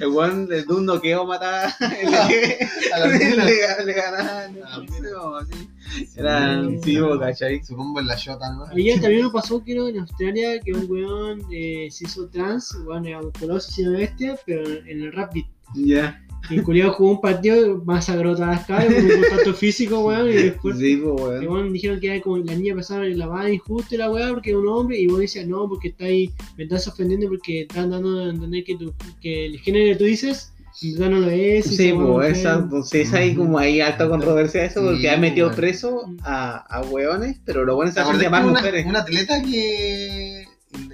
el 0.00 0.08
weón 0.08 0.46
de 0.46 0.62
un 0.68 0.84
noqueo 0.84 1.24
mataba 1.26 1.74
le, 1.80 3.36
le, 3.36 3.84
le 3.86 3.92
ganaba 3.94 4.40
A 4.40 4.42
la 4.42 4.48
no 4.48 4.82
mina. 4.82 4.98
sé, 5.08 5.14
como 5.14 5.36
así. 5.36 5.68
era 6.16 6.62
Sí, 6.82 6.98
¿cachai? 7.18 7.64
Su 7.64 7.76
combo 7.76 8.00
en 8.00 8.06
la 8.08 8.16
Jota, 8.18 8.52
¿no? 8.52 8.66
Ayer 8.66 9.00
también 9.00 9.24
me 9.24 9.30
pasó, 9.30 9.62
creo, 9.64 9.88
en 9.88 10.00
Australia, 10.00 10.60
que 10.60 10.72
un 10.72 10.84
weón 10.90 11.40
eh, 11.50 11.88
se 11.90 12.04
hizo 12.04 12.28
trans, 12.28 12.76
weón, 12.86 13.06
era 13.06 13.20
un 13.20 13.32
llama 13.32 13.96
bestia, 13.96 14.38
pero 14.44 14.68
en 14.68 15.02
el 15.02 15.12
rap 15.14 15.32
beat. 15.32 15.46
ya 15.74 16.22
el 16.50 16.62
culiado 16.62 16.92
jugó 16.92 17.10
un 17.12 17.20
partido, 17.20 17.82
masacró 17.84 18.34
todas 18.34 18.56
las 18.56 18.66
caras, 18.66 18.86
con 18.94 19.04
un 19.04 19.10
contacto 19.20 19.54
físico, 19.54 20.00
weón, 20.00 20.28
y 20.30 20.32
después 20.34 20.78
sí, 20.78 20.96
pues, 20.96 21.42
Y 21.42 21.46
weón 21.46 21.46
bueno, 21.46 21.70
dijeron 21.72 22.00
que 22.00 22.06
era 22.14 22.20
como 22.22 22.38
la 22.38 22.54
niña 22.54 22.74
pasaba 22.74 23.04
la 23.04 23.26
va 23.26 23.50
injusto 23.50 23.94
y 23.94 23.98
la 23.98 24.10
weá 24.10 24.28
porque 24.30 24.50
es 24.50 24.56
un 24.56 24.68
hombre 24.68 24.98
y 24.98 25.06
vos 25.06 25.18
decías 25.20 25.46
no 25.46 25.68
porque 25.68 25.88
está 25.88 26.04
ahí, 26.06 26.32
me 26.56 26.64
estás 26.64 26.86
ofendiendo 26.88 27.28
porque 27.28 27.62
están 27.62 27.90
dando 27.90 28.18
a 28.24 28.30
entender 28.30 28.64
que, 28.64 28.76
tu, 28.76 28.94
que 29.20 29.46
el 29.46 29.58
género 29.60 29.92
que 29.92 29.96
tú 29.98 30.04
dices 30.04 30.52
en 30.80 30.94
verdad 30.94 31.10
no 31.10 31.20
lo 31.20 31.30
es. 31.30 31.72
y 31.72 31.76
Sí, 31.76 31.92
pues 31.92 32.30
es. 32.32 32.38
esa, 32.38 32.54
entonces 32.56 33.12
hay 33.12 33.34
como 33.34 33.58
ahí 33.58 33.80
alta 33.80 34.08
controversia 34.08 34.64
eso, 34.64 34.82
porque 34.82 35.08
Sí, 35.08 35.08
ha 35.08 35.16
metido 35.16 35.48
bueno. 35.48 35.56
preso 35.56 36.14
a, 36.22 36.56
a 36.78 36.82
hueones, 36.82 37.40
pero 37.44 37.64
lo 37.64 37.74
bueno 37.76 37.90
es 37.90 37.94
¿Te 37.94 38.00
que 38.00 38.02
hacen 38.02 38.16
acordás 38.16 38.22
llamar 38.22 38.44
mujeres. 38.44 38.86
una 38.86 39.00
atleta 39.00 39.42
que 39.42 40.47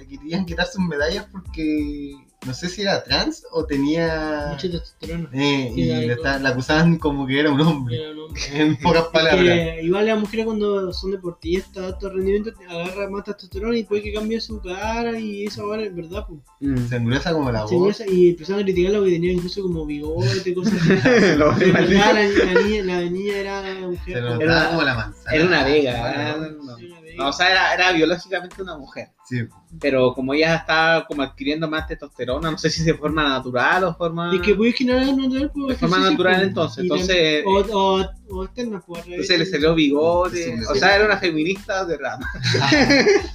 querían 0.07 0.45
quitar 0.45 0.65
sus 0.67 0.81
medallas 0.85 1.27
porque 1.31 2.13
no 2.45 2.53
sé 2.53 2.69
si 2.69 2.83
era 2.83 3.03
trans 3.03 3.43
o 3.51 3.65
tenía. 3.65 4.49
Mucho 4.51 4.69
testosterona. 4.69 5.29
Eh, 5.33 5.71
Sí, 5.73 5.81
y 5.81 5.85
le 5.85 6.15
la 6.15 6.49
acusaban 6.49 6.97
como 6.99 7.25
que 7.25 7.39
era 7.39 7.49
un 7.51 7.59
hombre. 7.61 7.99
Era 7.99 8.11
un 8.11 8.19
hombre. 8.19 8.41
En 8.53 8.77
pocas 8.77 9.03
Es 9.05 9.09
palabras. 9.09 9.41
que 9.43 9.79
igual 9.83 10.05
las 10.05 10.19
mujeres 10.19 10.45
cuando 10.45 10.93
son 10.93 11.11
deportistas 11.11 11.73
de 11.81 11.85
alto 11.87 12.09
rendimiento 12.09 12.51
agarran 12.69 13.11
más 13.11 13.23
testosterona 13.23 13.77
y 13.77 13.83
puede 13.83 14.03
que 14.03 14.13
cambie 14.13 14.39
su 14.41 14.61
cara 14.61 15.17
y 15.19 15.45
eso 15.45 15.63
ahora 15.63 15.83
es 15.83 15.95
verdad 15.95 16.25
pues. 16.27 16.39
Mm. 16.59 16.87
Se 16.87 17.31
como 17.33 17.51
la 17.51 17.65
voz. 17.65 18.01
esa- 18.01 18.11
y 18.11 18.29
empezaron 18.29 18.61
a 18.61 18.63
criticar 18.65 18.93
lo 18.93 19.03
que 19.03 19.11
tenía 19.11 19.31
incluso 19.33 19.61
como 19.63 19.85
bigote, 19.85 20.53
cosas 20.53 20.73
así. 20.73 20.89
Lo- 21.37 21.51
la, 21.57 21.81
la 21.81 22.61
niña, 22.61 22.83
la 22.83 23.01
niña 23.09 23.37
era 23.37 23.61
mujer. 23.87 24.13
Se 24.15 24.21
notaba 24.21 24.43
Era- 24.43 24.69
como 24.69 24.81
la 24.83 24.93
manzana. 24.95 25.35
Era 25.35 25.45
una 25.45 25.63
vega, 25.63 25.99
Bueno, 25.99 26.51
no, 26.63 26.77
Era 26.77 26.87
una 26.87 27.01
vega. 27.01 27.04
No, 27.17 27.29
o 27.29 27.33
sea, 27.33 27.51
era, 27.51 27.73
era 27.73 27.91
biológicamente 27.91 28.61
una 28.61 28.77
mujer, 28.77 29.09
Sí. 29.27 29.41
pero 29.79 30.13
como 30.13 30.33
ella 30.33 30.55
está 30.55 31.05
como 31.07 31.23
adquiriendo 31.23 31.67
más 31.69 31.87
testosterona, 31.87 32.51
no 32.51 32.57
sé 32.57 32.69
si 32.69 32.83
de 32.83 32.93
forma 32.93 33.23
natural 33.27 33.83
o 33.85 33.95
forma... 33.95 34.33
Y 34.35 34.39
que 34.41 34.53
puedes 34.55 34.75
generar 34.75 35.05
natural 35.15 35.51
por 35.51 35.67
De 35.69 35.75
forma 35.75 35.97
natural, 35.99 36.35
pues. 36.35 36.47
entonces, 36.47 36.83
entonces- 36.83 37.43
O, 37.45 37.59
o, 37.77 38.05
o 38.29 38.43
externa, 38.45 38.81
pues. 38.85 39.05
Entonces 39.07 39.39
le 39.39 39.45
salió 39.45 39.73
bigote, 39.75 40.57
o 40.69 40.75
sea, 40.75 40.95
era 40.95 41.05
una 41.05 41.17
feminista 41.17 41.85
de 41.85 41.97
rama. 41.97 42.27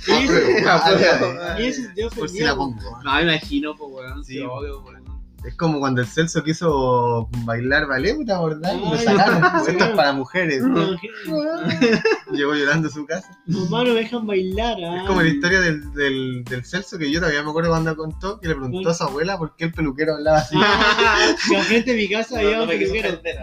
Y 0.07 0.25
ese- 0.25 0.69
Apruebo. 0.69 1.27
Ah, 1.41 1.57
ya. 1.59 1.61
Y 1.61 1.67
ese 1.69 1.83
se 1.85 1.93
dio 1.93 2.09
Por 2.11 2.29
si 2.29 2.41
la 2.41 2.55
ofendido. 2.55 2.57
pongo. 2.91 3.03
No, 3.03 3.15
me 3.15 3.23
imagino, 3.23 3.77
pues, 3.77 3.91
weón, 3.93 4.25
sí, 4.25 4.35
Sí. 4.35 4.41
obvio, 4.41 4.81
weón. 4.83 5.00
Es 5.45 5.55
como 5.57 5.79
cuando 5.81 6.03
el 6.03 6.07
Celso 6.07 6.43
quiso 6.45 7.29
bailar 7.45 7.87
ballet, 7.87 8.17
¿te 8.27 8.33
acordás? 8.33 8.75
Y 8.75 8.91
lo 8.91 8.97
sacaron. 8.99 9.41
pues. 9.53 9.69
Esto 9.69 9.85
es 9.85 9.91
para 9.93 10.13
mujeres. 10.13 10.63
No, 10.63 10.97
Llegó 12.33 12.55
llorando 12.55 12.89
a 12.89 12.91
su 12.91 13.07
casa. 13.07 13.39
Mamá 13.47 13.85
no 13.85 13.95
dejan 13.95 14.27
bailar. 14.27 14.77
ah. 14.85 15.01
Es 15.03 15.07
como 15.09 15.23
la 15.23 15.29
historia 15.29 15.61
del, 15.61 15.93
del, 15.95 16.45
del 16.45 16.65
Celso 16.65 16.99
que 16.99 17.11
yo 17.11 17.21
todavía 17.21 17.43
me 17.43 17.51
acuerdo 17.51 17.71
cuando 17.71 17.97
contó 17.97 18.39
que 18.39 18.49
le 18.49 18.55
preguntó 18.55 18.91
a 18.91 18.95
su 18.95 19.05
abuela 19.05 19.39
por 19.39 19.57
qué 19.57 19.65
el 19.65 19.73
peluquero 19.73 20.15
hablaba 20.15 20.39
así. 20.39 20.57
Ah, 20.59 21.35
que 21.49 21.57
al 21.57 21.63
frente 21.65 21.91
de 21.93 21.97
mi 21.97 22.09
casa 22.09 22.39
había 22.39 22.57
No, 22.59 22.63
un 22.65 22.69
no 22.69 22.75
peluquero. 22.75 23.09
¿eh? 23.25 23.35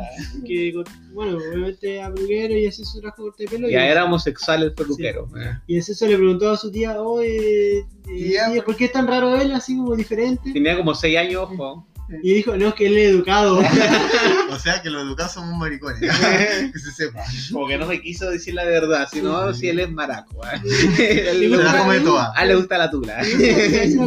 Que, 0.45 0.73
bueno, 1.13 1.37
obviamente 1.37 2.01
a 2.01 2.13
peluquero 2.13 2.53
y 2.55 2.67
así 2.67 2.85
su 2.85 2.99
trabajo 3.01 3.23
corte 3.23 3.43
de 3.43 3.49
pelo. 3.49 3.69
Ya 3.69 3.85
y, 3.85 3.89
era 3.89 4.05
homosexual 4.05 4.63
el 4.63 4.73
peluquero. 4.73 5.27
eh. 5.41 5.57
y 5.67 5.77
ese 5.77 5.93
eso 5.93 6.05
le 6.07 6.15
preguntó 6.17 6.51
a 6.51 6.57
su 6.57 6.71
tía, 6.71 7.01
oye, 7.01 7.85
eh, 8.09 8.61
¿por 8.65 8.75
qué 8.75 8.85
es 8.85 8.91
tan 8.91 9.07
raro 9.07 9.35
él, 9.35 9.51
así 9.53 9.75
como 9.77 9.95
diferente? 9.95 10.51
Tenía 10.53 10.75
como 10.77 10.95
6 10.95 11.17
años, 11.17 11.43
ojo. 11.43 11.87
Y 12.23 12.35
dijo, 12.35 12.55
no, 12.55 12.69
es 12.69 12.73
que 12.75 12.87
él 12.87 12.97
es 12.97 13.09
educado. 13.09 13.61
O 14.49 14.57
sea 14.59 14.81
que 14.81 14.89
los 14.89 15.03
educados 15.03 15.33
somos 15.33 15.57
maricones. 15.57 15.99
que 16.73 16.79
se 16.79 16.91
sepa. 16.91 17.21
Como 17.51 17.67
que 17.67 17.77
no 17.77 17.85
me 17.85 18.01
quiso 18.01 18.31
decir 18.31 18.53
la 18.53 18.63
verdad, 18.63 19.07
sino 19.11 19.53
si 19.53 19.67
él 19.67 19.79
es 19.81 19.91
maraco. 19.91 20.41
¿eh? 20.45 20.61
Él 21.29 21.39
Se 21.39 21.47
le 21.49 21.57
come 21.77 21.99
toda. 21.99 22.31
A 22.35 22.43
él 22.43 22.47
le 22.49 22.55
gusta 22.55 22.77
la 22.77 22.89
tula. 22.89 23.19
Él 23.21 23.99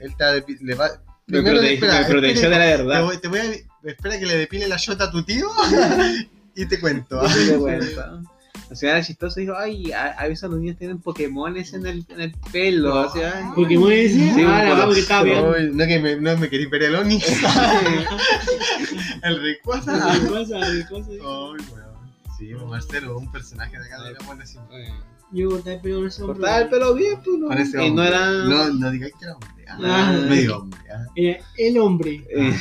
está 0.00 0.32
de, 0.32 0.44
le 0.62 0.74
va, 0.74 0.90
Me 1.26 1.38
primero, 1.42 1.60
protege- 1.60 1.74
espera, 1.74 2.00
me 2.00 2.04
protegió 2.06 2.42
de 2.42 2.48
la 2.50 2.58
Te 2.64 2.76
verdad. 2.76 3.04
voy, 3.04 3.18
te 3.18 3.28
voy 3.28 3.38
a, 3.40 3.44
espera 3.88 4.18
que 4.18 4.26
le 4.26 4.36
depile 4.36 4.68
la 4.68 4.76
yota 4.76 5.04
a 5.04 5.10
tu 5.10 5.22
tío 5.22 5.48
y 6.54 6.66
te 6.66 6.80
cuento. 6.80 7.20
¿ah? 7.20 7.28
Qué 7.32 7.50
vergüenza. 7.50 8.20
O 8.70 8.74
sea, 8.74 8.92
era 8.92 9.02
chistoso, 9.04 9.40
dijo, 9.40 9.54
ay, 9.56 9.92
a, 9.92 10.06
a 10.12 10.26
veces 10.26 10.48
los 10.48 10.58
niños 10.58 10.76
tienen 10.78 10.98
Pokémones 10.98 11.74
en 11.74 11.86
el, 11.86 12.04
en 12.08 12.20
el 12.20 12.32
pelo. 12.52 12.94
O 13.06 13.10
sea, 13.12 13.52
me 13.56 13.66
decía, 13.94 14.34
Sí, 14.34 14.42
ah, 14.46 14.74
la 14.88 14.94
que 14.94 15.00
estaba. 15.00 15.28
Ay, 15.56 15.70
no 15.72 15.86
que 15.86 15.98
me, 16.00 16.16
no 16.16 16.36
me 16.38 16.48
queréis 16.48 16.70
ver 16.70 16.84
el 16.84 16.94
Oni. 16.96 17.20
el 19.22 19.40
Rayquaza. 19.42 20.12
¿Qué 20.20 20.26
cosa? 20.26 20.60
¿Qué 20.60 20.86
cosa? 20.88 21.10
Ay, 21.12 21.18
weón. 21.20 21.58
Sí, 22.38 22.50
Marcelo, 22.68 23.18
un 23.18 23.30
personaje 23.30 23.78
de 23.78 23.84
acá 23.86 24.02
de 24.02 24.12
la 24.12 24.18
población. 24.18 24.64
Yo 25.30 25.50
corté 25.50 25.74
el 25.74 25.80
pelo 25.80 25.96
con 25.98 26.06
ese 26.08 26.22
hombre. 26.22 26.36
Cortaba 26.38 26.58
el 26.62 26.68
pelo 26.68 26.94
bien, 26.94 27.14
pues 27.24 27.38
no. 27.38 27.48
Con 27.48 27.58
ese 27.58 27.70
Y 27.84 27.90
no 27.90 28.02
hombre. 28.02 28.06
era. 28.08 28.30
No, 28.30 28.68
no 28.74 28.90
digáis 28.90 29.12
que 29.18 29.24
era 29.24 29.34
hombre. 29.34 29.50
Ah, 29.66 29.78
Ah. 29.82 30.26
medio 30.28 30.58
hombre. 30.58 30.80
ah. 30.92 31.04
Era 31.16 31.38
el 31.58 31.78
hombre. 31.78 32.24
Eh, 32.30 32.54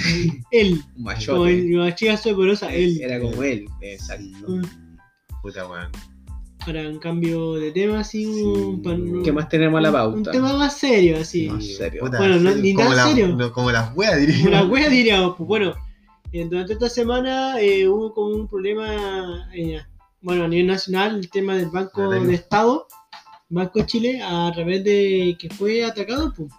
Él. 0.51 0.73
un 0.73 0.81
Como 0.93 1.05
machote. 1.05 1.51
el, 1.59 1.77
la 1.77 1.95
chica 1.95 2.17
soy 2.17 2.33
poderosa, 2.33 2.73
él. 2.73 2.99
Era 3.01 3.19
como 3.19 3.43
él, 3.43 3.65
exacto. 3.81 4.47
Mm. 4.47 4.61
Puta 5.43 5.67
weón. 5.67 5.89
Para 6.65 6.87
un 6.89 6.97
cambio 6.97 7.55
de 7.55 7.71
tema, 7.71 7.99
así. 7.99 8.25
un- 8.25 8.81
un- 8.87 9.21
¿Qué 9.23 9.31
más 9.33 9.49
tenemos 9.49 9.77
a 9.79 9.81
la 9.81 9.89
Un 10.07 10.13
pauta? 10.15 10.31
tema 10.31 10.53
más 10.53 10.77
serio, 10.77 11.17
así. 11.19 11.49
Más 11.49 11.65
serio. 11.65 12.01
Puta, 12.05 12.17
Bueno, 12.17 12.37
no- 12.39 12.55
ni 12.55 12.73
como 12.73 12.87
tan 12.87 12.97
la- 12.97 13.07
serio. 13.07 13.27
no, 13.35 13.51
como 13.51 13.69
las 13.71 13.93
weas, 13.95 14.17
diría. 14.19 14.37
Como 14.37 14.49
la 14.51 14.63
wea 14.87 14.89
diríamos, 14.89 15.35
pues 15.37 15.45
bueno, 15.47 15.73
eh, 16.31 16.47
durante 16.49 16.73
esta 16.73 16.87
semana 16.89 17.59
eh, 17.59 17.87
hubo 17.87 18.13
como 18.13 18.33
un 18.35 18.47
problema, 18.47 19.49
eh, 19.53 19.81
bueno, 20.21 20.45
a 20.45 20.47
nivel 20.47 20.67
nacional, 20.67 21.17
el 21.19 21.29
tema 21.29 21.55
del 21.57 21.67
Banco 21.69 22.01
Monetario. 22.01 22.27
de 22.29 22.33
Estado, 22.35 22.87
Banco 23.49 23.79
de 23.79 23.85
Chile, 23.85 24.21
a 24.23 24.49
través 24.55 24.83
de 24.85 25.35
que 25.37 25.49
fue 25.49 25.83
atacado, 25.83 26.33
pues. 26.35 26.49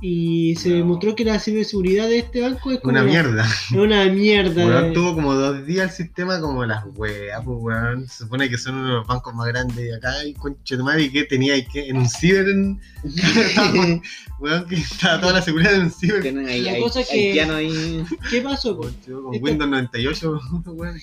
Y 0.00 0.54
se 0.54 0.68
No. 0.68 0.76
demostró 0.76 1.16
que 1.16 1.24
la 1.24 1.40
ciberseguridad 1.40 2.06
de 2.08 2.18
este 2.18 2.40
banco 2.40 2.70
es 2.70 2.78
como 2.78 2.92
Una 2.92 3.02
mierda. 3.02 3.44
es 3.70 3.76
una 3.76 4.04
mierda. 4.06 4.92
Tuvo 4.92 5.14
como 5.16 5.34
dos 5.34 5.66
días 5.66 5.90
el 5.90 6.06
sistema 6.06 6.40
como 6.40 6.64
las 6.64 6.84
weas, 6.94 7.42
pues 7.44 7.58
weón. 7.60 8.06
Se 8.06 8.18
supone 8.24 8.48
que 8.48 8.56
son 8.58 8.76
uno 8.76 8.86
de 8.86 8.94
los 8.94 9.06
bancos 9.08 9.34
más 9.34 9.48
grandes 9.48 9.74
de 9.76 9.96
acá 9.96 10.24
y 10.24 10.34
conche 10.34 10.76
tu 10.76 10.84
madre, 10.84 11.02
¿y 11.02 11.10
qué 11.10 11.24
tenía 11.24 11.54
ahí 11.54 11.66
que 11.66 11.88
en 11.88 11.96
un 11.96 12.08
ciber 12.08 12.48
en... 12.48 12.80
weón, 14.38 14.66
que 14.68 14.76
estaba 14.76 15.20
toda 15.20 15.32
la 15.34 15.42
seguridad 15.42 15.74
en 15.74 15.82
un 15.82 15.90
ciber. 15.90 16.22
Tienen 16.22 16.46
ahí, 16.46 16.60
La 16.62 16.72
ahí, 16.72 16.80
cosa 16.82 17.00
es 17.00 17.08
que- 17.08 17.40
ahí. 17.42 18.04
¿Qué 18.30 18.40
pasó? 18.42 18.76
Con 18.76 18.88
Este- 18.90 19.12
Windows 19.12 19.68
98, 19.70 20.40
weón. 20.66 20.96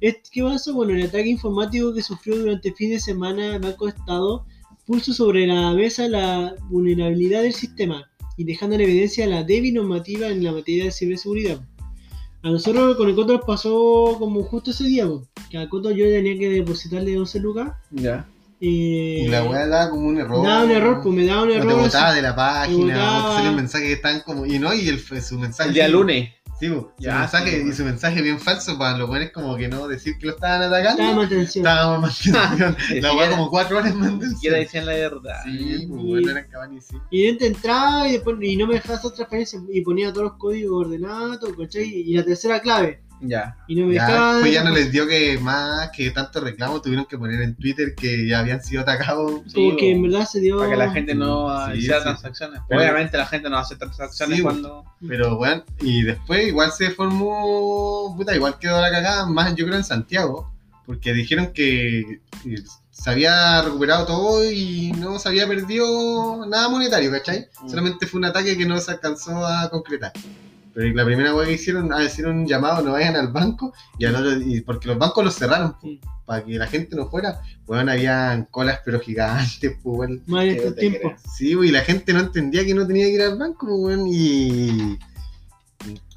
Es- 0.00 0.20
¿Qué 0.30 0.42
pasó? 0.42 0.74
Bueno, 0.74 0.94
el 0.94 1.06
ataque 1.06 1.28
informático 1.28 1.94
que 1.94 2.02
sufrió 2.02 2.36
durante 2.36 2.68
el 2.70 2.74
fin 2.74 2.90
de 2.90 3.00
semana 3.00 3.54
el 3.56 3.62
Banco 3.62 3.86
de 3.86 3.92
Estado 3.92 4.44
puso 4.84 5.12
sobre 5.12 5.46
la 5.46 5.72
mesa 5.72 6.06
la 6.08 6.54
vulnerabilidad 6.68 7.42
del 7.42 7.54
sistema 7.54 8.08
y 8.36 8.44
dejando 8.44 8.74
en 8.76 8.82
evidencia 8.82 9.26
la 9.26 9.42
débil 9.42 9.74
normativa 9.74 10.28
en 10.28 10.42
la 10.44 10.52
materia 10.52 10.84
de 10.84 10.92
ciberseguridad. 10.92 11.58
A 12.42 12.50
nosotros 12.50 12.96
con 12.96 13.08
el 13.08 13.14
Coto 13.14 13.32
nos 13.34 13.44
pasó 13.44 14.16
como 14.18 14.42
justo 14.44 14.70
ese 14.70 14.84
día, 14.84 15.06
po, 15.06 15.26
que 15.50 15.58
al 15.58 15.68
Coto 15.68 15.90
yo 15.90 16.04
tenía 16.06 16.38
que 16.38 16.48
depositarle 16.50 17.18
11 17.18 17.40
lucas. 17.40 17.72
Ya. 17.90 18.26
eh, 18.60 19.22
Y 19.24 19.28
la 19.28 19.42
wea 19.44 19.66
daba 19.66 19.90
como 19.90 20.06
un 20.08 20.18
error. 20.18 20.44
Daba 20.46 20.64
un 20.64 20.70
error, 20.70 21.00
pues 21.02 21.14
me 21.14 21.24
daba 21.26 21.42
un 21.42 21.48
te 21.48 21.56
error. 21.56 21.80
botaba 21.80 22.08
así. 22.08 22.16
de 22.16 22.22
la 22.22 22.36
página, 22.36 22.94
botaba. 22.94 23.24
o 23.24 23.28
te 23.30 23.34
salía 23.36 23.50
un 23.50 23.56
mensaje 23.56 23.84
que 23.86 23.92
están 23.94 24.20
como. 24.20 24.46
Y 24.46 24.58
no, 24.60 24.72
y 24.74 24.88
el, 24.88 25.00
su 25.00 25.38
mensaje. 25.38 25.68
El 25.70 25.74
día 25.74 25.88
lunes. 25.88 26.30
Sí, 26.58 26.72
Ya, 26.98 27.18
mensaje, 27.20 27.62
sí, 27.62 27.68
y 27.68 27.72
su 27.72 27.84
mensaje 27.84 28.22
bien 28.22 28.40
falso 28.40 28.78
para 28.78 28.96
los 28.96 29.08
buenos 29.08 29.30
como 29.30 29.56
que 29.56 29.68
no 29.68 29.86
decir 29.88 30.16
que 30.18 30.26
lo 30.26 30.32
estaban 30.32 30.62
atacando. 30.62 31.02
Estaba 31.02 31.14
más 31.16 31.26
atención. 31.26 31.66
Estábamos 31.66 32.00
más 32.00 32.28
atención. 32.28 32.76
Ni 32.92 33.00
La 33.00 33.14
wea 33.14 33.30
como 33.30 33.50
cuatro 33.50 33.78
horas 33.78 33.92
siquiera 33.92 34.16
atención. 34.16 34.54
decían 34.54 34.86
la 34.86 34.92
verdad. 34.92 35.40
Sí, 35.44 35.86
pues 35.88 36.00
Y- 36.02 36.06
bueno, 36.08 36.30
eran 36.30 36.80
sí. 36.80 36.96
Y 37.10 37.26
dentro 37.26 37.46
entraba 37.46 38.08
y, 38.08 38.12
después, 38.12 38.36
y 38.40 38.56
no 38.56 38.66
me 38.66 38.74
dejaba 38.74 38.94
hacer 38.98 39.10
transferencia 39.12 39.60
y 39.70 39.80
ponía 39.82 40.12
todos 40.12 40.24
los 40.30 40.38
códigos 40.38 40.86
ordenados, 40.86 41.38
¿cachai? 41.58 41.84
Y 41.88 42.16
la 42.16 42.24
tercera 42.24 42.60
clave. 42.60 43.02
Ya. 43.20 43.56
Y 43.66 43.76
no 43.76 43.86
me 43.86 43.94
Ya, 43.94 44.06
dejaba. 44.06 44.32
después 44.34 44.52
ya 44.52 44.64
no 44.64 44.70
les 44.70 44.92
dio 44.92 45.06
que 45.06 45.38
más 45.38 45.90
que 45.90 46.10
tanto 46.10 46.40
reclamo 46.40 46.80
tuvieron 46.82 47.06
que 47.06 47.16
poner 47.16 47.40
en 47.40 47.54
Twitter 47.54 47.94
que 47.94 48.26
ya 48.28 48.40
habían 48.40 48.62
sido 48.62 48.82
atacados. 48.82 49.40
Sí, 49.46 49.74
que 49.78 49.92
en 49.92 50.02
verdad 50.02 50.26
se 50.26 50.40
dio. 50.40 50.58
Para 50.58 50.70
que 50.70 50.76
la 50.76 50.90
gente 50.90 51.14
no 51.14 51.66
Sí, 51.72 51.78
hiciera 51.78 51.98
sí. 51.98 52.02
transacciones. 52.04 52.60
Pero- 52.68 52.80
Obviamente 52.80 53.16
la 53.16 53.26
gente 53.26 53.48
no 53.50 53.56
hace 53.58 53.76
transacciones 53.76 54.36
Sí, 54.36 54.42
cuando. 54.42 54.84
Pero 55.08 55.36
bueno, 55.36 55.64
y 55.80 56.02
después 56.02 56.46
igual 56.46 56.72
se 56.72 56.90
formó, 56.90 58.14
puta, 58.16 58.34
igual 58.34 58.58
quedó 58.58 58.80
la 58.80 58.90
cagada, 58.90 59.26
más 59.26 59.54
yo 59.54 59.64
creo 59.64 59.76
en 59.76 59.84
Santiago, 59.84 60.52
porque 60.84 61.12
dijeron 61.12 61.52
que 61.52 62.20
se 62.90 63.10
había 63.10 63.60
recuperado 63.62 64.06
todo 64.06 64.50
y 64.50 64.92
no 64.92 65.18
se 65.18 65.28
había 65.28 65.46
perdido 65.46 66.46
nada 66.46 66.68
monetario, 66.68 67.10
¿cachai? 67.10 67.48
Mm. 67.62 67.68
Solamente 67.68 68.06
fue 68.06 68.18
un 68.18 68.24
ataque 68.26 68.56
que 68.56 68.64
no 68.66 68.78
se 68.80 68.90
alcanzó 68.92 69.46
a 69.46 69.68
concretar. 69.68 70.12
Pero 70.76 70.94
la 70.94 71.06
primera 71.06 71.34
weá 71.34 71.46
que 71.46 71.54
hicieron, 71.54 71.90
ah, 71.90 72.04
hicieron 72.04 72.40
un 72.40 72.46
llamado, 72.46 72.82
no 72.82 72.92
vayan 72.92 73.16
al 73.16 73.28
banco, 73.32 73.72
y 73.98 74.04
al 74.04 74.14
otro, 74.14 74.38
y 74.42 74.60
porque 74.60 74.88
los 74.88 74.98
bancos 74.98 75.24
los 75.24 75.34
cerraron, 75.34 75.74
para 76.26 76.44
que 76.44 76.58
la 76.58 76.66
gente 76.66 76.94
no 76.94 77.08
fuera. 77.08 77.40
Weón, 77.66 77.88
habían 77.88 78.44
colas 78.50 78.80
pero 78.84 79.00
gigantes, 79.00 79.78
pues, 79.82 79.98
weón. 79.98 80.22
Más 80.26 80.44
en 80.44 80.50
Que 80.50 80.56
estos 80.58 80.74
te 80.74 80.80
tiempos. 80.82 81.00
creas. 81.00 81.22
Sí, 81.34 81.56
y 81.58 81.70
la 81.70 81.80
gente 81.80 82.12
no 82.12 82.20
entendía 82.20 82.62
que 82.66 82.74
no 82.74 82.86
tenía 82.86 83.06
que 83.06 83.12
ir 83.12 83.22
al 83.22 83.38
banco, 83.38 83.66
pues, 83.66 83.78
weón, 83.80 84.06
y. 84.06 84.98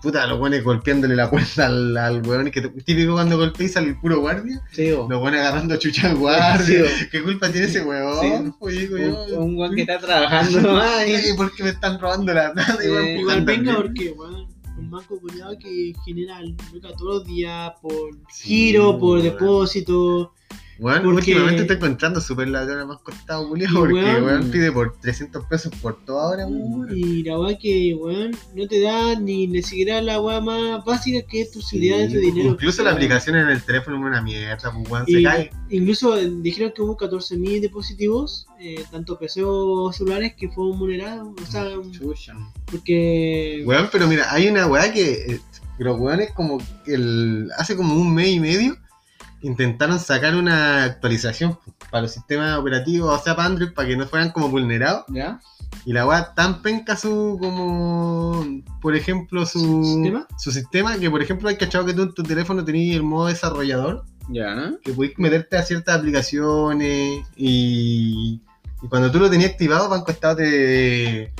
Puta, 0.01 0.25
los 0.27 0.39
weones 0.39 0.63
golpeándole 0.63 1.15
la 1.15 1.29
puerta 1.29 1.65
al, 1.65 1.97
al 1.97 2.25
weón, 2.25 2.49
que 2.51 2.61
típico 2.61 3.13
cuando 3.13 3.37
golpeáis 3.37 3.75
al 3.75 3.99
puro 3.99 4.21
guardia, 4.21 4.61
Sí, 4.71 4.87
los 4.89 5.09
weones 5.09 5.41
agarrando 5.41 5.75
chucha 5.77 6.09
al 6.09 6.15
guardia. 6.17 6.85
Sí, 6.87 7.05
¿Qué 7.11 7.21
culpa 7.21 7.49
tiene 7.51 7.67
ese 7.67 7.81
weón? 7.83 8.45
Sí. 8.45 8.51
Pues, 8.59 8.89
Un, 8.91 9.37
un 9.43 9.57
weón 9.57 9.75
que 9.75 9.81
está 9.81 9.99
trabajando 9.99 10.61
nomás 10.61 11.07
y- 11.07 11.11
Ay, 11.15 11.33
¿Por 11.35 11.53
qué 11.53 11.63
me 11.63 11.69
están 11.71 11.99
robando 11.99 12.33
la 12.33 12.53
plata? 12.53 12.77
Sí, 12.81 12.87
Igual, 12.87 13.17
jugando 13.21 13.45
venga 13.45 13.75
porque, 13.75 14.11
weón, 14.11 14.47
un 14.77 14.89
banco 14.89 15.19
culiado 15.19 15.57
que 15.59 15.93
genera 16.05 16.39
lucas 16.41 16.93
todos 16.97 17.15
los 17.19 17.25
días 17.25 17.71
por 17.81 18.11
giro, 18.33 18.97
por 18.97 19.21
depósito. 19.21 20.33
Weón, 20.79 21.03
porque- 21.03 21.17
últimamente 21.17 21.61
estoy 21.63 21.75
encontrando 21.75 22.21
súper 22.21 22.47
ladrón 22.47 22.87
más 22.87 22.99
costado, 22.99 23.47
culiado, 23.49 23.79
porque 23.79 23.93
Weón. 23.95 24.23
weón 24.23 24.51
pide 24.51 24.71
por 24.71 24.95
300 25.01 25.45
pesos 25.45 25.71
por 25.81 26.03
toda 26.05 26.29
hora, 26.29 26.47
weón. 26.47 26.87
Y 26.95 27.23
la 27.23 27.37
weá 27.39 27.57
que, 27.57 27.93
weón, 27.99 28.31
no 28.55 28.67
te 28.67 28.79
da 28.81 29.19
ni, 29.19 29.47
ni 29.47 29.61
siquiera 29.61 30.01
la 30.01 30.21
weá 30.21 30.39
más 30.39 30.83
básica 30.85 31.25
que 31.27 31.41
es 31.41 31.51
tu 31.51 31.61
seguridad 31.61 31.97
de 31.97 32.05
tu 32.07 32.11
Sí, 32.13 32.19
dinero. 32.31 32.49
Incluso 32.51 32.83
la 32.83 32.91
aplicación 32.91 33.35
en 33.35 33.49
el 33.49 33.61
teléfono 33.61 33.97
es 33.97 34.03
una 34.05 34.21
mierda, 34.21 34.71
pues 34.73 34.89
weón, 34.89 35.05
se 35.05 35.19
Y 35.19 35.23
cae. 35.23 35.49
incluso 35.69 36.15
dijeron 36.15 36.71
que 36.75 36.81
hubo 36.81 36.95
14.000 36.97 37.59
dispositivos, 37.61 38.47
eh, 38.61 38.83
tanto 38.91 39.19
PC 39.19 39.43
o 39.43 39.91
celulares, 39.91 40.33
que 40.37 40.49
fueron 40.49 40.79
vulnerados. 40.79 41.27
O 41.41 41.45
sea, 41.51 41.65
Chucha. 41.91 42.33
porque. 42.83 43.63
Weón, 43.65 43.89
pero 43.91 44.07
mira, 44.07 44.31
hay 44.33 44.47
una 44.47 44.67
weá 44.67 44.91
que 44.91 45.11
eh, 45.11 45.39
los 45.77 45.99
weones 45.99 46.31
como 46.31 46.57
que 46.85 46.93
el, 46.93 47.49
hace 47.57 47.75
como 47.75 47.95
un 47.95 48.13
mes 48.13 48.29
y 48.29 48.39
medio 48.39 48.77
intentaron 49.41 49.99
sacar 49.99 50.35
una 50.35 50.83
actualización 50.83 51.57
para 51.89 52.03
los 52.03 52.11
sistemas 52.11 52.57
operativos, 52.57 53.19
o 53.19 53.23
sea, 53.23 53.35
para 53.35 53.47
Android, 53.47 53.73
para 53.73 53.87
que 53.87 53.97
no 53.97 54.07
fueran 54.07 54.31
como 54.31 54.49
vulnerados. 54.49 55.05
¿Ya? 55.09 55.39
Y 55.85 55.93
la 55.93 56.05
weá 56.05 56.33
tan 56.33 56.61
penca 56.61 56.97
su 56.97 57.37
como 57.39 58.43
por 58.81 58.95
ejemplo 58.95 59.45
su 59.45 59.83
¿Sistema? 59.83 60.27
su 60.37 60.51
sistema, 60.51 60.97
que 60.97 61.09
por 61.09 61.21
ejemplo 61.21 61.47
hay 61.47 61.57
cachado 61.57 61.85
que 61.85 61.93
tú 61.93 62.03
en 62.03 62.13
tu 62.13 62.23
teléfono 62.23 62.65
tenías 62.65 62.95
el 62.95 63.03
modo 63.03 63.27
desarrollador, 63.27 64.03
¿Ya? 64.29 64.73
que 64.83 64.91
podéis 64.93 65.17
meterte 65.19 65.57
a 65.57 65.63
ciertas 65.63 65.97
aplicaciones 65.97 67.23
y, 67.35 68.41
y 68.81 68.87
cuando 68.89 69.11
tú 69.11 69.19
lo 69.19 69.29
tenías 69.29 69.51
activado, 69.51 69.89
Banco 69.89 70.11
Estado 70.11 70.37
te. 70.37 71.33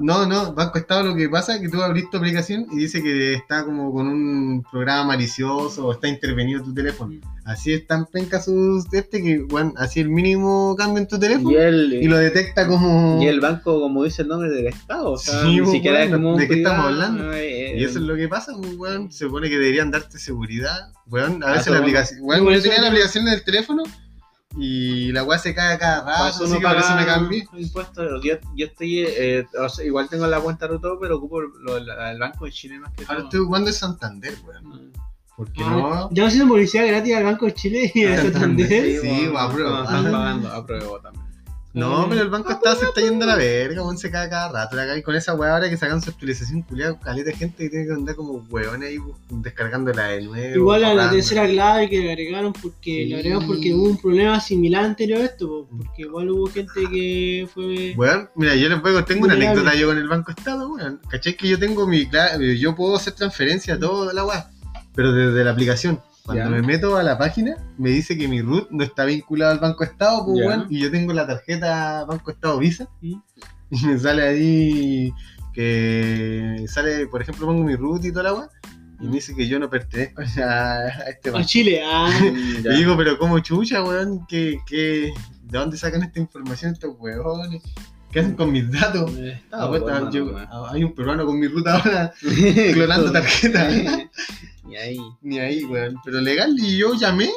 No, 0.00 0.26
no, 0.26 0.52
Banco 0.52 0.78
Estado 0.78 1.04
lo 1.04 1.14
que 1.14 1.28
pasa 1.28 1.54
es 1.54 1.60
que 1.60 1.68
tú 1.68 1.80
abrís 1.82 2.10
tu 2.10 2.16
aplicación 2.16 2.66
y 2.72 2.76
dice 2.76 3.02
que 3.02 3.34
está 3.34 3.64
como 3.64 3.92
con 3.92 4.06
un 4.08 4.64
programa 4.70 5.04
malicioso 5.04 5.86
o 5.86 5.92
está 5.92 6.08
intervenido 6.08 6.62
tu 6.62 6.74
teléfono. 6.74 7.14
Así 7.44 7.72
es 7.72 7.86
tan 7.86 8.04
penca 8.06 8.42
su 8.42 8.84
este 8.92 9.22
que, 9.22 9.38
bueno, 9.48 9.72
así 9.78 10.00
el 10.00 10.10
mínimo 10.10 10.76
cambio 10.76 10.98
en 10.98 11.08
tu 11.08 11.18
teléfono 11.18 11.50
Y 11.50 11.54
y, 11.54 11.56
el, 11.56 12.04
lo 12.04 12.18
detecta 12.18 12.66
como... 12.66 13.22
y 13.22 13.26
el 13.26 13.40
banco, 13.40 13.80
como 13.80 14.04
dice 14.04 14.20
el 14.22 14.28
nombre 14.28 14.50
del 14.50 14.66
Estado, 14.66 15.12
o 15.12 15.16
sea, 15.18 15.40
Sí, 15.42 15.54
ni 15.54 15.58
pues, 15.60 15.70
siquiera 15.70 16.02
es 16.02 16.10
bueno, 16.10 16.24
como 16.24 16.34
un 16.34 16.40
¿de 16.40 16.48
qué 16.48 16.54
estamos 16.56 16.84
hablando? 16.84 17.32
eh, 17.32 17.78
Y 17.78 17.84
eso 17.84 18.00
es 18.00 18.04
lo 18.04 18.16
que 18.16 18.28
pasa, 18.28 18.52
pues, 18.60 18.74
weón. 18.76 19.10
Se 19.10 19.24
supone 19.24 19.48
que 19.48 19.54
deberían 19.58 19.90
darte 19.90 20.18
seguridad. 20.18 20.92
Weón, 21.06 21.42
a 21.42 21.52
veces 21.52 21.68
Ah, 21.68 21.70
la 21.70 21.78
aplicación. 21.78 22.20
Por 22.20 22.52
yo 22.52 22.60
tenía 22.62 22.82
la 22.82 22.88
aplicación 22.88 23.26
en 23.28 23.34
el 23.34 23.42
teléfono 23.42 23.82
y 24.56 25.12
la 25.12 25.24
weá 25.24 25.38
se 25.38 25.54
cae 25.54 25.74
a 25.74 25.78
cada 25.78 26.04
rato, 26.04 26.24
así 26.44 26.52
no 26.52 26.58
que 26.58 26.66
por 26.66 26.76
eso 26.76 26.94
me 26.96 27.04
cambié. 27.06 27.46
impuestos. 27.56 28.22
Yo, 28.24 28.34
yo 28.56 28.66
estoy, 28.66 29.00
eh, 29.06 29.46
o 29.60 29.68
sea, 29.68 29.84
igual 29.84 30.08
tengo 30.08 30.26
la 30.26 30.40
cuenta 30.40 30.66
de 30.66 30.78
todo, 30.78 30.98
pero 30.98 31.16
ocupo 31.18 31.40
lo- 31.40 31.78
la- 31.80 32.10
el 32.12 32.18
banco 32.18 32.44
de 32.46 32.52
Chile 32.52 32.78
más 32.80 32.92
que 32.94 33.02
Ahora 33.04 33.16
todo. 33.18 33.24
estoy 33.28 33.40
jugando 33.44 33.70
en 33.70 33.74
Santander, 33.74 34.34
weón. 34.46 34.92
Porque 35.36 35.62
Ah, 35.62 35.70
no. 35.70 36.08
Ya 36.10 36.26
haciendo 36.26 36.48
publicidad 36.48 36.86
gratis 36.88 37.14
al 37.14 37.22
Banco 37.24 37.46
de 37.46 37.54
Chile 37.54 37.92
y 37.94 38.04
a 38.06 38.16
Santander, 38.22 38.66
Santander. 38.68 39.00
Sí, 39.00 39.08
bueno, 39.08 39.32
va, 39.34 39.44
apruebo. 39.44 39.82
Están 39.84 40.06
Ah. 40.06 40.10
pagando, 40.10 40.52
apruebo 40.52 41.00
también. 41.00 41.27
No, 41.78 42.06
pero 42.08 42.22
el 42.22 42.28
banco 42.28 42.50
está, 42.52 42.74
se 42.74 42.84
está 42.86 43.00
yendo 43.00 43.24
a 43.24 43.28
la 43.28 43.36
verga, 43.36 43.82
weón, 43.82 43.96
se 43.98 44.10
cae 44.10 44.28
cada 44.28 44.50
rato. 44.50 44.76
la 44.76 44.86
cae 44.86 45.02
con 45.02 45.14
esa 45.14 45.34
weá 45.34 45.54
ahora 45.54 45.68
que 45.70 45.76
sacan 45.76 46.02
su 46.02 46.10
actualización 46.10 46.62
culiada, 46.62 46.98
caleta 46.98 47.30
de 47.30 47.36
gente 47.36 47.64
que 47.64 47.70
tiene 47.70 47.86
que 47.86 47.92
andar 47.92 48.14
como 48.16 48.44
weones 48.50 48.88
ahí 48.90 48.98
descargándola 49.30 50.08
de 50.08 50.22
nuevo. 50.22 50.54
Igual 50.56 50.84
a 50.84 50.94
la 50.94 51.10
tercera 51.10 51.46
clave 51.46 51.88
que 51.88 51.98
le 52.00 52.12
agregaron 52.12 52.52
porque 52.52 52.78
Sí. 52.82 53.04
le 53.06 53.16
agregaron 53.16 53.46
porque 53.46 53.74
hubo 53.74 53.84
un 53.84 53.96
problema 54.00 54.40
similar 54.40 54.84
anterior 54.84 55.20
a 55.20 55.24
esto, 55.24 55.46
po, 55.48 55.68
porque 55.76 56.02
igual 56.02 56.30
hubo 56.30 56.46
gente 56.48 56.80
que 56.90 57.48
fue 57.52 57.94
Weón, 57.96 58.28
mira, 58.34 58.54
yo 58.56 58.68
les 58.68 58.80
puedo, 58.80 59.04
tengo 59.04 59.24
una 59.24 59.34
anécdota 59.34 59.74
yo 59.74 59.88
con 59.88 59.98
el 59.98 60.08
Banco 60.08 60.30
Estado, 60.32 60.68
weón. 60.72 61.00
¿Cachai? 61.08 61.36
Que 61.36 61.48
yo 61.48 61.58
tengo 61.58 61.86
mi 61.86 62.06
clave, 62.08 62.58
yo 62.58 62.74
puedo 62.74 62.96
hacer 62.96 63.14
transferencia, 63.14 63.78
todo 63.78 64.12
la 64.12 64.24
weá, 64.24 64.50
pero 64.94 65.12
desde 65.12 65.44
la 65.44 65.52
aplicación. 65.52 66.00
Cuando 66.28 66.44
Ya. 66.44 66.50
me 66.50 66.60
meto 66.62 66.96
a 66.98 67.02
la 67.02 67.16
página, 67.16 67.56
me 67.78 67.88
dice 67.88 68.18
que 68.18 68.28
mi 68.28 68.42
root 68.42 68.68
no 68.70 68.84
está 68.84 69.06
vinculado 69.06 69.50
al 69.52 69.60
Banco 69.60 69.82
Estado, 69.82 70.26
pues, 70.26 70.58
y 70.68 70.78
yo 70.80 70.90
tengo 70.90 71.14
la 71.14 71.26
tarjeta 71.26 72.04
Banco 72.04 72.30
Estado 72.30 72.58
Visa, 72.58 72.86
y 73.00 73.16
me 73.86 73.98
sale 73.98 74.22
ahí 74.28 75.12
que 75.54 76.64
sale, 76.68 77.06
por 77.06 77.22
ejemplo, 77.22 77.46
pongo 77.46 77.64
mi 77.64 77.76
root 77.76 78.04
y 78.04 78.12
toda 78.12 78.24
la 78.24 78.34
weá, 78.34 78.48
y 79.00 79.06
me 79.06 79.12
dice 79.14 79.34
que 79.34 79.48
yo 79.48 79.58
no 79.58 79.70
pertenezco 79.70 80.20
a, 80.42 80.44
a 80.44 80.88
este 81.08 81.30
a 81.30 81.32
banco. 81.32 81.46
Chile. 81.48 81.82
Ah. 81.84 82.10
Y 82.22 82.76
digo, 82.76 82.96
pero 82.96 83.18
como 83.18 83.38
chucha, 83.40 83.82
weón, 83.82 84.26
¿Qué, 84.28 84.58
qué, 84.66 85.12
de 85.44 85.58
dónde 85.58 85.76
sacan 85.78 86.02
esta 86.02 86.20
información 86.20 86.72
estos 86.72 86.94
weones? 86.98 87.62
¿Qué 88.12 88.20
hacen 88.20 88.36
con 88.36 88.50
mis 88.50 88.70
datos? 88.70 89.14
El 89.18 89.28
Estado, 89.32 89.68
bueno, 89.68 90.10
yo- 90.10 90.24
nomás. 90.26 90.48
ah, 90.50 90.68
hay 90.72 90.82
un 90.84 90.94
peruano 90.94 91.26
con 91.26 91.38
mi 91.38 91.46
ruta 91.46 91.76
ahora 91.76 92.12
clonando 92.72 93.12
tarjeta. 93.12 93.68
Ahí. 94.82 94.98
Ni 95.22 95.38
ahí, 95.38 95.64
weón. 95.64 95.96
Pero 96.04 96.20
legal, 96.20 96.54
y 96.58 96.78
yo 96.78 96.94
llamé, 96.94 97.30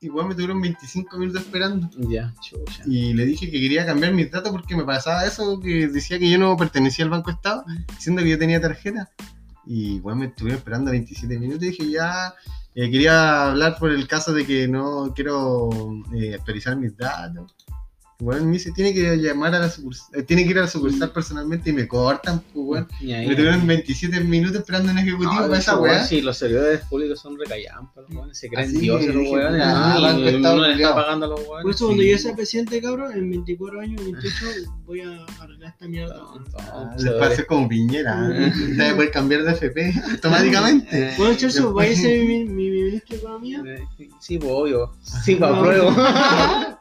y 0.00 0.08
weón 0.08 0.28
me 0.28 0.34
tuvieron 0.34 0.60
25 0.60 1.16
minutos 1.18 1.42
esperando. 1.42 1.88
Ya, 2.08 2.34
chucha. 2.40 2.82
Y 2.86 3.12
le 3.14 3.24
dije 3.26 3.50
que 3.50 3.60
quería 3.60 3.86
cambiar 3.86 4.12
mis 4.12 4.30
datos 4.30 4.52
porque 4.52 4.76
me 4.76 4.84
pasaba 4.84 5.24
eso, 5.24 5.60
que 5.60 5.88
decía 5.88 6.18
que 6.18 6.30
yo 6.30 6.38
no 6.38 6.56
pertenecía 6.56 7.04
al 7.04 7.10
Banco 7.10 7.30
Estado, 7.30 7.64
diciendo 7.94 8.22
que 8.22 8.30
yo 8.30 8.38
tenía 8.38 8.60
tarjeta. 8.60 9.10
Y 9.66 9.98
weón 10.00 10.18
me 10.18 10.26
estuvieron 10.26 10.58
esperando 10.58 10.90
27 10.90 11.38
minutos 11.38 11.62
y 11.62 11.70
dije 11.70 11.90
ya. 11.90 12.34
eh, 12.74 12.90
quería 12.90 13.50
hablar 13.50 13.78
por 13.78 13.90
el 13.90 14.06
caso 14.06 14.32
de 14.34 14.44
que 14.44 14.68
no 14.68 15.12
quiero 15.14 15.70
eh, 16.14 16.34
actualizar 16.34 16.76
mis 16.76 16.94
datos. 16.96 17.54
Weón 18.20 18.46
me 18.46 18.52
dice, 18.52 18.70
tiene 18.70 18.94
que 18.94 19.16
llamar 19.16 19.54
a 19.56 19.58
la 19.58 19.68
sucursal, 19.68 20.06
eh, 20.20 20.22
tiene 20.22 20.44
que 20.44 20.50
ir 20.50 20.58
a 20.58 20.62
la 20.62 20.66
sucursal 20.68 21.10
personalmente 21.10 21.70
y 21.70 21.72
me 21.72 21.88
cortan, 21.88 22.40
pues 22.52 22.64
weón. 22.66 22.88
Y 23.00 23.12
ahí. 23.12 23.26
Me 23.26 23.34
tuvieron 23.34 23.66
27 23.66 24.20
minutos 24.20 24.56
esperando 24.60 24.92
en 24.92 24.98
ejecutivo 24.98 25.32
Ah, 25.34 25.42
para 25.48 25.58
esa 25.58 25.74
weón, 25.76 25.96
weá. 25.96 26.04
Sí, 26.04 26.20
los 26.20 26.38
servidores 26.38 26.80
públicos 26.82 27.20
son 27.20 27.36
recallampas, 27.38 28.04
los 28.08 28.16
weones 28.16 28.38
se 28.38 28.48
creen 28.48 28.68
Así 28.68 28.78
dioses 28.78 29.14
los 29.14 29.28
weones. 29.30 29.60
ah, 29.64 29.96
y 30.16 30.34
uno 30.36 30.56
le 30.58 30.72
está 30.74 30.94
pagando 30.94 31.26
a 31.26 31.28
los 31.30 31.40
weones. 31.40 31.62
por 31.62 31.70
eso 31.72 31.86
cuando 31.86 32.02
Sí. 32.04 32.10
yo 32.10 32.18
sea 32.18 32.36
presidente, 32.36 32.80
cabrón, 32.80 33.12
en 33.12 33.30
24 33.30 33.80
años, 33.80 34.00
28, 34.04 34.34
voy 34.86 35.00
a 35.00 35.24
arreglar 35.40 35.70
esta 35.70 35.88
mierda. 35.88 36.24
Ah, 36.58 36.94
Después 36.96 37.22
hacer 37.32 37.46
como 37.46 37.68
piñera. 37.68 38.28
¿eh? 38.32 38.48
Usted 38.48 38.78
va 38.80 38.90
a 38.90 38.94
poder 38.94 39.10
cambiar 39.10 39.42
de 39.42 39.52
FP 39.52 39.92
automáticamente. 40.12 41.08
Eh, 41.08 41.14
Bueno, 41.18 41.34
Después- 41.34 41.72
vaya 41.72 41.92
a 41.92 41.96
ser 41.96 42.20
mi, 42.24 42.44
mi, 42.44 42.70
mi 42.70 42.70
ministro 42.70 43.16
de 43.16 43.22
Economía. 43.22 43.62
Sí, 44.20 44.38
pues 44.38 44.52
obvio. 44.52 44.92
Sí, 45.02 45.34
pues 45.34 45.50
No. 45.50 45.56
apruebo. 45.56 45.90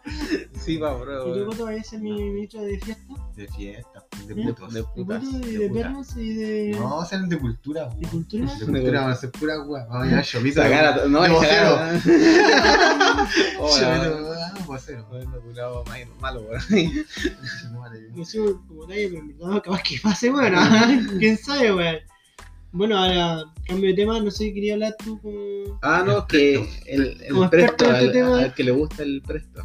Sí, 0.64 0.78
pues 0.78 0.92
Y 1.26 1.33
tú, 1.34 1.40
apruebo. 1.42 1.52
Coto, 1.52 1.66
vaya 1.66 1.82
a 1.82 1.84
ser 1.84 2.00
mi 2.00 2.12
ministro 2.14 2.62
de 2.62 2.80
fiesta. 2.80 3.14
De 3.36 3.48
fiesta, 3.48 4.06
de 4.28 4.34
¿Eh? 4.42 4.46
putos. 4.46 4.74
De 4.74 4.80
De 4.82 4.86
putas. 4.88 5.42
de 5.42 5.58
de 5.58 5.70
perros 5.70 6.18
y 6.18 6.34
de. 6.34 6.72
No, 6.80 6.98
va 6.98 7.04
a 7.04 7.06
ser 7.06 7.22
de 7.22 7.40
cultura. 7.40 7.90
¿De 7.98 8.08
cultura? 8.08 8.46
De 8.56 8.66
cultura 8.66 9.02
van 9.02 9.12
a 9.12 9.16
ser 9.16 9.32
pura 9.32 9.62
weá. 9.62 9.86
Vamos 9.86 10.14
a 10.14 10.22
chopito. 10.22 10.62
Sacar 10.62 10.86
a. 11.00 11.06
No, 11.08 11.22
de 11.24 11.30
ni 11.30 11.36
vocero. 11.36 11.78
sacar. 11.78 12.02
Chopito, 13.62 14.34
ah, 14.34 14.54
vocero. 14.66 15.06
Bueno, 15.10 16.14
malo, 16.20 16.42
weón. 16.42 16.62
Y 18.16 18.22
eso 18.22 18.62
como 18.68 18.86
pero 18.88 19.18
en 19.18 19.38
verdad 19.38 19.62
capaz 19.64 19.84
que 19.84 20.00
pase, 20.02 20.30
weón. 20.32 20.54
¿ah? 20.56 20.88
¿Quién 21.20 21.38
sabe, 21.38 21.74
weón? 21.74 21.98
Bueno, 22.72 22.98
ahora, 22.98 23.44
cambio 23.66 23.89
de 23.89 23.95
tema, 23.95 24.20
no 24.20 24.32
sé, 24.32 24.53
quería 24.53 24.74
hablar 24.74 24.95
tú 25.03 25.20
como... 25.22 25.80
Ah, 25.82 26.03
no, 26.05 26.28
que 26.28 26.55
el, 26.86 27.22
el 27.22 27.49
presto, 27.49 27.86
este 27.86 27.95
al, 27.95 28.11
tema. 28.11 28.39
al 28.39 28.53
que 28.53 28.64
le 28.64 28.72
gusta 28.72 29.03
el 29.03 29.22
presto. 29.22 29.61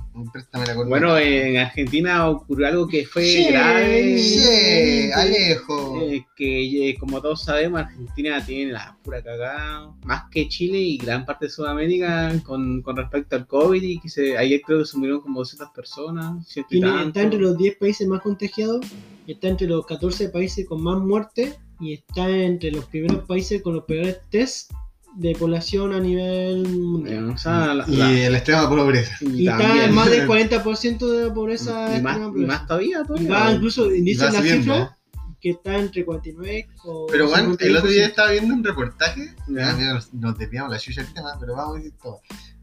Bueno, 0.86 1.16
en 1.18 1.58
Argentina 1.58 2.28
ocurrió 2.28 2.66
algo 2.68 2.88
que 2.88 3.04
fue 3.04 3.46
grave. 3.50 4.16
Che, 4.18 5.12
Alejo. 5.12 6.00
Eh, 6.02 6.24
que 6.36 6.90
eh, 6.90 6.96
como 6.98 7.20
todos 7.20 7.44
sabemos, 7.44 7.80
Argentina 7.80 8.44
tiene 8.44 8.72
la 8.72 8.96
pura 9.02 9.22
cagada, 9.22 9.92
más 10.04 10.24
que 10.30 10.48
Chile 10.48 10.78
y 10.78 10.98
gran 10.98 11.24
parte 11.24 11.46
de 11.46 11.50
Sudamérica 11.50 12.32
con, 12.44 12.82
con 12.82 12.96
respecto 12.96 13.36
al 13.36 13.46
COVID 13.46 13.82
y 13.82 14.00
que 14.00 14.08
se, 14.08 14.36
ayer 14.36 14.60
creo 14.64 14.80
que 14.80 14.86
se 14.86 14.96
murieron 14.96 15.20
como 15.20 15.40
200 15.40 15.70
personas, 15.70 16.48
ciento 16.48 16.74
y 16.74 16.80
Tiene, 16.80 17.06
está 17.06 17.22
entre 17.22 17.40
los 17.40 17.56
10 17.56 17.76
países 17.76 18.06
más 18.08 18.22
contagiados, 18.22 18.86
está 19.26 19.48
entre 19.48 19.66
los 19.66 19.86
14 19.86 20.28
países 20.30 20.66
con 20.66 20.82
más 20.82 20.98
muertes 21.00 21.58
y 21.80 21.94
está 21.94 22.28
entre 22.28 22.70
los 22.72 22.84
primeros 22.86 23.24
países 23.24 23.62
con 23.62 23.74
los 23.74 23.84
peores 23.84 24.18
test 24.30 24.72
de 25.16 25.34
población 25.34 25.92
a 25.94 26.00
nivel 26.00 26.68
mundial. 26.68 27.30
o 27.30 27.38
sea, 27.38 27.74
la- 27.74 27.84
Y 27.88 27.96
la- 27.96 28.30
la 28.30 28.38
extrema 28.38 28.68
pobreza. 28.68 29.16
y 29.20 29.42
Y 29.44 29.48
está 29.48 29.84
en 29.84 29.94
más 29.94 30.10
del 30.10 30.26
40% 30.28 31.10
de 31.10 31.26
la 31.28 31.34
pobreza. 31.34 31.96
y 31.98 32.02
más, 32.02 32.18
y 32.18 32.44
más 32.44 32.66
todavía, 32.66 33.00
Y 33.02 33.06
todavía. 33.06 33.30
va 33.30 33.52
incluso, 33.52 33.88
dicen 33.88 34.32
la 34.32 34.42
cifra, 34.42 34.98
que 35.40 35.50
está 35.50 35.78
entre 35.78 36.04
49 36.04 36.68
o. 36.84 37.06
Pero 37.10 37.28
bueno, 37.28 37.56
el 37.58 37.76
otro 37.76 37.88
día 37.90 38.04
51%. 38.04 38.08
estaba 38.08 38.30
viendo 38.32 38.54
un 38.54 38.64
reportaje, 38.64 39.34
Ya. 39.48 39.72
nos, 39.72 40.12
nos 40.14 40.36
desviamos 40.36 40.72
la 40.72 40.78
chucha 40.78 41.02
del 41.02 41.14
tema, 41.14 41.36
pero 41.40 41.54
vamos 41.54 41.76
a 41.76 41.78
decir 41.78 41.92
todo. 42.02 42.20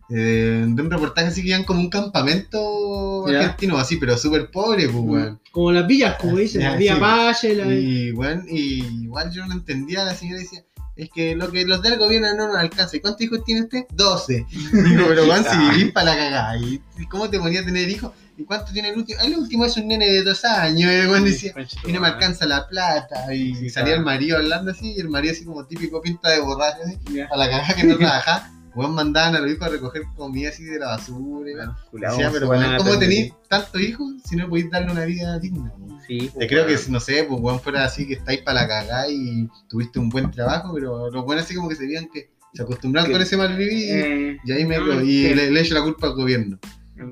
Eh, 0.09 0.65
de 0.67 0.81
un 0.81 0.91
reportaje 0.91 1.27
así 1.27 1.41
que 1.41 1.49
iban 1.49 1.63
como 1.63 1.79
un 1.79 1.89
campamento 1.89 3.25
Ya. 3.29 3.39
argentino, 3.39 3.77
así, 3.77 3.97
pero 3.97 4.17
súper 4.17 4.51
pobre, 4.51 4.87
pues, 4.87 5.03
weón. 5.03 5.39
Como 5.51 5.71
las 5.71 5.87
villas, 5.87 6.15
como 6.19 6.37
dicen, 6.37 6.61
Ya, 6.61 6.71
la 6.71 6.77
Villa 6.77 6.95
sí. 6.95 7.01
Valle, 7.01 7.55
la. 7.55 7.73
Y 7.73 8.11
bueno, 8.11 8.43
y 8.47 8.83
igual 9.03 9.31
yo 9.31 9.45
no 9.47 9.53
entendía, 9.53 10.03
la 10.03 10.13
señora 10.15 10.39
decía, 10.41 10.63
es 10.95 11.09
que 11.13 11.35
lo 11.35 11.51
que 11.51 11.65
los 11.65 11.81
del 11.81 11.97
gobierno 11.97 12.33
no 12.35 12.47
nos 12.47 12.57
alcanza. 12.57 12.95
¿Y 12.95 12.99
cuántos 12.99 13.21
hijos 13.21 13.43
tiene 13.45 13.61
usted? 13.63 13.85
12. 13.93 14.45
Digo, 14.73 15.05
pero 15.07 15.25
Juan, 15.25 15.43
si 15.43 15.57
vivís 15.57 15.91
para 15.91 16.11
la 16.11 16.17
cagada, 16.17 16.57
¿y 16.59 16.79
cómo 17.09 17.29
te 17.29 17.39
ponía 17.39 17.61
a 17.61 17.65
tener 17.65 17.89
hijos? 17.89 18.11
¿Y 18.37 18.43
cuánto 18.43 18.71
tiene 18.73 18.89
el 18.89 18.97
último? 18.97 19.19
El 19.21 19.35
último 19.37 19.65
es 19.65 19.77
un 19.77 19.87
nene 19.87 20.07
de 20.07 20.21
dos 20.23 20.43
años, 20.45 20.91
y 20.91 21.07
weón 21.07 21.23
decía, 21.23 21.53
y 21.87 21.91
no 21.93 22.01
me 22.01 22.07
alcanza 22.09 22.45
la 22.45 22.67
plata. 22.67 23.33
Y 23.33 23.55
Sí, 23.55 23.69
salía 23.69 23.93
claro. 23.93 23.99
el 24.01 24.05
marido 24.05 24.37
hablando 24.37 24.71
así, 24.71 24.93
y 24.95 24.99
el 24.99 25.09
marido 25.09 25.33
así 25.33 25.45
como 25.45 25.65
típico 25.65 26.01
pinta 26.01 26.29
de 26.29 26.39
borracho, 26.41 26.79
así, 26.85 26.97
Ya. 27.13 27.27
a 27.31 27.37
la 27.37 27.49
cagada 27.49 27.73
que 27.73 27.83
no 27.85 27.97
trabajaba. 27.97 28.51
Weón 28.75 28.93
mandaban 28.93 29.35
a 29.35 29.39
los 29.39 29.51
hijos 29.51 29.67
a 29.67 29.69
recoger 29.69 30.03
comida 30.15 30.49
así 30.49 30.63
de 30.65 30.79
la 30.79 30.87
basura. 30.87 31.75
Decía, 31.93 32.29
pero 32.31 32.51
a 32.51 32.77
¿cómo 32.77 32.99
tenéis 32.99 33.33
tantos 33.47 33.81
hijos 33.81 34.13
si 34.27 34.35
no 34.35 34.49
podéis 34.49 34.69
darle 34.69 34.91
una 34.91 35.05
vida 35.05 35.39
digna? 35.39 35.71
Sí, 36.05 36.19
Te 36.27 36.31
pues, 36.31 36.47
creo 36.49 36.67
que, 36.67 36.77
no 36.89 36.99
sé, 36.99 37.23
pues 37.23 37.39
weón 37.41 37.59
fuera 37.59 37.85
así 37.85 38.05
que 38.05 38.13
estáis 38.15 38.41
para 38.41 38.61
la 38.61 38.67
cagada 38.67 39.09
y 39.09 39.47
tuviste 39.69 39.97
un 39.97 40.09
buen 40.09 40.29
trabajo, 40.29 40.73
pero 40.73 41.09
los 41.09 41.25
buenos 41.25 41.45
así 41.45 41.55
como 41.55 41.69
que 41.69 41.75
se 41.75 41.85
veían 41.87 42.09
que 42.13 42.29
se 42.53 42.63
acostumbraron 42.63 43.11
con 43.11 43.21
ese 43.21 43.37
mal 43.37 43.55
vivir 43.55 43.91
Eh, 43.91 44.37
y 44.43 44.51
ahí 44.51 44.65
me 44.65 44.77
no, 44.77 45.01
y 45.01 45.33
le, 45.33 45.51
le 45.51 45.61
echo 45.61 45.73
la 45.73 45.81
culpa 45.81 46.07
al 46.07 46.13
gobierno. 46.13 46.59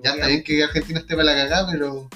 Ya 0.03 0.11
está 0.16 0.28
bien 0.28 0.43
que 0.43 0.64
Argentina 0.64 0.99
esté 0.99 1.16
para 1.16 1.26
la 1.26 1.36
cagada, 1.36 1.72
pero 1.72 2.09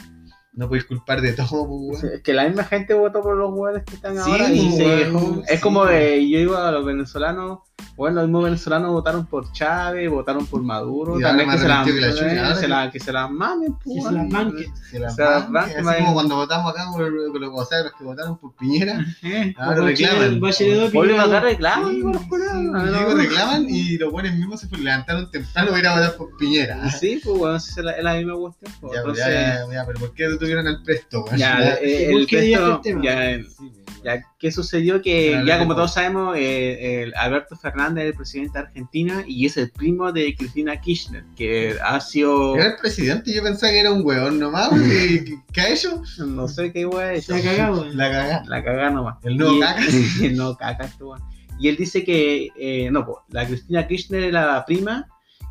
no 0.53 0.67
podéis 0.67 0.85
culpar 0.85 1.21
de 1.21 1.33
todo, 1.33 1.67
pues. 1.67 2.03
Es 2.03 2.21
que 2.21 2.33
la 2.33 2.45
misma 2.47 2.63
gente 2.63 2.93
votó 2.93 3.21
por 3.21 3.35
los 3.37 3.49
jugadores 3.51 3.83
que 3.85 3.95
están 3.95 4.15
Sí, 4.15 4.21
ahora 4.31 4.49
y 4.51 4.71
se 4.71 4.83
dejó- 4.83 5.43
Es 5.47 5.55
sí, 5.55 5.61
como 5.61 5.85
de, 5.85 6.29
yo 6.29 6.39
iba 6.39 6.67
a 6.67 6.71
los 6.71 6.85
venezolanos, 6.85 7.59
bueno, 7.95 8.17
los 8.17 8.25
mismos 8.25 8.43
venezolanos 8.43 8.91
votaron 8.91 9.25
por 9.25 9.51
Chávez, 9.53 10.07
votaron 10.09 10.45
por 10.45 10.61
Maduro, 10.61 11.19
Y 11.19 11.23
también 11.23 11.49
que 11.49 11.57
se, 11.57 11.67
la, 11.67 11.83
que 11.83 11.93
la 11.93 12.11
chucha, 12.11 12.43
ahora 12.43 12.55
se, 12.55 12.61
que- 12.61 12.67
la, 12.67 12.91
que 12.91 12.99
se 12.99 13.11
las 13.11 13.31
mamen, 13.31 13.73
pues, 13.83 13.95
Que 13.95 14.01
se 14.01 14.11
las 14.13 14.29
banquen. 14.29 14.75
Se 14.91 14.99
la 14.99 15.07
así 15.07 15.21
va- 15.21 15.97
como 15.97 16.13
cuando 16.13 16.35
votamos 16.35 16.71
acá 16.71 16.85
por, 16.91 17.31
por 17.31 17.41
los, 17.41 17.51
o 17.53 17.65
sea, 17.65 17.81
los 17.83 17.93
que 17.93 18.03
votaron 18.03 18.37
por 18.37 18.53
Piñera, 18.55 19.03
Eh, 19.23 19.53
ahora 19.57 19.81
reclaman. 19.81 20.39
Dar 21.31 21.43
reclamos, 21.43 21.91
Sí, 21.91 21.99
los 22.01 22.21
sí, 23.11 23.17
reclaman 23.17 23.65
y 23.67 23.97
los 23.97 24.11
buenos 24.11 24.33
mismos 24.33 24.59
se 24.61 24.77
levantaron 24.77 25.31
temprano 25.31 25.67
para 25.69 25.79
ir 25.79 25.87
a 25.87 25.95
votar 25.95 26.15
por 26.17 26.37
Piñera. 26.37 26.89
Sí, 26.91 27.19
pues 27.23 27.37
bueno, 27.37 27.55
es 27.55 27.77
la, 27.77 27.91
es 27.93 28.03
la 28.03 28.13
misma 28.15 28.35
cuestión. 28.35 28.73
pues, 28.79 28.93
Ya, 28.95 29.03
pues, 29.03 29.17
entonces, 29.19 29.67
ya, 29.69 29.73
ya, 29.73 29.85
pero 29.87 29.99
¿por 29.99 30.13
qué 30.13 30.29
detuvieron 30.29 30.67
al 30.67 30.83
presto, 30.83 31.25
ya, 31.35 31.77
eh, 31.81 32.09
¿Por 32.11 32.19
el 32.21 32.27
tema? 32.27 32.81
ya, 33.03 33.37
Sí, 33.47 33.63
weón. 33.63 33.76
Ya, 34.03 34.21
¿qué 34.39 34.51
sucedió? 34.51 35.01
Que 35.01 35.41
ya 35.45 35.57
no 35.57 35.63
como 35.63 35.75
todos 35.75 35.93
sabemos, 35.93 36.35
eh, 36.37 37.03
el 37.03 37.15
Alberto 37.15 37.55
Fernández 37.55 38.03
es 38.05 38.09
el 38.11 38.15
presidente 38.15 38.59
de 38.59 38.65
Argentina 38.65 39.23
y 39.27 39.45
es 39.45 39.57
el 39.57 39.69
primo 39.71 40.11
de 40.11 40.35
Cristina 40.35 40.79
Kirchner, 40.79 41.23
que 41.35 41.75
ha 41.83 41.99
sido, 41.99 42.55
Era 42.55 42.67
el 42.67 42.75
presidente, 42.77 43.33
yo 43.33 43.43
pensaba 43.43 43.71
que 43.71 43.79
era 43.79 43.91
un 43.91 44.05
weón 44.05 44.39
nomás, 44.39 44.69
¿qué, 44.69 45.37
qué 45.53 45.61
ha 45.61 45.69
hecho? 45.69 46.01
no 46.25 46.47
sé 46.47 46.71
qué 46.71 46.85
hueá 46.85 47.13
es. 47.13 47.29
La 47.29 47.41
cagamos. 47.41 47.95
La 47.95 48.11
cagá. 48.11 48.43
La 48.47 48.63
cagá 48.63 48.89
nomás. 48.89 49.17
El 49.23 49.37
nuevo 49.37 49.55
Y- 49.55 49.59
caca. 49.59 49.81
el 50.21 50.37
nuevo 50.37 50.55
caca 50.55 50.89
weón. 50.99 51.21
Y 51.59 51.69
él 51.69 51.75
dice 51.75 52.03
que, 52.03 52.49
eh, 52.55 52.89
no, 52.91 53.05
pues, 53.05 53.17
la 53.29 53.47
Cristina 53.47 53.87
Kirchner 53.87 54.25
es 54.25 54.33
la 54.33 54.63
prima 54.65 55.07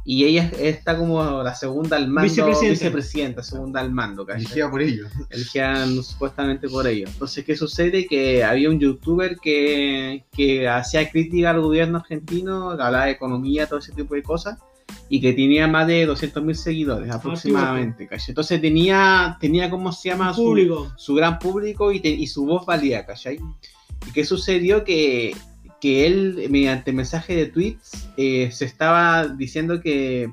y 0.08 0.24
ella 0.24 0.52
está 0.60 0.96
como 0.96 1.42
la 1.42 1.52
segunda 1.56 1.96
al 1.96 2.06
mando, 2.06 2.22
Vicepresidenta. 2.30 2.70
vicepresidenta, 2.70 3.42
segunda 3.42 3.80
al 3.80 3.90
mando, 3.90 4.24
¿cachai? 4.24 4.42
Dirigida 4.42 4.70
por 4.70 4.80
ellos. 4.80 5.08
elegían 5.30 6.00
supuestamente 6.04 6.68
por 6.68 6.86
ello. 6.86 7.08
Entonces, 7.08 7.44
¿qué 7.44 7.56
sucede? 7.56 8.06
Que 8.06 8.44
había 8.44 8.70
un 8.70 8.78
youtuber 8.78 9.36
que, 9.42 10.24
que 10.30 10.68
hacía 10.68 11.10
crítica 11.10 11.50
al 11.50 11.60
gobierno 11.60 11.98
argentino, 11.98 12.76
que 12.76 12.82
hablaba 12.84 13.06
de 13.06 13.10
economía, 13.10 13.66
todo 13.66 13.80
ese 13.80 13.90
tipo 13.92 14.14
de 14.14 14.22
cosas, 14.22 14.58
y 15.08 15.20
que 15.20 15.32
tenía 15.32 15.66
más 15.66 15.88
de 15.88 16.06
200.000 16.08 16.54
seguidores 16.54 17.10
aproximadamente. 17.10 18.06
¿cachai? 18.06 18.26
Entonces 18.30 18.60
tenía, 18.60 19.36
tenía 19.40 19.68
¿cómo 19.68 19.90
se 19.90 20.10
llama? 20.10 20.32
Su-. 20.32 20.86
Su, 20.96 21.14
gran 21.16 21.40
público 21.40 21.90
y, 21.90 21.98
te- 21.98 22.10
y 22.10 22.28
su 22.28 22.46
voz 22.46 22.64
valía, 22.64 23.04
¿cachai? 23.04 23.40
¿Y 24.06 24.12
qué 24.12 24.24
sucedió? 24.24 24.84
Que, 24.84 25.34
que 25.80 26.06
él, 26.06 26.46
mediante 26.50 26.92
mensaje 26.92 27.34
de 27.36 27.46
tweets, 27.46 28.08
eh, 28.16 28.50
se 28.52 28.64
estaba 28.64 29.26
diciendo 29.28 29.80
que 29.80 30.30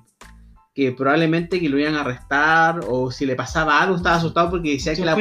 que 0.73 0.91
probablemente 0.91 1.59
que 1.59 1.69
lo 1.69 1.77
iban 1.77 1.95
a 1.95 2.01
arrestar 2.01 2.81
o 2.87 3.11
si 3.11 3.25
le 3.25 3.35
pasaba 3.35 3.79
algo 3.79 3.95
estaba 3.95 4.15
asustado 4.15 4.49
porque 4.49 4.71
decía 4.71 4.95
que, 4.95 5.05
la, 5.05 5.15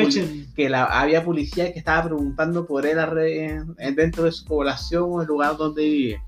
que 0.56 0.70
la, 0.70 0.84
había 0.84 1.24
policía 1.24 1.72
que 1.72 1.78
estaba 1.78 2.04
preguntando 2.04 2.66
por 2.66 2.86
él 2.86 2.96
dentro 3.94 4.24
de 4.24 4.32
su 4.32 4.46
población 4.46 5.04
o 5.08 5.20
el 5.20 5.28
lugar 5.28 5.56
donde 5.58 5.82
vive. 5.82 6.22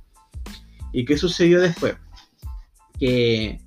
¿Y 0.93 1.05
qué 1.07 1.17
sucedió 1.17 1.61
después? 1.61 1.97
Que, 2.99 3.61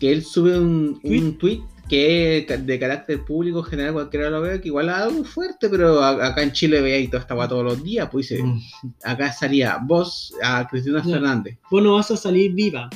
que 0.00 0.12
él 0.12 0.24
sube 0.24 0.58
un, 0.58 1.00
un 1.04 1.38
tweet 1.38 1.62
que 1.88 2.46
de 2.64 2.78
carácter 2.78 3.24
público 3.24 3.62
general, 3.62 3.92
cualquiera 3.92 4.30
lo 4.30 4.40
vea, 4.40 4.60
que 4.60 4.68
igual 4.68 4.88
es 4.88 4.94
algo 4.94 5.24
fuerte, 5.24 5.68
pero 5.68 6.02
acá 6.02 6.42
en 6.42 6.52
Chile 6.52 6.80
veía 6.80 6.98
y 6.98 7.08
todo 7.08 7.20
estaba 7.20 7.46
todos 7.48 7.64
los 7.64 7.82
días, 7.84 8.08
pues 8.10 8.28
dice, 8.28 8.42
Mm. 8.42 8.60
acá 9.04 9.32
salía 9.32 9.78
vos 9.82 10.32
a 10.42 10.66
Cristina. 10.68 11.02
Fernández. 11.02 11.58
Vos 11.70 11.82
no 11.82 11.94
vas 11.94 12.10
a 12.10 12.16
salir 12.16 12.52
viva 12.54 12.88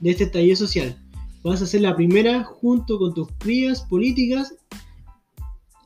de 0.00 0.10
este 0.10 0.24
estallido 0.24 0.56
social. 0.56 0.96
Vas 1.44 1.62
a 1.62 1.66
ser 1.66 1.80
la 1.82 1.94
primera, 1.96 2.44
junto 2.44 2.98
con 2.98 3.14
tus 3.14 3.28
crías 3.38 3.82
políticas, 3.82 4.54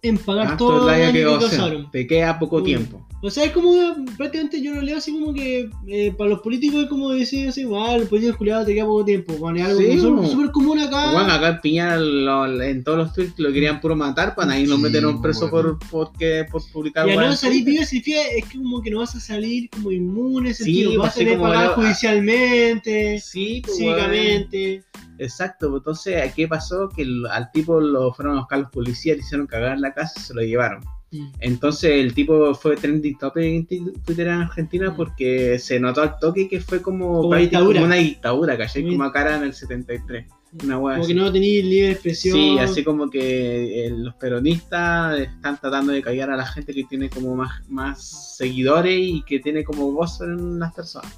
en 0.02 0.18
pagar 0.18 0.48
Ah, 0.52 0.56
todo 0.56 0.86
daño 0.86 1.12
que 1.12 1.24
que. 1.48 1.88
Te 1.90 2.06
queda 2.06 2.38
poco 2.38 2.62
tiempo. 2.62 3.06
O 3.22 3.30
sea, 3.30 3.44
es 3.44 3.52
como 3.52 3.72
prácticamente 4.18 4.60
yo 4.60 4.74
lo 4.74 4.82
leo 4.82 4.98
así 4.98 5.10
como 5.10 5.32
que 5.32 5.70
eh, 5.88 6.12
para 6.16 6.30
los 6.30 6.40
políticos 6.40 6.84
es 6.84 6.88
como 6.90 7.10
decir 7.10 7.48
así, 7.48 7.64
ah, 7.74 7.96
los 7.98 8.08
políticos 8.08 8.36
culiados 8.36 8.66
te 8.66 8.74
queda 8.74 8.84
poco 8.84 9.04
tiempo. 9.06 9.32
Bueno, 9.38 9.58
es 9.58 9.64
algo 9.64 9.80
Sí, 9.80 9.98
como 9.98 10.28
súper- 10.28 10.50
común 10.52 10.78
acá. 10.78 11.12
Bueno, 11.12 11.32
acá 11.32 11.48
en 11.48 11.60
Piña 11.62 11.96
lo- 11.96 12.62
en 12.62 12.84
todos 12.84 12.98
los 12.98 13.12
tweets 13.14 13.38
lo 13.38 13.50
querían 13.52 13.80
puro 13.80 13.96
matar, 13.96 14.34
para 14.34 14.52
ahí 14.52 14.66
lo 14.66 14.76
Sí, 14.76 14.82
metieron 14.82 15.22
preso 15.22 15.48
bueno. 15.50 15.78
por, 15.78 15.88
porque, 16.12 16.44
por 16.50 16.62
publicar 16.70 17.08
y 17.08 17.12
al 17.12 17.16
weas 17.16 17.30
no 17.30 17.36
salir 17.36 17.64
viva 17.64 17.84
significa 17.86 18.20
es 18.36 18.44
que 18.44 18.58
como 18.58 18.82
que 18.82 18.90
no 18.90 18.98
vas 18.98 19.14
a 19.16 19.20
salir 19.20 19.70
como 19.70 19.90
inmune, 19.90 20.52
Sí, 20.52 20.64
sentido, 20.64 20.90
pues, 20.90 20.98
vas 21.00 21.16
a 21.16 21.18
tener 21.18 21.40
pagar 21.40 21.66
lo- 21.68 21.74
judicialmente, 21.76 23.18
Sí, 23.20 23.62
weón. 23.66 23.76
cívicamente. 23.78 24.84
Exacto, 25.18 25.74
entonces, 25.74 26.32
¿qué 26.34 26.46
pasó? 26.46 26.90
Que 26.94 27.06
al 27.30 27.50
tipo 27.50 27.80
lo 27.80 28.12
fueron 28.12 28.36
a 28.36 28.40
buscar 28.40 28.58
los 28.58 28.70
policías, 28.70 29.16
le 29.16 29.22
hicieron 29.22 29.46
cagar 29.46 29.72
en 29.74 29.80
la 29.80 29.94
casa 29.94 30.12
y 30.18 30.22
se 30.22 30.34
lo 30.34 30.42
llevaron. 30.42 30.82
Mm. 31.12 31.26
Entonces 31.40 31.90
el 31.92 32.14
tipo 32.14 32.52
fue 32.54 32.76
trending 32.76 33.16
topic 33.18 33.42
en 33.44 33.66
Twitter 34.02 34.26
en 34.26 34.34
Argentina 34.40 34.94
porque 34.96 35.58
se 35.58 35.78
notó 35.78 36.02
al 36.02 36.18
toque 36.18 36.48
que 36.48 36.60
fue 36.60 36.82
como, 36.82 37.22
Como 37.22 37.36
dictadura. 37.36 37.74
como 37.80 37.86
una 37.86 37.96
dictadura, 37.96 38.58
¿cachai? 38.58 38.82
Como 38.84 39.04
acá 39.04 39.36
en 39.36 39.44
el 39.44 39.54
73. 39.54 40.26
Una 40.64 40.76
Como 40.76 40.88
así. 40.88 41.08
que 41.08 41.14
no 41.14 41.30
tenéis 41.32 41.64
libre 41.64 41.90
expresión. 41.92 42.34
Sí, 42.36 42.58
así 42.58 42.82
como 42.82 43.10
que 43.10 43.86
eh, 43.86 43.90
los 43.90 44.14
peronistas 44.14 45.18
están 45.20 45.60
tratando 45.60 45.92
de 45.92 46.02
callar 46.02 46.30
a 46.30 46.36
la 46.36 46.46
gente 46.46 46.72
que 46.72 46.84
tiene 46.84 47.10
como 47.10 47.36
más, 47.36 47.62
más 47.68 48.36
seguidores 48.36 48.98
y 48.98 49.22
que 49.22 49.38
tiene 49.40 49.64
como 49.64 49.92
voz 49.92 50.20
en 50.22 50.58
las 50.58 50.72
personas. 50.74 51.12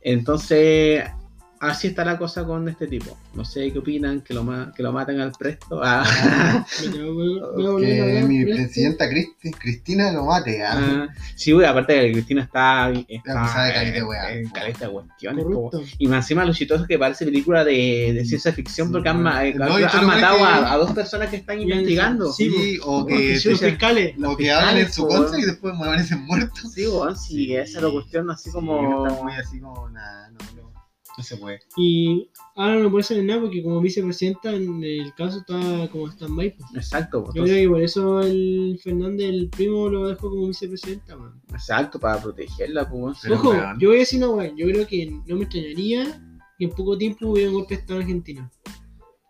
Entonces, 0.00 1.04
así 1.62 1.86
está 1.88 2.04
la 2.04 2.18
cosa 2.18 2.44
con 2.44 2.68
este 2.68 2.86
tipo. 2.86 3.16
No 3.34 3.44
sé 3.44 3.72
qué 3.72 3.78
opinan, 3.78 4.20
que 4.20 4.34
lo, 4.34 4.42
ma- 4.44 4.72
que 4.76 4.82
lo 4.82 4.92
maten 4.92 5.20
al 5.20 5.32
presto. 5.32 5.80
Ah, 5.82 6.04
Pero 6.92 7.14
voy- 7.14 7.40
voy 7.54 7.66
a 7.66 7.70
volver 7.70 8.02
a 8.02 8.20
Que 8.20 8.26
mi 8.26 8.44
presidenta 8.44 9.08
Cristi- 9.08 9.52
Cristina 9.58 10.12
lo 10.12 10.26
mate, 10.26 10.62
ah. 10.64 10.72
ah, 10.74 11.08
sí, 11.36 11.52
güey, 11.52 11.66
aparte 11.66 11.92
de 11.94 12.06
que 12.08 12.12
Cristina 12.14 12.42
está, 12.42 12.90
está 13.08 13.34
caleta 13.72 13.80
de 13.92 13.98
en- 13.98 14.04
weá. 14.04 14.32
en 14.32 14.48
caleta 14.50 14.86
de 14.86 14.92
cuestiones. 14.92 15.46
Y 15.98 16.08
más 16.08 16.24
encima 16.24 16.44
lo 16.44 16.52
chistoso 16.52 16.86
que 16.86 16.98
parece 16.98 17.24
película 17.24 17.64
de, 17.64 18.12
de 18.14 18.24
ciencia 18.24 18.52
ficción 18.52 18.88
Sí, 18.88 18.92
porque 18.92 19.08
han, 19.08 19.18
eh, 19.26 19.54
no, 19.54 19.64
han 19.76 20.06
matado 20.06 20.38
que- 20.38 20.42
a, 20.44 20.72
a 20.72 20.76
dos 20.76 20.92
personas 20.92 21.28
que 21.30 21.36
están 21.36 21.60
investigando. 21.60 22.32
sí, 22.32 22.50
Sí, 22.50 22.78
o 22.84 23.06
que, 23.06 23.38
sí, 23.38 23.50
Los 23.50 23.60
fiscales. 23.60 24.18
los 24.18 24.34
o 24.34 24.36
que 24.36 24.50
hablan 24.52 24.78
en 24.78 24.86
fiscales, 24.86 24.94
su 24.94 25.06
contra 25.06 25.38
y 25.38 25.42
después 25.42 25.74
amanecen 25.74 26.22
muertos. 26.26 26.72
Sí, 26.72 26.86
weón, 26.86 27.16
sí, 27.16 27.54
esa 27.54 27.78
es 27.78 27.84
la 27.84 27.90
cuestión 27.90 28.30
así 28.30 28.50
Sí, 28.50 28.50
como... 28.52 29.06
está 29.06 29.22
muy 29.22 29.32
así 29.34 29.60
como 29.60 29.88
nada, 29.90 30.30
no, 30.30 30.38
no, 30.62 30.71
no 31.18 31.22
se 31.24 31.36
puede. 31.36 31.60
Y 31.76 32.30
ahora 32.56 32.76
no 32.78 32.90
puede 32.90 33.04
ser 33.04 33.22
nada 33.24 33.40
porque 33.42 33.62
como 33.62 33.80
vicepresidenta 33.80 34.52
en 34.52 34.82
el 34.82 35.12
caso 35.14 35.38
está 35.40 35.88
como 35.90 36.08
stand-by. 36.08 36.56
pues. 36.56 36.70
Exacto, 36.74 37.22
pues, 37.24 37.34
Yo 37.34 37.44
creo 37.44 37.56
que 37.56 37.68
por 37.68 37.82
eso 37.82 38.20
el 38.22 38.80
Fernández, 38.82 39.28
el 39.28 39.48
primo, 39.50 39.88
lo 39.88 40.08
dejó 40.08 40.30
como 40.30 40.46
vicepresidenta, 40.48 41.16
man. 41.16 41.40
exacto, 41.52 41.98
para 42.00 42.20
protegerla, 42.22 42.88
pues. 42.88 43.18
Pero, 43.22 43.34
Ojo, 43.36 43.54
yo 43.78 43.88
voy 43.88 43.96
a 43.96 44.00
decir 44.00 44.18
una 44.24 44.30
weá, 44.30 44.52
yo 44.56 44.66
creo 44.66 44.86
que 44.86 45.10
no 45.26 45.36
me 45.36 45.42
extrañaría 45.44 46.04
que 46.58 46.64
en 46.64 46.70
poco 46.70 46.96
tiempo 46.96 47.28
hubiera 47.28 47.48
un 47.50 47.56
golpe 47.56 47.74
de 47.74 47.80
Estado 47.80 48.00
en 48.00 48.06
Argentina. 48.06 48.50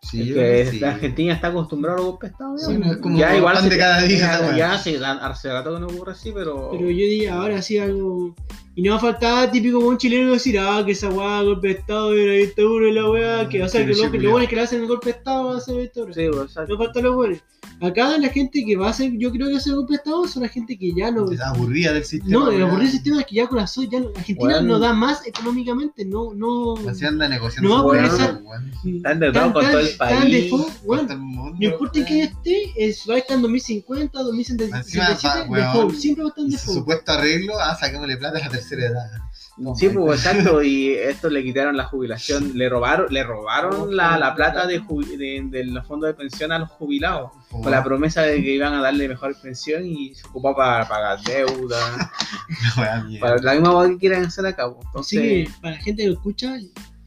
Sí, 0.01 0.21
Es 0.21 0.33
que 0.35 0.65
sí. 0.71 0.79
la 0.79 0.91
Argentina 0.95 1.33
está 1.33 1.47
acostumbrada 1.47 1.95
a 1.97 2.01
los 2.01 2.11
golpes 2.11 2.29
de 2.29 2.33
Estado, 2.33 2.57
Sí, 2.57 2.67
weón. 2.71 2.79
no, 2.81 2.91
es 2.91 2.97
como 2.97 3.17
ya 3.17 3.37
igual 3.37 3.57
se- 3.57 3.69
de 3.69 3.77
cada 3.77 4.01
día, 4.01 4.17
ya, 4.51 4.55
ya 4.57 4.73
hace 4.73 5.49
rato 5.51 5.73
que 5.73 5.79
no 5.79 5.87
ocurre 5.87 6.11
así, 6.11 6.31
pero... 6.33 6.69
Pero 6.71 6.83
yo 6.83 6.95
diría 6.97 7.35
ahora 7.35 7.61
sí 7.61 7.77
algo 7.77 8.35
Y 8.75 8.81
no 8.81 8.99
faltaba 8.99 9.51
típico 9.51 9.79
buen 9.79 9.99
chileno 9.99 10.31
decir, 10.31 10.57
ah, 10.57 10.81
que 10.83 10.93
esa 10.93 11.09
weá, 11.09 11.43
golpe 11.43 11.67
de 11.67 11.73
estado 11.75 12.11
de 12.11 12.25
la 12.25 12.33
dictadura 12.33 12.89
y 12.89 12.93
la 12.93 13.09
weá, 13.09 13.49
que, 13.49 13.61
o 13.61 13.69
sea, 13.69 13.85
que 13.85 13.93
sí, 13.93 14.01
lo, 14.01 14.11
que 14.11 14.17
bueno 14.17 14.39
es 14.39 14.49
que 14.49 14.55
le 14.55 14.61
hacen 14.63 14.81
el 14.81 14.87
golpe 14.87 15.11
de 15.11 15.17
estado 15.17 15.45
va 15.45 15.57
a 15.57 15.59
ser 15.59 15.77
dictadura. 15.77 16.13
Sí, 16.13 16.27
pues, 16.31 16.43
exacto. 16.45 16.73
No 16.73 16.83
falta 16.83 17.01
los 17.01 17.15
buenos. 17.15 17.39
Acá 17.81 18.17
la 18.17 18.29
gente 18.29 18.63
que 18.65 18.75
va 18.75 18.87
a 18.87 18.89
hacer, 18.89 19.11
yo 19.17 19.31
creo 19.31 19.47
que 19.49 19.57
hace 19.57 19.69
el 19.69 19.75
golpe 19.75 19.93
de 19.93 19.97
estado 19.97 20.27
son 20.27 20.43
la 20.43 20.49
gente 20.49 20.77
que 20.77 20.91
ya 20.95 21.11
no. 21.11 21.29
Está 21.29 21.49
aburrida 21.49 21.93
del 21.93 22.03
sistema. 22.03 22.31
No, 22.31 22.51
el 22.51 22.63
aburrido 22.63 22.91
sistema 22.91 23.19
es 23.19 23.25
que 23.27 23.35
ya 23.35 23.47
colapsó, 23.47 23.83
ya 23.83 23.99
no- 23.99 24.09
Argentina 24.15 24.53
Weón. 24.55 24.67
no 24.67 24.79
da 24.79 24.93
más 24.93 25.25
económicamente, 25.27 26.05
no, 26.05 26.33
no. 26.33 26.75
Así 26.89 27.05
anda 27.05 27.27
negociando. 27.27 27.69
No 27.69 27.75
va 27.75 27.81
a 27.81 27.83
poder 27.83 28.03
weón, 28.05 28.17
ser- 28.17 28.41
weón. 28.43 28.95
Está 28.97 29.11
endeudado 29.11 29.53
con 29.53 29.65
todo 29.65 29.79
el 29.79 29.97
país. 29.97 30.51
Con 30.85 31.07
No 31.07 31.53
importa 31.59 31.99
en 31.99 32.05
qué 32.05 32.23
esté, 32.23 32.73
es, 32.75 33.03
va 33.09 33.15
a 33.15 33.17
estar 33.17 33.35
en 33.35 33.43
2050, 33.43 34.19
Encima, 34.19 34.23
2077, 34.23 35.27
va, 35.27 35.45
weón, 35.49 35.65
default, 35.67 35.95
siempre 35.95 36.23
va 36.23 36.27
a 36.27 36.31
estar 36.31 36.45
en 36.45 36.51
default. 36.51 36.77
supuesto 36.79 37.11
arreglo, 37.11 37.53
ah, 37.59 37.77
saquémosle 37.79 38.17
plata 38.17 38.37
a 38.37 38.41
la 38.41 38.49
tercera 38.49 38.62
edad. 38.71 39.09
No, 39.57 39.75
Sí, 39.75 39.87
man. 39.87 39.97
pues 40.05 40.25
exacto, 40.25 40.63
y 40.63 40.93
esto 40.93 41.29
le 41.29 41.43
quitaron 41.43 41.77
la 41.77 41.83
jubilación, 41.85 42.57
le 42.57 42.69
robaron, 42.69 43.05
le 43.13 43.23
robaron 43.23 43.95
la, 43.95 44.17
la 44.17 44.33
plata 44.33 44.65
de, 44.65 44.79
de, 44.79 45.43
de 45.49 45.63
los 45.65 45.85
fondos 45.85 46.07
de 46.07 46.15
pensión 46.15 46.51
a 46.51 46.57
los 46.59 46.69
jubilados, 46.71 47.31
con 47.51 47.69
la 47.69 47.83
promesa 47.83 48.23
de 48.23 48.41
que 48.41 48.51
iban 48.55 48.73
a 48.73 48.81
darle 48.81 49.07
mejor 49.07 49.35
pensión 49.39 49.85
y 49.85 50.15
se 50.15 50.25
ocupó 50.27 50.55
para 50.55 50.87
pagar 50.87 51.19
deuda, 51.21 51.77
La 52.77 52.81
weá 52.81 53.03
mierda. 53.03 53.27
para 53.27 53.41
la 53.41 53.53
misma 53.53 53.71
cosa 53.73 53.89
que 53.89 53.97
quieren 53.99 54.25
hacer 54.25 54.45
a 54.47 54.55
cabo. 54.55 54.79
Así 54.79 55.17
Entonces, 55.17 55.21
que 55.21 55.49
para 55.61 55.75
la 55.75 55.81
gente 55.81 56.01
que 56.03 56.07
lo 56.09 56.13
escucha, 56.15 56.55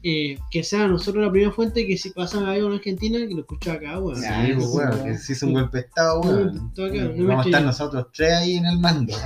eh, 0.09 0.39
que 0.51 0.63
sea 0.63 0.87
nosotros 0.87 1.25
la 1.25 1.29
primera 1.31 1.51
fuente 1.51 1.85
que 1.85 1.97
si 1.97 2.11
pasa 2.11 2.37
algo 2.49 2.67
en 2.67 2.75
Argentina, 2.75 3.17
que 3.27 3.33
lo 3.33 3.41
escucha 3.41 3.73
acá, 3.73 3.99
weón. 3.99 4.15
Sí, 4.15 4.23
Ya, 4.23 4.51
pues, 4.55 4.65
sí, 4.69 4.77
weón, 4.77 4.89
weón. 4.93 5.03
que 5.03 5.17
se 5.17 5.33
hizo 5.33 5.47
un 5.47 5.53
golpe 5.53 5.77
de 5.79 5.83
estado, 5.83 6.21
Un 6.21 6.27
weón. 6.29 6.71
acá, 6.73 7.13
no 7.15 7.27
Vamos 7.27 7.45
a 7.45 7.49
estar 7.49 7.63
nosotros 7.63 8.07
tres 8.13 8.33
ahí 8.33 8.53
en 8.55 8.65
el 8.67 8.79
mando. 8.79 9.13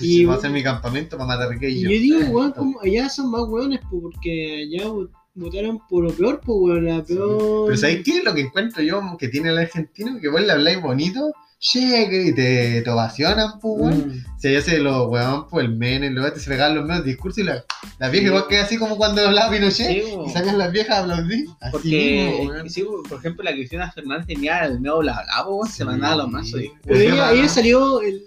Y- 0.00 0.24
vamos 0.24 0.36
a 0.36 0.38
hacer 0.38 0.50
mi 0.52 0.62
campamento 0.62 1.16
para 1.18 1.26
matar 1.26 1.52
a 1.52 1.66
Y 1.68 1.80
yo 1.82 1.88
digo, 1.90 2.20
weón, 2.30 2.52
como 2.52 2.80
allá 2.80 3.08
son 3.08 3.30
más 3.30 3.42
weones, 3.48 3.80
po, 3.90 4.00
porque 4.00 4.66
allá 4.68 4.88
vo- 4.88 5.10
votaron 5.34 5.78
por 5.88 6.04
lo 6.04 6.10
peor, 6.12 6.40
pues, 6.44 6.56
weón, 6.60 6.86
la 6.86 7.02
peor. 7.02 7.64
Pero 7.66 7.76
¿sabes 7.76 8.02
qué 8.04 8.18
es 8.18 8.24
lo 8.24 8.32
que 8.34 8.40
encuentro 8.42 8.82
yo 8.82 9.00
que 9.18 9.28
tiene 9.28 9.50
el 9.50 9.58
argentino? 9.58 10.18
Que 10.20 10.28
vos 10.28 10.40
le 10.40 10.52
habláis 10.52 10.80
bonito, 10.80 11.32
llegue 11.60 12.28
y 12.28 12.34
te, 12.34 12.82
te 12.82 12.90
ovacionan, 12.90 13.58
pues, 13.60 13.74
weón. 13.80 14.08
mm, 14.08 14.40
se 14.40 14.78
los 14.78 15.08
weón, 15.08 15.46
pues 15.48 15.66
el 15.66 15.76
men, 15.76 16.02
el 16.04 16.14
lugar 16.14 16.32
te 16.32 16.40
se 16.40 16.48
regalan 16.50 16.78
los 16.78 16.86
medios 16.86 17.04
discursos 17.04 17.38
y 17.38 17.42
la, 17.44 17.62
la 17.98 18.08
vieja 18.08 18.28
igual 18.28 18.46
que 18.48 18.58
así 18.58 18.78
como 18.78 18.96
cuando 18.96 19.26
hablaba 19.26 19.50
Pinochet. 19.52 19.86
sí. 19.86 20.02
Y 20.26 20.30
sacan 20.30 20.56
las 20.58 20.72
viejas 20.72 20.96
a 20.96 21.00
aplaudir. 21.02 21.46
Así 21.60 21.70
porque, 21.72 22.30
mismo, 22.38 22.50
weón. 22.52 22.70
sí, 22.70 22.84
por 23.08 23.18
ejemplo, 23.18 23.44
la 23.44 23.52
Cristina 23.52 23.90
Fernández 23.92 24.26
tenía 24.26 24.64
el 24.64 24.80
nuevo 24.80 25.00
bla 25.00 25.22
bla, 25.24 25.44
po, 25.44 25.66
se 25.66 25.72
Sí. 25.72 25.84
mandaba 25.84 26.16
los 26.16 26.30
mazos 26.30 26.60
Pero 26.84 26.98
ella, 26.98 27.48
salió, 27.48 28.00
el, 28.00 28.24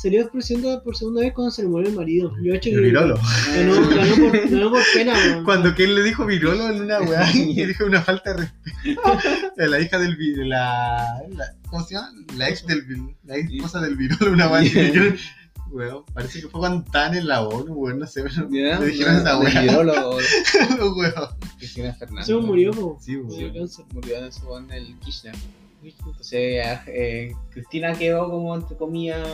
salió 0.00 0.30
presidenta 0.30 0.82
por 0.82 0.96
segunda 0.96 1.20
vez 1.22 1.32
cuando 1.34 1.50
se 1.50 1.62
le 1.62 1.68
murió 1.68 1.88
el 1.88 1.94
marido. 1.96 2.32
Yo 2.42 2.52
he 2.52 2.56
hecho 2.56 2.70
El 2.70 2.80
virolo. 2.82 3.18
ganó, 3.54 3.88
ganó, 3.88 4.16
por, 4.16 4.50
ganó 4.50 4.70
por 4.70 4.82
pena, 4.94 5.12
weón. 5.26 5.44
Cuando 5.44 5.74
que 5.74 5.84
él 5.84 5.94
le 5.94 6.02
dijo 6.02 6.24
virolo 6.24 6.68
en 6.68 6.82
una 6.82 7.00
weá 7.00 7.30
y 7.34 7.64
dijo 7.66 7.84
una 7.84 8.02
falta 8.02 8.32
de 8.34 8.36
respeto 8.42 9.02
la 9.56 9.80
hija 9.80 9.98
del 9.98 10.16
la, 10.48 11.20
la- 11.30 11.54
¿cómo 11.68 11.84
se 11.84 11.94
llama? 11.94 12.12
La 12.36 12.48
ex 12.48 12.64
del 12.66 12.84
la 13.24 13.36
ex 13.36 13.52
esposa 13.52 13.80
del 13.80 13.96
virolo, 13.96 14.32
una 14.32 14.48
weá 14.48 14.62
weón, 15.70 16.02
parece 16.14 16.40
que 16.40 16.48
fue 16.48 16.60
cuando 16.60 16.82
estaban 16.86 17.14
en 17.14 17.26
la 17.26 17.42
ONU, 17.42 17.74
weón, 17.74 17.98
no 17.98 18.06
sé, 18.06 18.22
pero 18.22 18.48
Ya, 18.50 18.78
le 18.80 18.86
dijeron 18.86 19.16
esa 19.16 19.38
le 19.38 19.44
weá. 19.44 19.60
tiró 19.60 19.82
lo- 19.84 20.16
weón. 20.96 21.12
Cristina 21.58 21.92
Fernández. 21.94 22.26
Se 22.26 22.34
murió, 22.34 22.70
po. 22.70 22.98
Sí, 23.00 23.16
weón. 23.16 23.28
murió 23.92 24.16
en 24.24 24.32
su 24.32 24.56
en 24.56 24.70
el 24.70 24.98
Kirchner. 25.00 25.34
Entonces, 25.82 26.64
eh, 26.86 27.32
Cristina 27.50 27.92
quedó 27.92 28.28
como, 28.30 28.54
entre 28.54 28.76
comillas, 28.76 29.26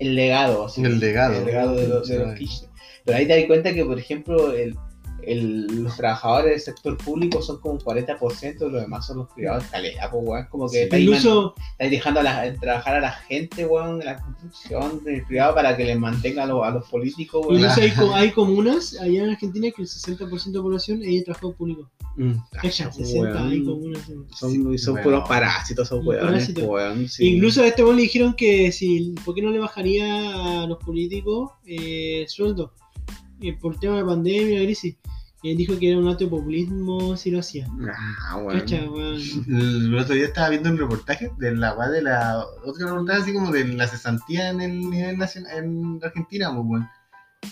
el 0.00 0.14
legado. 0.14 0.66
así. 0.66 0.82
El 0.82 0.98
legado. 0.98 1.38
El 1.38 1.44
legado 1.44 1.76
de 1.76 1.86
los, 1.86 2.08
de 2.08 2.18
los 2.18 2.34
Kirchner. 2.34 2.70
Pero 3.04 3.18
ahí 3.18 3.26
te 3.26 3.36
das 3.36 3.46
cuenta 3.46 3.72
que, 3.72 3.84
por 3.84 3.98
ejemplo, 3.98 4.52
el, 4.52 4.76
el- 5.24 5.84
los 5.84 5.96
trabajadores 5.96 6.50
del 6.52 6.60
sector 6.60 6.96
público 6.96 7.40
son 7.42 7.60
como 7.60 7.74
un 7.74 7.80
40% 7.80 8.66
y 8.66 8.70
los 8.70 8.80
demás 8.82 9.06
son 9.06 9.18
los 9.18 9.28
privados. 9.30 9.64
Caleta, 9.70 10.10
pues, 10.10 10.22
weón. 10.26 10.46
Como 10.50 10.68
que 10.70 10.84
estáis, 10.84 11.04
Incluso, 11.04 11.54
estáis 11.72 11.90
dejando 11.90 12.20
a 12.20 12.22
la- 12.22 12.54
trabajar 12.54 12.96
a 12.96 13.00
la 13.00 13.12
gente, 13.12 13.64
weón, 13.66 13.98
de 13.98 14.04
la 14.06 14.20
construcción, 14.20 15.04
del 15.04 15.24
privado, 15.26 15.54
para 15.54 15.76
que 15.76 15.84
les 15.84 15.98
mantenga 15.98 16.44
a 16.44 16.46
los, 16.46 16.64
a 16.64 16.70
los 16.70 16.88
políticos, 16.88 17.46
weón. 17.46 17.60
incluso 17.60 17.80
hay, 17.80 17.90
hay 18.14 18.30
comunas 18.32 18.96
allá 19.00 19.24
en 19.24 19.30
Argentina 19.30 19.68
que 19.74 19.82
el 19.82 19.88
60% 19.88 20.52
de 20.52 20.60
población 20.60 21.02
es 21.02 21.08
de 21.14 21.22
trabajo 21.22 21.52
público. 21.54 21.88
Mm. 22.16 22.32
Cacha, 22.52 22.90
60 22.92 23.20
weón. 23.20 23.48
hay 23.50 23.64
comunas. 23.64 24.02
sí. 24.06 24.14
Son, 24.34 24.78
son 24.78 25.02
puros 25.02 25.28
parásitos, 25.28 25.90
weones, 25.92 26.24
parásitos. 26.24 26.64
weón. 26.64 27.08
sí. 27.08 27.34
Incluso 27.36 27.62
a 27.62 27.66
este 27.68 27.82
weón 27.84 27.96
le 27.96 28.02
dijeron 28.02 28.34
que 28.34 28.72
si, 28.72 29.14
¿por 29.24 29.34
qué 29.34 29.42
no 29.42 29.50
le 29.50 29.58
bajaría 29.58 30.62
a 30.62 30.66
los 30.66 30.78
políticos 30.78 31.52
eh, 31.64 32.22
el 32.22 32.28
sueldo? 32.28 32.72
Eh, 33.40 33.56
por 33.60 33.78
tema 33.78 33.96
de 33.96 34.04
pandemia, 34.04 34.62
crisis. 34.62 34.96
Y 35.42 35.52
él 35.52 35.56
dijo 35.56 35.78
que 35.78 35.90
era 35.90 35.98
un 35.98 36.06
acto 36.08 36.24
de 36.24 36.30
populismo 36.30 37.16
si 37.16 37.30
lo 37.30 37.38
hacía. 37.40 37.66
Ah, 38.28 38.36
weón. 38.36 38.60
Cacha. 38.60 38.76
El 38.76 39.96
otro 39.98 40.14
día 40.14 40.26
estaba 40.26 40.50
viendo 40.50 40.68
un 40.68 40.76
reportaje 40.76 41.30
de 41.38 41.56
la 41.56 41.74
de 41.88 42.02
la. 42.02 42.44
Otro 42.64 42.86
reportaje 42.88 43.22
así 43.22 43.32
como 43.32 43.50
de 43.50 43.64
la 43.68 43.86
cesantía 43.86 44.50
en 44.50 44.60
el 44.60 44.90
nivel 44.90 45.16
nacional 45.16 45.56
en 45.58 46.00
Argentina, 46.02 46.52
pues 46.54 46.66
weón. 46.66 46.88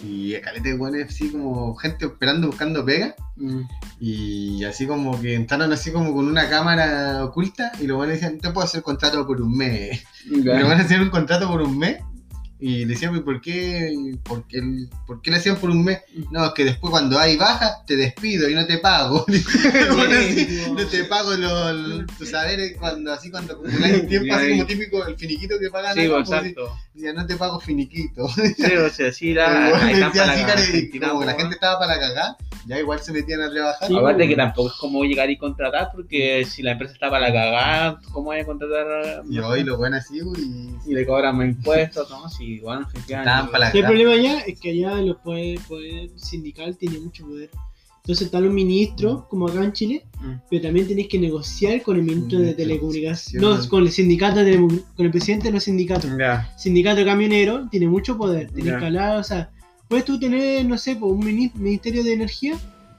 Y 0.05 0.35
a 0.35 0.43
caleta 0.43 0.69
de 0.69 0.75
weones 0.75 1.09
así 1.09 1.31
como 1.31 1.75
gente 1.77 2.05
esperando 2.05 2.49
buscando 2.49 2.85
pega. 2.85 3.15
Mm. 3.37 3.63
Y 4.01 4.65
así 4.65 4.87
como 4.87 5.19
que 5.19 5.35
entraron 5.35 5.73
así 5.73 5.91
como 5.91 6.13
con 6.13 6.29
una 6.29 6.47
cámara 6.51 7.25
oculta 7.25 7.73
y 7.81 7.87
los 7.87 7.97
buenos 7.97 8.17
decían, 8.17 8.39
te 8.39 8.51
puedo 8.51 8.67
hacer 8.67 8.83
contrato 8.83 9.27
por 9.27 9.41
un 9.41 9.57
mes. 9.57 10.05
Y 10.27 10.43
Ya. 10.43 10.59
los 10.59 10.69
van 10.69 10.79
a 10.79 10.83
hacer 10.83 11.01
un 11.01 11.09
contrato 11.09 11.49
por 11.49 11.63
un 11.63 11.79
mes. 11.79 12.03
Y 12.61 12.85
decían, 12.87 13.15
"¿Y 13.15 13.21
¿por 13.21 13.41
qué, 13.41 13.95
por, 14.25 14.47
qué, 14.49 14.61
¿por 15.07 15.23
qué 15.23 15.31
le 15.31 15.37
hacían 15.37 15.57
por 15.57 15.71
un 15.71 15.85
mes? 15.85 16.01
No, 16.33 16.45
es 16.47 16.53
que 16.53 16.65
después 16.65 16.91
cuando 16.91 17.19
hay 17.19 17.37
baja, 17.37 17.85
te 17.87 17.97
despido 17.97 18.49
y 18.49 18.55
no 18.55 18.67
te 18.67 18.79
pago. 18.79 19.25
Bueno, 19.95 20.19
así, 20.19 20.63
no 20.75 20.87
te 20.87 21.05
pago 21.05 21.35
los, 21.35 22.07
tus 22.19 22.31
saberes 22.31 22.77
cuando 22.79 23.13
así 23.13 23.31
cuando 23.31 23.53
acumuláis 23.55 24.09
tiempo, 24.09 24.35
así 24.35 24.51
como 24.51 24.67
típico 24.67 25.07
el 25.07 25.17
finiquito 25.17 25.59
que 25.59 25.71
pagan. 25.71 25.95
Sí, 25.95 26.09
pues, 26.09 26.29
pues, 26.29 26.41
exacto. 26.41 26.77
decía, 26.95 27.13
no 27.13 27.27
te 27.27 27.37
pago 27.37 27.61
finiquito. 27.61 28.29
Sí, 28.29 28.75
o 28.77 28.91
sea, 28.91 29.13
sí, 29.13 29.35
la, 29.35 29.71
bueno, 29.71 29.87
decía 29.87 30.07
así, 30.07 30.19
la 30.19 30.47
cara, 30.47 30.61
y 30.61 30.65
Argentina, 30.65 31.09
como 31.11 31.21
la 31.21 31.27
weón. 31.29 31.39
gente 31.41 31.55
estaba 31.55 31.79
para 31.79 31.99
cagar, 31.99 32.37
ya 32.67 32.79
igual 32.79 33.01
se 33.01 33.13
metían 33.13 33.41
a 33.41 33.51
trabajar. 33.51 33.89
Sí, 33.89 33.97
Aparte 33.97 34.29
que 34.29 34.37
tampoco 34.37 34.69
es 34.69 34.75
como 34.75 35.05
llegar 35.05 35.31
y 35.31 35.39
contratar, 35.39 35.91
porque 35.93 36.45
si 36.45 36.63
la 36.63 36.73
empresa 36.73 36.95
está 36.95 37.11
para 37.11 37.29
la 37.29 37.33
cagada, 37.33 38.01
¿cómo 38.13 38.33
hay 38.33 38.41
a 38.41 38.47
contratar? 38.47 39.23
Y 39.29 39.39
hoy 39.39 39.65
lo 39.65 39.79
ven 39.79 39.95
así, 39.95 40.19
y 40.19 40.91
Y 40.91 40.95
le 40.95 41.07
cobran 41.07 41.37
más 41.37 41.49
impuestos, 41.49 42.11
¿no? 42.11 42.29
Si, 42.29 42.48
el 42.57 43.85
problema 43.85 44.13
allá 44.13 44.41
es 44.41 44.59
que 44.61 44.71
allá 44.71 45.01
los 45.03 45.17
poder, 45.19 45.59
poder 45.69 46.11
sindical 46.17 46.77
tiene 46.77 46.99
mucho 47.01 47.27
poder. 47.27 47.51
Entonces 48.03 48.27
están 48.27 48.45
los 48.45 48.55
ministros, 48.55 49.25
como 49.27 49.49
acá 49.49 49.63
en 49.63 49.73
Chile, 49.73 50.05
Mm. 50.21 50.33
pero 50.49 50.63
también 50.63 50.89
tenés 50.89 51.09
que 51.09 51.19
negociar 51.19 51.83
con 51.83 51.97
el 51.97 52.03
ministro 52.05 52.39
de 52.39 52.55
telecomunicaciones. 52.55 53.41
Comunicaciones. 53.43 53.65
No, 53.65 53.71
con 53.71 53.83
el 53.83 53.91
sindicato 53.93 54.41
de 54.43 54.57
con 54.97 55.07
el 55.07 55.11
presidente 55.11 55.49
de 55.49 55.53
los 55.53 55.65
sindicatos. 55.65 56.11
Ya. 56.19 56.51
Sindicato 56.57 57.05
camionero 57.05 57.69
tiene 57.71 57.87
mucho 57.87 58.17
poder. 58.17 58.51
Tienes 58.51 58.73
Ya. 58.73 58.79
que 58.79 58.87
hablar, 58.87 59.19
o 59.19 59.23
sea, 59.23 59.51
puedes 59.89 60.05
tú 60.07 60.19
tener, 60.19 60.65
no 60.65 60.79
sé, 60.79 60.97
pues, 60.97 61.13
un 61.13 61.21
mini- 61.25 61.53
ministerio 61.55 62.03
de 62.03 62.15
energía, 62.15 62.59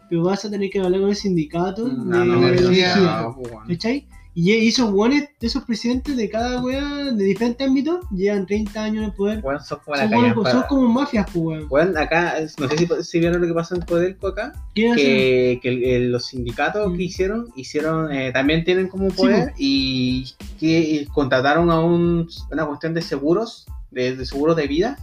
pero 0.10 0.24
vas 0.24 0.46
a 0.46 0.50
tener 0.52 0.70
que 0.70 0.80
hablar 0.80 1.02
con 1.02 1.10
el 1.10 1.16
sindicato 1.16 1.88
No, 1.88 2.20
de 2.20 2.26
no, 2.26 2.48
energía. 2.48 2.94
energía. 2.94 3.22
no, 3.24 3.36
pues, 3.36 3.52
bueno. 3.52 3.66
¿Cachai? 3.68 4.08
Y 4.42 4.54
y 4.54 4.68
esos 4.70 4.94
de 4.94 5.28
esos 5.42 5.64
presidentes 5.64 6.16
de 6.16 6.30
cada 6.30 6.62
wea, 6.64 7.12
de 7.12 7.24
diferentes 7.26 7.68
ámbitos, 7.68 8.06
llevan 8.10 8.46
30 8.46 8.82
años 8.84 8.98
en 9.00 9.04
el 9.10 9.14
poder. 9.14 9.42
Bueno, 9.42 9.60
son 9.60 9.80
como 9.84 9.98
Son, 9.98 10.52
son 10.52 10.64
como 10.70 10.88
mafias, 10.88 11.26
pues, 11.34 11.44
weón. 11.58 11.68
Bueno, 11.68 12.00
acá, 12.00 12.36
no 12.58 12.70
sé 12.70 12.78
si, 12.78 12.88
si 13.04 13.20
vieron 13.20 13.42
lo 13.42 13.48
que 13.48 13.54
pasó 13.54 13.76
en 13.76 13.82
Codelco 13.82 14.28
acá, 14.28 14.54
que, 14.74 15.60
que 15.62 15.96
el- 15.96 16.12
los 16.14 16.28
sindicatos 16.28 16.90
Mm. 16.90 16.96
que 16.98 17.04
hicieron, 17.04 17.48
hicieron 17.58 18.12
eh, 18.14 18.32
también 18.32 18.64
tienen 18.64 18.88
como 18.88 19.10
Sí, 19.10 19.18
poder 19.18 19.54
y 19.58 20.32
que 20.58 21.06
contrataron 21.14 21.70
a 21.70 21.82
un, 21.82 22.30
una 22.50 22.66
cuestión 22.66 22.94
de 22.94 23.02
seguros, 23.02 23.66
de, 23.92 24.16
de 24.16 24.26
seguros 24.26 24.56
de 24.56 24.68
vida, 24.68 24.98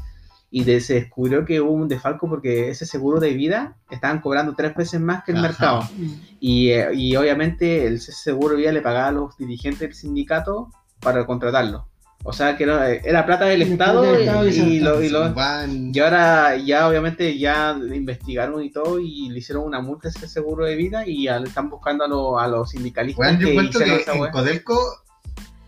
y 0.51 0.64
de- 0.64 0.80
se 0.80 0.94
descubrió 0.94 1.44
que 1.44 1.61
hubo 1.61 1.72
un 1.72 1.88
defalco 1.88 2.28
porque 2.28 2.70
ese 2.70 2.86
seguro 2.86 3.20
de 3.20 3.34
vida 3.34 3.76
estaban 3.90 4.20
cobrando 4.20 4.55
tres 4.55 4.74
veces 4.74 5.01
más 5.01 5.24
que 5.24 5.32
el 5.32 5.38
Ajá. 5.38 5.49
mercado. 5.49 5.82
Mm. 5.97 6.12
Y, 6.40 6.70
eh, 6.70 6.88
y 6.94 7.16
obviamente 7.16 7.86
el 7.86 8.01
seguro 8.01 8.55
de 8.55 8.61
vida 8.62 8.72
le 8.72 8.80
pagaba 8.82 9.09
a 9.09 9.12
los 9.12 9.36
dirigentes 9.36 9.80
del 9.80 9.94
sindicato 9.94 10.70
para 11.01 11.26
contratarlo. 11.26 11.88
O 12.24 12.32
sea 12.32 12.57
que 12.57 12.64
era, 12.64 12.90
era 12.90 13.24
plata 13.26 13.44
del 13.44 13.62
Estado 13.62 14.05
y, 14.20 14.80
lo, 14.80 15.01
y 15.03 15.09
lo- 15.11 15.32
y 15.92 15.99
ahora 16.01 16.57
ya 16.57 16.88
obviamente 16.88 17.38
ya 17.38 17.78
investigaron 17.94 18.62
y 18.64 18.70
todo 18.70 18.99
y 18.99 19.28
le 19.28 19.38
hicieron 19.38 19.64
una 19.64 19.80
multa 19.80 20.09
a 20.09 20.11
ese 20.11 20.26
seguro 20.26 20.64
de 20.64 20.74
vida 20.74 21.07
y 21.07 21.24
ya 21.24 21.38
le 21.38 21.47
están 21.49 21.68
buscando 21.70 22.05
a, 22.05 22.09
los- 22.09 22.42
a 22.42 22.49
los 22.49 22.70
sindicalistas 22.70 23.20
Weón, 23.20 23.38
yo 23.38 23.47
que 23.47 23.55
que 23.84 23.97
esa 23.97 24.12
en. 24.14 24.32
Codelco 24.32 24.78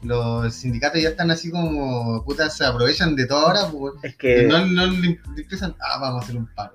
los 0.02 0.54
sindicatos 0.54 1.02
ya 1.02 1.08
están 1.10 1.30
así 1.30 1.50
como 1.50 2.22
putas 2.24 2.56
se 2.56 2.64
aprovechan 2.64 3.16
de 3.16 3.26
todo 3.26 3.46
ahora, 3.46 3.68
pues, 3.70 3.94
Es 4.02 4.16
que 4.16 4.44
no, 4.44 4.64
no 4.66 4.86
le 4.86 5.18
empiezan, 5.36 5.74
ah, 5.80 5.98
vamos 6.00 6.22
a 6.22 6.24
hacer 6.24 6.36
un 6.36 6.46
paro. 6.54 6.74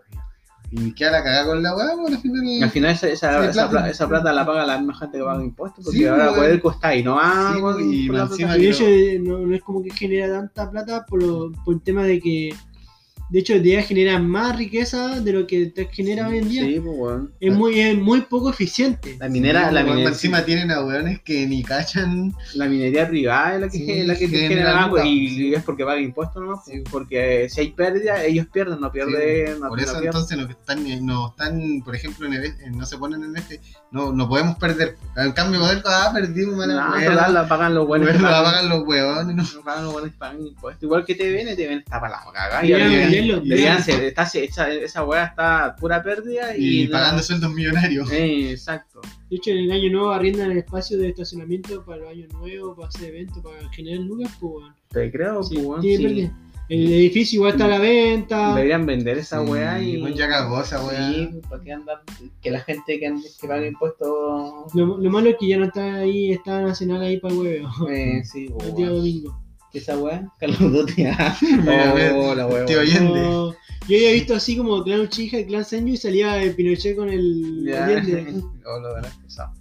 Y 0.76 0.92
queda 0.94 1.12
la 1.12 1.24
cagada 1.24 1.46
con 1.46 1.62
la 1.62 1.76
weá, 1.76 1.96
pues 1.96 2.16
al 2.16 2.20
final. 2.22 2.64
al 2.64 2.70
final 2.72 2.92
esa, 2.92 3.08
esa, 3.08 3.48
esa 3.48 3.70
plata. 3.70 3.90
esa 3.90 4.08
plata 4.10 4.34
la 4.34 4.44
paga 4.44 4.66
la 4.66 4.80
misma 4.80 4.96
gente 4.98 5.20
que 5.20 5.24
paga 5.24 5.44
impuestos 5.44 5.86
porque 5.86 6.00
Sí, 6.00 6.06
ahora 6.08 6.24
weón. 6.26 6.36
puede 6.36 6.60
costar 6.62 6.98
y 6.98 7.04
no 7.04 7.16
va 7.16 7.54
Sí, 7.78 7.84
y 7.86 8.10
plata. 8.10 8.32
encima 8.32 8.58
Y 8.58 8.66
eh, 8.68 9.20
no, 9.24 9.38
no 9.38 9.56
es 9.56 9.62
como 9.62 9.84
que 9.84 9.92
genera 9.92 10.30
tanta 10.34 10.72
plata 10.72 11.06
por, 11.06 11.22
lo- 11.22 11.52
por 11.64 11.76
el 11.76 11.82
tema 11.82 12.04
de 12.06 12.20
que 12.20 12.56
De 13.34 13.40
hecho, 13.40 13.54
el 13.56 13.64
día 13.64 13.82
genera 13.82 14.20
más 14.20 14.56
riqueza 14.56 15.20
de 15.20 15.34
lo 15.34 15.48
que 15.48 15.66
te 15.66 15.88
genera 15.88 16.28
hoy 16.28 16.38
en 16.38 16.50
día. 16.50 16.62
Sí, 16.66 16.80
pues, 16.80 16.96
weón. 16.96 17.34
Es, 17.40 17.52
muy, 17.52 17.80
es 17.80 17.98
muy 17.98 18.22
poco 18.22 18.52
eficiente. 18.52 19.18
La 19.20 19.28
minera, 19.28 19.72
la, 19.72 19.82
Sí, 19.82 19.86
weón, 19.86 19.86
minería, 19.88 20.10
encima 20.10 20.46
tienen 20.46 20.70
a 20.70 20.84
weones 20.86 21.20
que 21.22 21.48
ni 21.48 21.64
cachan. 21.64 22.32
la 22.54 22.68
minería 22.68 23.08
privada 23.10 23.56
es 23.56 23.62
la 23.62 23.70
que, 23.70 23.78
Sí, 23.80 24.04
la 24.04 24.14
que 24.16 24.28
te 24.28 24.38
genera 24.38 24.50
genera 24.72 24.88
lucas, 24.88 25.06
y 25.08 25.30
sí. 25.30 25.54
es 25.56 25.64
porque 25.64 25.84
paga 25.84 26.00
impuestos 26.00 26.44
nomás. 26.44 26.64
Sí. 26.64 26.84
Porque 26.92 27.48
si 27.50 27.62
hay 27.62 27.72
pérdida, 27.72 28.24
ellos 28.24 28.46
pierden, 28.54 28.80
no 28.80 28.92
pierden. 28.92 29.60
no, 29.60 29.70
Por 29.70 29.80
no 29.80 29.84
eso 29.84 29.94
pierden. 29.94 30.06
entonces 30.10 30.38
no 30.38 30.44
están, 30.48 30.86
eh, 30.86 31.00
no 31.02 31.30
están, 31.30 31.82
por 31.84 31.96
ejemplo, 31.96 32.28
en 32.28 32.34
el, 32.34 32.44
este, 32.44 32.70
no 32.70 32.86
se 32.86 33.00
ponen 33.00 33.24
en 33.24 33.36
este, 33.36 33.60
no, 33.90 34.14
no 34.14 34.30
podemos 34.30 34.58
perder. 34.58 34.96
En 35.18 35.32
cambio, 35.32 35.60
poder, 35.60 35.82
ah, 35.88 36.12
perdimos, 36.14 36.56
mala 36.56 36.74
No, 37.00 37.04
total, 37.04 37.34
la 37.34 37.48
pagan 37.48 37.74
los 37.74 37.88
buenos. 37.88 38.10
Bueno, 38.10 38.20
que 38.28 38.32
la 38.32 38.44
pagan- 38.44 38.70
los 38.70 38.84
huevones, 38.88 39.36
¿no? 39.36 39.44
no 39.44 39.62
pagan 39.64 39.84
los 39.86 39.94
buenos 39.94 40.12
que 40.12 40.18
pagan 40.20 40.40
impuestos. 40.46 40.84
Igual 40.84 41.04
que 41.04 41.16
TVN, 41.16 41.56
TVN 41.56 41.80
está 41.80 42.00
para 42.00 42.18
la 42.24 42.32
cagada. 42.32 42.62
Deberían 43.24 43.84
ser, 43.84 44.04
está, 44.04 44.24
esa, 44.24 44.72
esa 44.72 45.04
weá 45.04 45.26
está 45.26 45.76
pura 45.80 46.02
pérdida 46.04 46.56
y, 46.56 46.84
Y 46.84 46.88
pagando 46.88 47.24
sueldos 47.24 47.54
millonarios. 47.54 48.12
Eh, 48.12 48.52
exacto. 48.52 49.02
De 49.30 49.38
hecho, 49.38 49.52
en 49.52 49.58
el 49.60 49.72
año 49.72 49.92
nuevo 49.92 50.12
arriendan 50.12 50.52
el 50.52 50.60
espacio 50.60 50.98
de 50.98 51.10
estacionamiento 51.10 51.84
para 51.86 52.04
el 52.04 52.08
año 52.08 52.28
nuevo, 52.34 52.76
para 52.76 52.90
hacer 52.90 53.10
eventos, 53.10 53.44
para 53.44 53.70
generar 53.72 54.02
lucas, 54.02 54.32
pues. 54.40 54.66
Te 54.90 55.12
creo, 55.12 55.44
Sí, 55.44 55.58
pues, 55.58 55.82
sí. 55.82 56.32
El 56.70 56.94
edificio 56.94 57.38
igual 57.38 57.52
está 57.52 57.66
a 57.66 57.68
la 57.68 57.80
venta. 57.80 58.56
Deberían 58.56 58.86
vender 58.86 59.18
esa 59.18 59.42
weá 59.42 59.80
Sí, 59.80 59.96
y. 59.96 60.02
pues 60.02 60.16
ya 60.16 60.30
cagó 60.30 60.62
esa 60.62 60.84
weá. 60.84 61.12
Sí, 61.12 61.30
¿para 61.50 61.64
qué 61.64 61.74
andar? 61.74 62.02
Que 62.42 62.52
la 62.52 62.62
gente 62.62 63.00
que, 63.00 63.14
que 63.40 63.48
paga 63.48 63.68
impuestos. 63.68 64.74
Lo, 64.74 64.98
lo 64.98 65.10
malo 65.10 65.30
es 65.30 65.36
que 65.40 65.48
ya 65.48 65.58
no 65.58 65.66
está 65.66 65.96
ahí, 65.96 66.32
está 66.32 66.62
nacional 66.62 67.02
ahí 67.02 67.20
para 67.20 67.34
el 67.34 67.40
huevo. 67.40 67.90
Eh, 67.90 68.24
sí, 68.24 68.48
pues, 68.58 68.70
El 68.70 68.76
día 68.76 68.90
domingo. 68.90 69.43
¿Qué 69.74 69.80
esa 69.80 69.98
weá? 69.98 70.32
Carlos 70.40 70.60
mira, 70.98 71.36
Oh, 72.16 72.36
la 72.36 72.46
weá. 72.48 72.66
tío 72.66 72.78
weón. 72.78 72.90
Allende. 72.90 73.22
No, 73.22 73.52
yo 73.88 73.98
había 73.98 74.12
visto 74.14 74.36
así 74.36 74.56
como 74.56 74.84
Clan 74.84 75.02
Uchija 75.02 75.40
y 75.40 75.46
Clan 75.46 75.66
Senju 75.66 75.94
y 75.94 75.98
salía 75.98 76.42
el 76.42 76.54
Pinochet 76.56 76.96
con 76.96 77.10
el 77.10 77.66
Ya. 77.66 77.86
Allende. 77.86 78.42
Oh, 78.66 78.80
lo. 78.80 79.52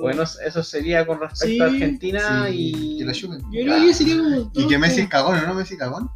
Bueno, 0.00 0.22
eso 0.22 0.62
sería 0.62 1.06
con 1.06 1.20
respecto 1.20 1.46
Sí, 1.46 1.60
a 1.60 1.64
Argentina 1.64 2.46
Sí, 2.48 2.72
y. 2.94 2.98
que 2.98 3.04
la 3.04 3.12
chupen. 3.12 3.40
Yo 3.52 3.62
creo 3.62 3.80
que 3.86 3.94
sería 3.94 4.16
como. 4.16 4.50
Y 4.54 4.66
que 4.68 4.78
Messi 4.78 5.00
es 5.02 5.08
cagón, 5.08 5.38
¿o 5.38 5.46
no? 5.46 5.54
Messi 5.54 5.76
cagón. 5.76 6.08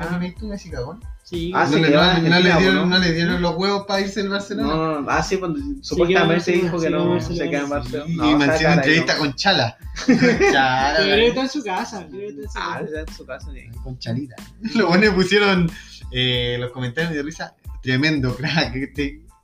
Ah. 0.00 0.18
¿Ah, 0.20 0.34
tú 0.38 0.46
Messi 0.46 0.70
cagón? 0.70 1.00
Sí, 1.22 1.52
Ah, 1.54 1.64
no, 1.64 1.72
sí, 1.76 1.80
le, 1.80 1.90
no- 1.90 2.40
le 2.40 2.40
dieron, 2.58 2.74
¿no? 2.74 2.86
no 2.86 2.98
le 2.98 3.12
dieron 3.12 3.40
los 3.42 3.54
huevos 3.56 3.84
para 3.86 4.00
irse 4.00 4.20
al 4.20 4.30
Barcelona. 4.30 4.68
No, 4.74 5.00
no, 5.02 5.10
ah, 5.10 5.22
sí, 5.22 5.36
cuando 5.36 5.58
que 5.60 5.64
supuestamente 5.84 6.52
dijo 6.52 6.80
que 6.80 6.90
no 6.90 7.20
se 7.20 7.34
queda 7.50 7.60
en 7.62 7.68
Barcelona. 7.68 8.12
y 8.12 8.16
No, 8.16 8.38
me 8.38 8.46
la- 8.46 8.74
entrevista 8.74 9.16
con 9.18 9.34
Chala. 9.34 9.76
Chala. 10.52 10.94
Pero 10.98 11.22
está 11.26 11.40
en 11.42 11.48
su 11.48 11.62
casa. 11.62 12.06
Creo 12.10 12.34
que 12.34 12.42
está 12.42 12.42
en 12.42 12.48
su 12.50 12.58
Ah, 12.58 12.72
casa. 12.72 12.84
está 12.84 13.00
en 13.00 13.16
su 13.16 13.26
casa, 13.26 13.48
sí. 13.52 13.78
Con 13.84 13.98
Chalita. 13.98 14.36
Los 14.74 14.88
buenos 14.88 15.14
pusieron 15.14 15.70
eh, 16.10 16.56
los 16.58 16.72
comentarios 16.72 17.12
de 17.14 17.22
risa. 17.22 17.54
Tremendo, 17.82 18.34
crack. 18.36 18.74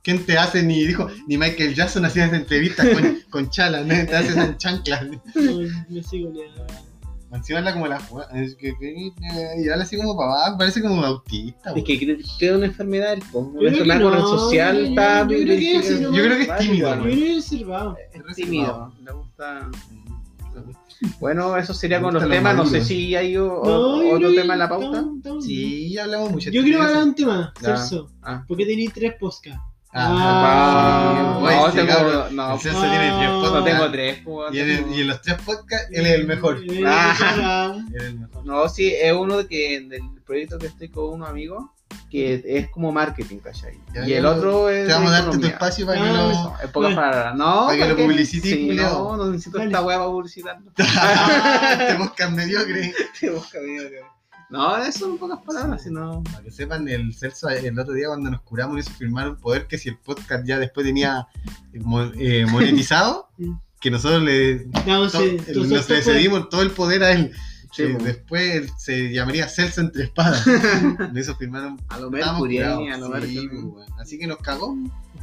¿Quién 0.03 0.25
te 0.25 0.37
hace? 0.37 0.63
Ni 0.63 0.85
dijo, 0.85 1.07
ni 1.27 1.37
Michael 1.37 1.73
Jackson 1.75 2.05
hacía 2.05 2.25
esa 2.25 2.35
entrevista 2.37 2.83
con, 2.89 3.19
con 3.29 3.49
Chala, 3.49 3.81
¿no? 3.81 3.87
Te 4.05 4.15
hace 4.15 4.29
esas 4.29 4.57
chanclas. 4.57 5.05
No, 5.05 5.13
no 5.89 6.03
sé 6.03 6.21
cómo 6.21 6.33
le 6.33 6.47
da. 6.53 6.65
Encima 7.33 7.59
habla 7.59 7.73
como 7.73 7.87
la. 7.87 7.97
Es 8.33 8.55
que, 8.55 8.73
que- 8.79 9.11
y 9.57 9.69
habla 9.69 9.83
así 9.83 9.97
como 9.97 10.19
abajo, 10.21 10.57
parece 10.57 10.81
como 10.81 11.03
autista. 11.03 11.73
Es 11.75 11.83
que 11.83 11.99
creo 11.99 12.17
que 12.39 12.47
es 12.47 12.55
una 12.55 12.65
enfermedad, 12.67 13.13
el 13.13 13.21
po, 13.21 13.51
Yo 13.53 13.59
una 13.59 13.69
enfermedad 13.69 13.99
no, 13.99 14.27
social 14.27 14.77
yo- 14.77 14.85
está 14.85 15.21
yo 15.21 15.27
creo 15.27 15.45
que 15.45 15.83
sí, 15.83 15.99
Yo 16.01 16.11
creo 16.11 16.37
que 16.37 16.43
es 16.43 16.57
tímido, 16.57 16.95
Yo 16.95 17.01
creo 17.01 17.15
que 17.15 17.29
es 17.31 17.35
reservado. 17.51 17.97
Es 18.29 18.35
tímido, 18.35 18.93
le 19.03 19.11
gusta. 19.11 19.69
Bueno, 21.19 21.55
eso 21.57 21.73
sería 21.73 22.01
con 22.01 22.13
los 22.13 22.27
temas. 22.27 22.55
No 22.55 22.65
sé 22.65 22.81
si 22.83 23.15
hay 23.15 23.37
o- 23.37 23.61
No, 23.63 24.01
yo 24.03 24.15
otro 24.15 24.33
tema 24.33 24.53
en 24.53 24.59
la 24.59 24.69
pauta. 24.69 24.97
estamos 25.17 25.21
bien. 25.23 25.41
Sí, 25.41 25.93
ya 25.93 26.03
hablamos 26.05 26.31
mucho. 26.31 26.49
Yo 26.49 26.63
quiero 26.63 26.81
hablar 26.81 26.97
de 26.97 27.03
un 27.09 27.15
tema. 27.15 27.53
Celso. 27.61 28.09
Ah. 28.23 28.43
¿Por 28.47 28.57
qué 28.57 28.65
tenéis 28.65 28.93
tres 28.93 29.13
podcasts? 29.19 29.61
Ah, 29.93 31.33
Ah, 31.33 31.37
güey, 31.39 31.55
no, 31.55 31.71
sí, 31.71 31.77
tengo, 31.77 32.29
no, 32.31 32.53
El 32.53 32.59
Celso 32.59 32.79
Ah. 32.83 32.89
tiene 32.89 33.17
tres 33.17 33.29
no 33.51 33.63
tengo 33.63 33.91
tres. 33.91 34.19
Y 34.51 34.59
en, 34.59 34.93
y 34.93 35.01
en 35.01 35.07
los 35.07 35.21
tres 35.21 35.37
podcasts, 35.45 35.87
él 35.91 36.05
es 36.05 36.11
el 36.13 36.27
mejor. 36.27 36.59
Ah. 36.85 37.15
ah, 37.21 37.75
Él 37.89 37.95
es 37.95 38.03
el 38.03 38.19
mejor. 38.19 38.45
No, 38.45 38.69
sí, 38.69 38.93
es 38.93 39.13
uno 39.13 39.37
de 39.37 39.47
que 39.47 39.81
del 39.81 40.01
proyecto 40.25 40.57
que 40.59 40.67
estoy 40.67 40.89
con 40.89 41.13
unos 41.13 41.29
amigos 41.29 41.65
que 42.11 42.41
es 42.45 42.69
como 42.69 42.91
marketing, 42.91 43.37
¿cachai? 43.39 43.79
Ya, 43.93 44.05
y 44.07 44.13
el 44.13 44.25
otro 44.25 44.69
es. 44.69 44.87
Te 44.87 44.93
vamos 44.93 45.09
a 45.11 45.21
darte 45.21 45.37
tu 45.39 45.47
espacio 45.47 45.85
para 45.85 46.01
que 46.01 46.07
Ah, 46.07 46.11
lo. 46.13 46.31
Eso, 46.31 46.53
en 46.63 46.71
pocas 46.71 46.95
palabras. 46.95 47.35
No, 47.35 47.65
Para 47.67 47.77
que 47.77 47.85
lo 47.87 47.95
publicites, 47.97 48.51
sí. 48.51 48.67
No, 48.75 49.17
no 49.17 49.25
necesito 49.27 49.57
Dale. 49.57 49.69
esta 49.71 49.81
hueá 49.83 49.97
para 49.97 50.09
publicitarlo. 50.09 50.71
Este 50.77 51.95
podcast 51.95 52.31
mediocre. 52.33 52.93
Te 53.19 53.29
busca 53.29 53.59
video, 53.59 53.89
que- 53.89 54.16
No, 54.49 54.77
eso 54.77 55.09
en 55.09 55.17
pocas 55.17 55.39
palabras, 55.45 55.83
sino. 55.83 56.23
Para 56.23 56.41
que 56.41 56.51
sepan, 56.51 56.87
el 56.87 57.13
Celso 57.13 57.49
el 57.49 57.77
otro 57.77 57.93
día 57.93 58.07
cuando 58.07 58.31
nos 58.31 58.41
curamos 58.41 58.79
hizo 58.79 58.91
firmar 58.91 59.29
un 59.29 59.35
poder 59.35 59.67
que 59.67 59.77
si 59.77 59.89
el 59.89 59.97
podcast 59.97 60.45
ya 60.45 60.57
después 60.57 60.85
tenía 60.85 61.27
eh, 61.73 61.81
eh, 62.17 62.45
monetizado, 62.49 63.29
que 63.81 63.91
nosotros 63.91 64.23
le 64.23 64.65
no, 64.85 65.09
sí, 65.09 65.37
nos 65.53 65.89
le 65.89 66.01
cedimos 66.01 66.49
todo 66.49 66.61
el 66.61 66.71
poder 66.71 67.03
a 67.03 67.11
él. 67.11 67.33
Sí, 67.73 67.83
Eh, 67.83 67.97
después 68.01 68.71
se 68.77 69.11
llamaría 69.11 69.49
Celso 69.49 69.81
entre 69.81 70.03
espadas. 70.05 70.47
Lo 70.47 71.19
hizo 71.19 71.35
firmar 71.35 71.67
un 71.67 71.81
A 71.89 71.99
lo 71.99 72.09
Mercury, 72.09 72.59
a 72.59 72.77
sí. 73.21 73.49
Así 73.99 74.17
que 74.17 74.27
nos 74.27 74.37
cagó. 74.37 74.75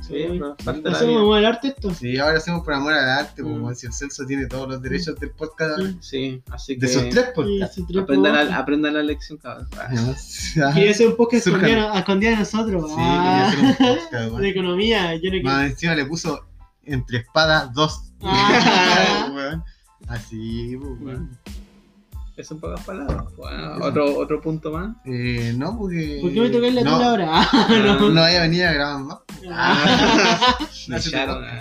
Sí, 0.06 0.26
pero 0.28 0.56
parte 0.64 0.82
de 0.82 0.90
¿Hacemos 0.90 1.16
amor 1.22 1.38
al 1.38 1.44
arte 1.46 1.68
esto? 1.68 1.94
Sí, 1.94 2.18
ahora 2.18 2.36
hacemos 2.38 2.62
por 2.64 2.74
amor 2.74 2.92
al 2.92 3.08
arte, 3.08 3.42
pues, 3.42 3.54
Mm. 3.56 3.60
bueno, 3.62 3.74
si 3.74 3.86
el 3.86 3.92
Celso 3.92 4.26
tiene 4.26 4.46
todos 4.46 4.68
los 4.68 4.82
derechos 4.82 5.18
del 5.18 5.30
podcast. 5.30 5.80
Sí, 6.00 6.42
así 6.50 6.74
que. 6.78 6.86
de 6.86 6.92
sus 6.92 7.08
tres 7.08 7.26
podcasts. 7.34 7.76
sí, 7.76 7.98
Aprendan 7.98 8.32
la, 8.50 8.56
aprendan 8.58 8.94
la 8.94 9.02
lección, 9.02 9.38
cabrón. 9.38 9.68
Quería 10.74 10.90
hacer 10.90 11.08
un 11.08 11.16
podcast 11.16 11.46
escondido 11.46 11.92
a, 11.92 11.98
escondido 11.98 12.32
de 12.32 12.38
nosotros. 12.38 12.90
Sí, 12.90 12.96
ah, 12.98 13.50
quería 13.54 13.70
hacer 13.70 13.88
un 13.88 13.96
podcast, 13.96 14.12
de 14.24 14.30
weón. 14.30 14.44
economía. 14.44 15.14
Yo 15.16 15.24
no 15.24 15.30
quiero. 15.30 15.44
Más 15.44 15.70
encima 15.70 15.94
le 15.94 16.04
puso 16.04 16.44
entre 16.84 17.18
espadas 17.18 17.72
dos. 17.72 18.12
Ah. 18.22 19.64
Así, 20.08 20.76
pues, 20.78 20.92
weón. 21.00 21.38
Es 22.36 22.50
en 22.50 22.58
pocas 22.58 22.84
palabras. 22.84 23.24
Bueno, 23.36 23.74
otro, 23.80 24.18
otro 24.18 24.40
punto 24.40 24.72
más. 24.72 24.96
Eh, 25.04 25.54
no, 25.56 25.78
porque. 25.78 26.18
¿Por 26.20 26.32
qué 26.32 26.40
me 26.40 26.50
tocáis 26.50 26.74
la 26.74 26.82
no, 26.82 26.96
tula 26.96 27.10
ahora? 27.10 27.28
Ah, 27.52 27.94
No, 28.00 28.10
no. 28.10 28.20
vaya 28.20 28.38
a 28.38 28.42
venir 28.42 28.64
a 28.64 28.72
grabar 28.72 29.00
más. 29.04 29.18
Ah. 29.50 30.56
Me 30.88 30.96
echaron. 30.96 31.44
ah. 31.44 31.60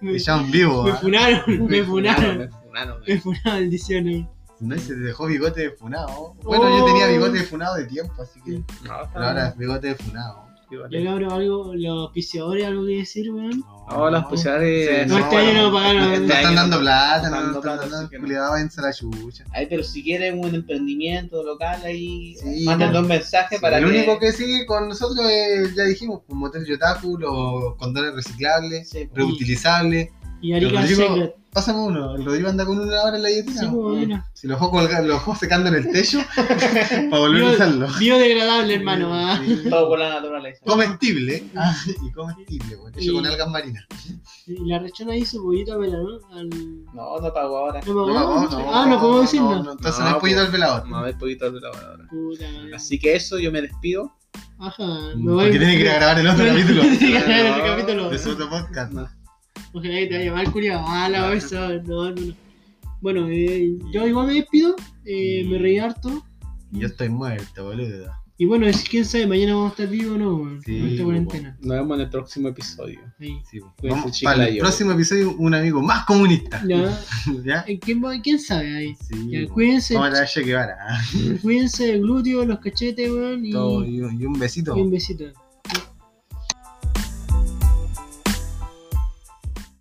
Me, 0.00 0.18
llaman 0.18 0.50
vivo. 0.50 0.84
me 0.84 0.90
ah. 0.92 0.96
funaron, 0.96 1.42
me 1.46 1.58
Me 1.58 1.84
funaron. 1.84 2.38
Me 2.38 2.48
funaron. 2.48 3.00
Me 3.06 3.18
funaron 3.20 3.52
maldiciones. 3.60 4.26
No, 4.60 4.78
se 4.78 4.94
te 4.94 5.00
dejó 5.00 5.26
bigote 5.26 5.60
de 5.62 5.70
funado. 5.72 6.34
Bueno, 6.42 6.68
yo 6.78 6.82
Oh. 6.84 6.86
tenía 6.86 7.06
bigote 7.08 7.38
de 7.38 7.44
funado 7.44 7.76
de 7.76 7.84
tiempo, 7.84 8.22
así 8.22 8.40
que. 8.42 8.52
No, 8.52 8.64
Pero 9.12 9.24
ahora 9.26 9.48
es 9.48 9.56
bigote 9.58 9.88
de 9.88 9.94
funado. 9.96 10.46
Yo 10.70 11.04
cabrón, 11.04 11.32
algo, 11.32 11.72
los 11.74 11.98
auspiciadores, 12.06 12.64
algo 12.66 12.86
que 12.86 12.98
decir, 12.98 13.30
weón. 13.32 13.64
No, 13.90 14.08
las 14.08 14.24
posibilidades. 14.26 15.08
No, 15.08 15.18
este 15.18 15.36
año 15.36 15.62
no 15.64 15.72
pagaron. 15.72 16.02
No 16.08 16.12
Este 16.14 16.32
están 16.32 16.54
dando 16.54 16.78
plata, 16.78 17.16
están 17.16 17.30
no 17.32 17.36
dando 17.38 17.48
están 17.58 17.62
plata, 17.62 17.80
dando. 17.82 17.96
así 17.98 18.08
que 18.08 18.18
no. 18.18 18.24
Cuidado, 18.26 18.50
váyanse 18.52 18.80
a 18.80 18.84
la 18.84 18.92
chucha. 18.92 19.44
Ay, 19.52 19.66
pero 19.68 19.82
si 19.82 20.02
quieren 20.04 20.38
un 20.38 20.54
emprendimiento 20.54 21.42
local 21.42 21.80
ahí, 21.84 22.36
Sí, 22.36 22.64
manden 22.64 22.92
no. 22.92 23.00
un 23.00 23.08
mensaje 23.08 23.58
para 23.58 23.78
el 23.78 23.84
que... 23.84 23.90
único 23.90 24.18
que 24.20 24.32
sigue 24.32 24.64
con 24.66 24.88
nosotros 24.88 25.26
es, 25.28 25.74
ya 25.74 25.84
dijimos, 25.84 26.20
pues, 26.26 26.36
Motel 26.38 26.64
Yotaku, 26.64 27.18
los 27.18 27.74
condones 27.76 28.14
reciclables, 28.14 28.88
Sí, 28.88 29.06
pues. 29.06 29.16
reutilizables. 29.26 30.10
Y 30.40 30.52
Arica 30.54 30.86
Secret. 30.86 31.34
Pásame 31.52 31.80
uno, 31.80 32.14
el 32.14 32.24
Rodrigo 32.24 32.48
anda 32.48 32.64
con 32.64 32.78
una 32.78 32.96
ahora 33.00 33.16
en 33.16 33.24
la 33.24 33.28
billetera. 33.28 33.60
Sí, 33.62 33.66
pues. 33.72 34.08
Si 34.34 34.46
lo 34.46 34.54
dejó 34.54 34.70
colgando, 34.70 35.08
lo 35.08 35.14
dejó 35.14 35.34
secando 35.34 35.68
en 35.68 35.74
el 35.74 35.90
techo 35.90 36.20
para 36.36 37.18
volver 37.22 37.42
a 37.42 37.46
Bio- 37.48 37.54
usarlo. 37.54 37.88
Biodegradable, 37.98 38.74
hermano. 38.76 39.10
ah. 39.12 39.40
Sí. 39.44 39.62
Todo 39.68 39.88
por 39.88 39.98
la 39.98 40.10
naturaleza. 40.10 40.64
Comestible, 40.64 41.42
ah, 41.56 41.74
y 42.06 42.12
comestible, 42.12 42.76
bueno, 42.76 42.96
hecho 42.96 43.10
Y- 43.10 43.14
con 43.14 43.26
algas 43.26 43.48
marinas. 43.50 43.84
Y 44.46 44.64
la 44.68 44.78
rechona 44.78 45.16
hizo 45.16 45.42
poquito 45.42 45.72
a 45.74 45.78
vela, 45.78 45.96
¿no? 45.98 46.36
Al... 46.38 46.48
No, 46.94 47.18
no 47.20 47.32
pago 47.34 47.58
ahora. 47.58 47.80
No, 47.84 47.94
No, 47.94 48.06
no, 48.06 48.48
no, 48.48 48.72
ah, 48.74 48.86
no 48.86 49.00
podemos 49.00 49.22
decirlo. 49.22 49.50
no, 49.56 49.62
no, 49.64 49.72
entonces 49.72 49.98
No, 50.00 50.04
no, 50.08 50.16
es 50.16 50.20
pollito 50.20 50.36
pues, 50.38 50.46
al 50.46 50.52
velador. 50.52 50.88
No, 50.88 51.06
es 51.06 51.16
poquito 51.16 51.50
de 51.50 51.60
la 51.60 51.70
hora 51.70 51.86
ahora. 51.90 52.04
Puta. 52.10 52.44
Así 52.76 52.98
que 53.00 53.16
eso, 53.16 53.40
yo 53.40 53.50
me 53.50 53.60
despido. 53.62 54.12
Ajá, 54.60 54.84
me 55.16 55.32
voy 55.32 55.44
Porque 55.46 55.58
tiene 55.58 55.74
que 55.76 55.80
ir 55.82 55.88
a 55.88 55.94
grabar 55.96 56.18
el 56.20 56.28
otro 56.28 56.46
capítulo 56.46 56.82
Tiene 56.98 56.98
que 56.98 57.42
grabar 57.42 57.60
el 57.60 57.66
capítulo. 57.66 58.10
de 58.10 58.18
su 58.18 58.30
otro 58.30 58.48
podcast. 58.48 58.92
Ojalá 59.72 59.94
que 59.98 60.06
te 60.06 60.18
vaya 60.18 60.32
mal, 60.32 60.52
culiao. 60.52 60.84
Ah, 60.86 61.08
la 61.08 61.28
bolsa. 61.28 61.68
No, 61.86 62.10
no, 62.10 62.20
no. 62.20 62.34
Bueno, 63.00 63.28
eh, 63.30 63.76
yo 63.92 64.06
igual 64.06 64.26
me 64.26 64.34
despido. 64.34 64.74
Eh, 65.04 65.44
me 65.48 65.58
reí 65.58 65.78
harto. 65.78 66.22
Y 66.72 66.80
yo 66.80 66.86
estoy 66.88 67.08
muerto, 67.08 67.64
boludo. 67.64 68.12
Y 68.36 68.46
bueno, 68.46 68.66
es- 68.66 68.88
quién 68.88 69.04
sabe, 69.04 69.26
mañana 69.26 69.54
vamos 69.54 69.68
a 69.68 69.82
estar 69.82 69.88
vivos 69.88 70.14
o 70.14 70.18
no, 70.18 70.34
weón. 70.36 70.62
Sí, 70.64 70.78
con 70.80 70.88
esta 70.88 71.04
cuarentena. 71.04 71.56
Nos 71.60 71.76
vemos 71.76 71.94
en 71.98 72.00
el 72.04 72.10
próximo 72.10 72.48
episodio. 72.48 73.00
Ahí. 73.20 73.38
Sí, 73.50 73.60
pues. 73.76 73.92
Vamos, 73.92 74.20
para 74.22 74.48
el 74.48 74.54
yo. 74.56 74.60
próximo 74.62 74.92
episodio, 74.92 75.34
un 75.36 75.54
amigo 75.54 75.82
más 75.82 76.04
comunista. 76.06 76.62
Ya. 76.66 76.98
¿Ya? 77.44 77.64
¿Quién, 78.22 78.38
sabe 78.38 78.74
ahí? 78.76 78.94
Sí. 79.08 79.28
Ya, 79.30 79.40
pues. 79.40 79.50
cuídense, 79.52 79.94
Vamos 79.94 80.08
a 80.18 80.20
la 80.22 80.26
Che 80.26 80.40
Guevara. 80.42 80.76
cuídense 81.42 81.92
el 81.92 82.00
glúteo, 82.00 82.44
los 82.46 82.60
cachetes, 82.60 83.10
weón. 83.10 83.44
Y, 83.44 83.50
Todo, 83.52 83.84
y, 83.84 84.00
un- 84.00 84.20
y 84.20 84.24
un 84.24 84.38
besito. 84.38 84.74
y 84.76 84.80
un 84.80 84.90
besito. 84.90 85.24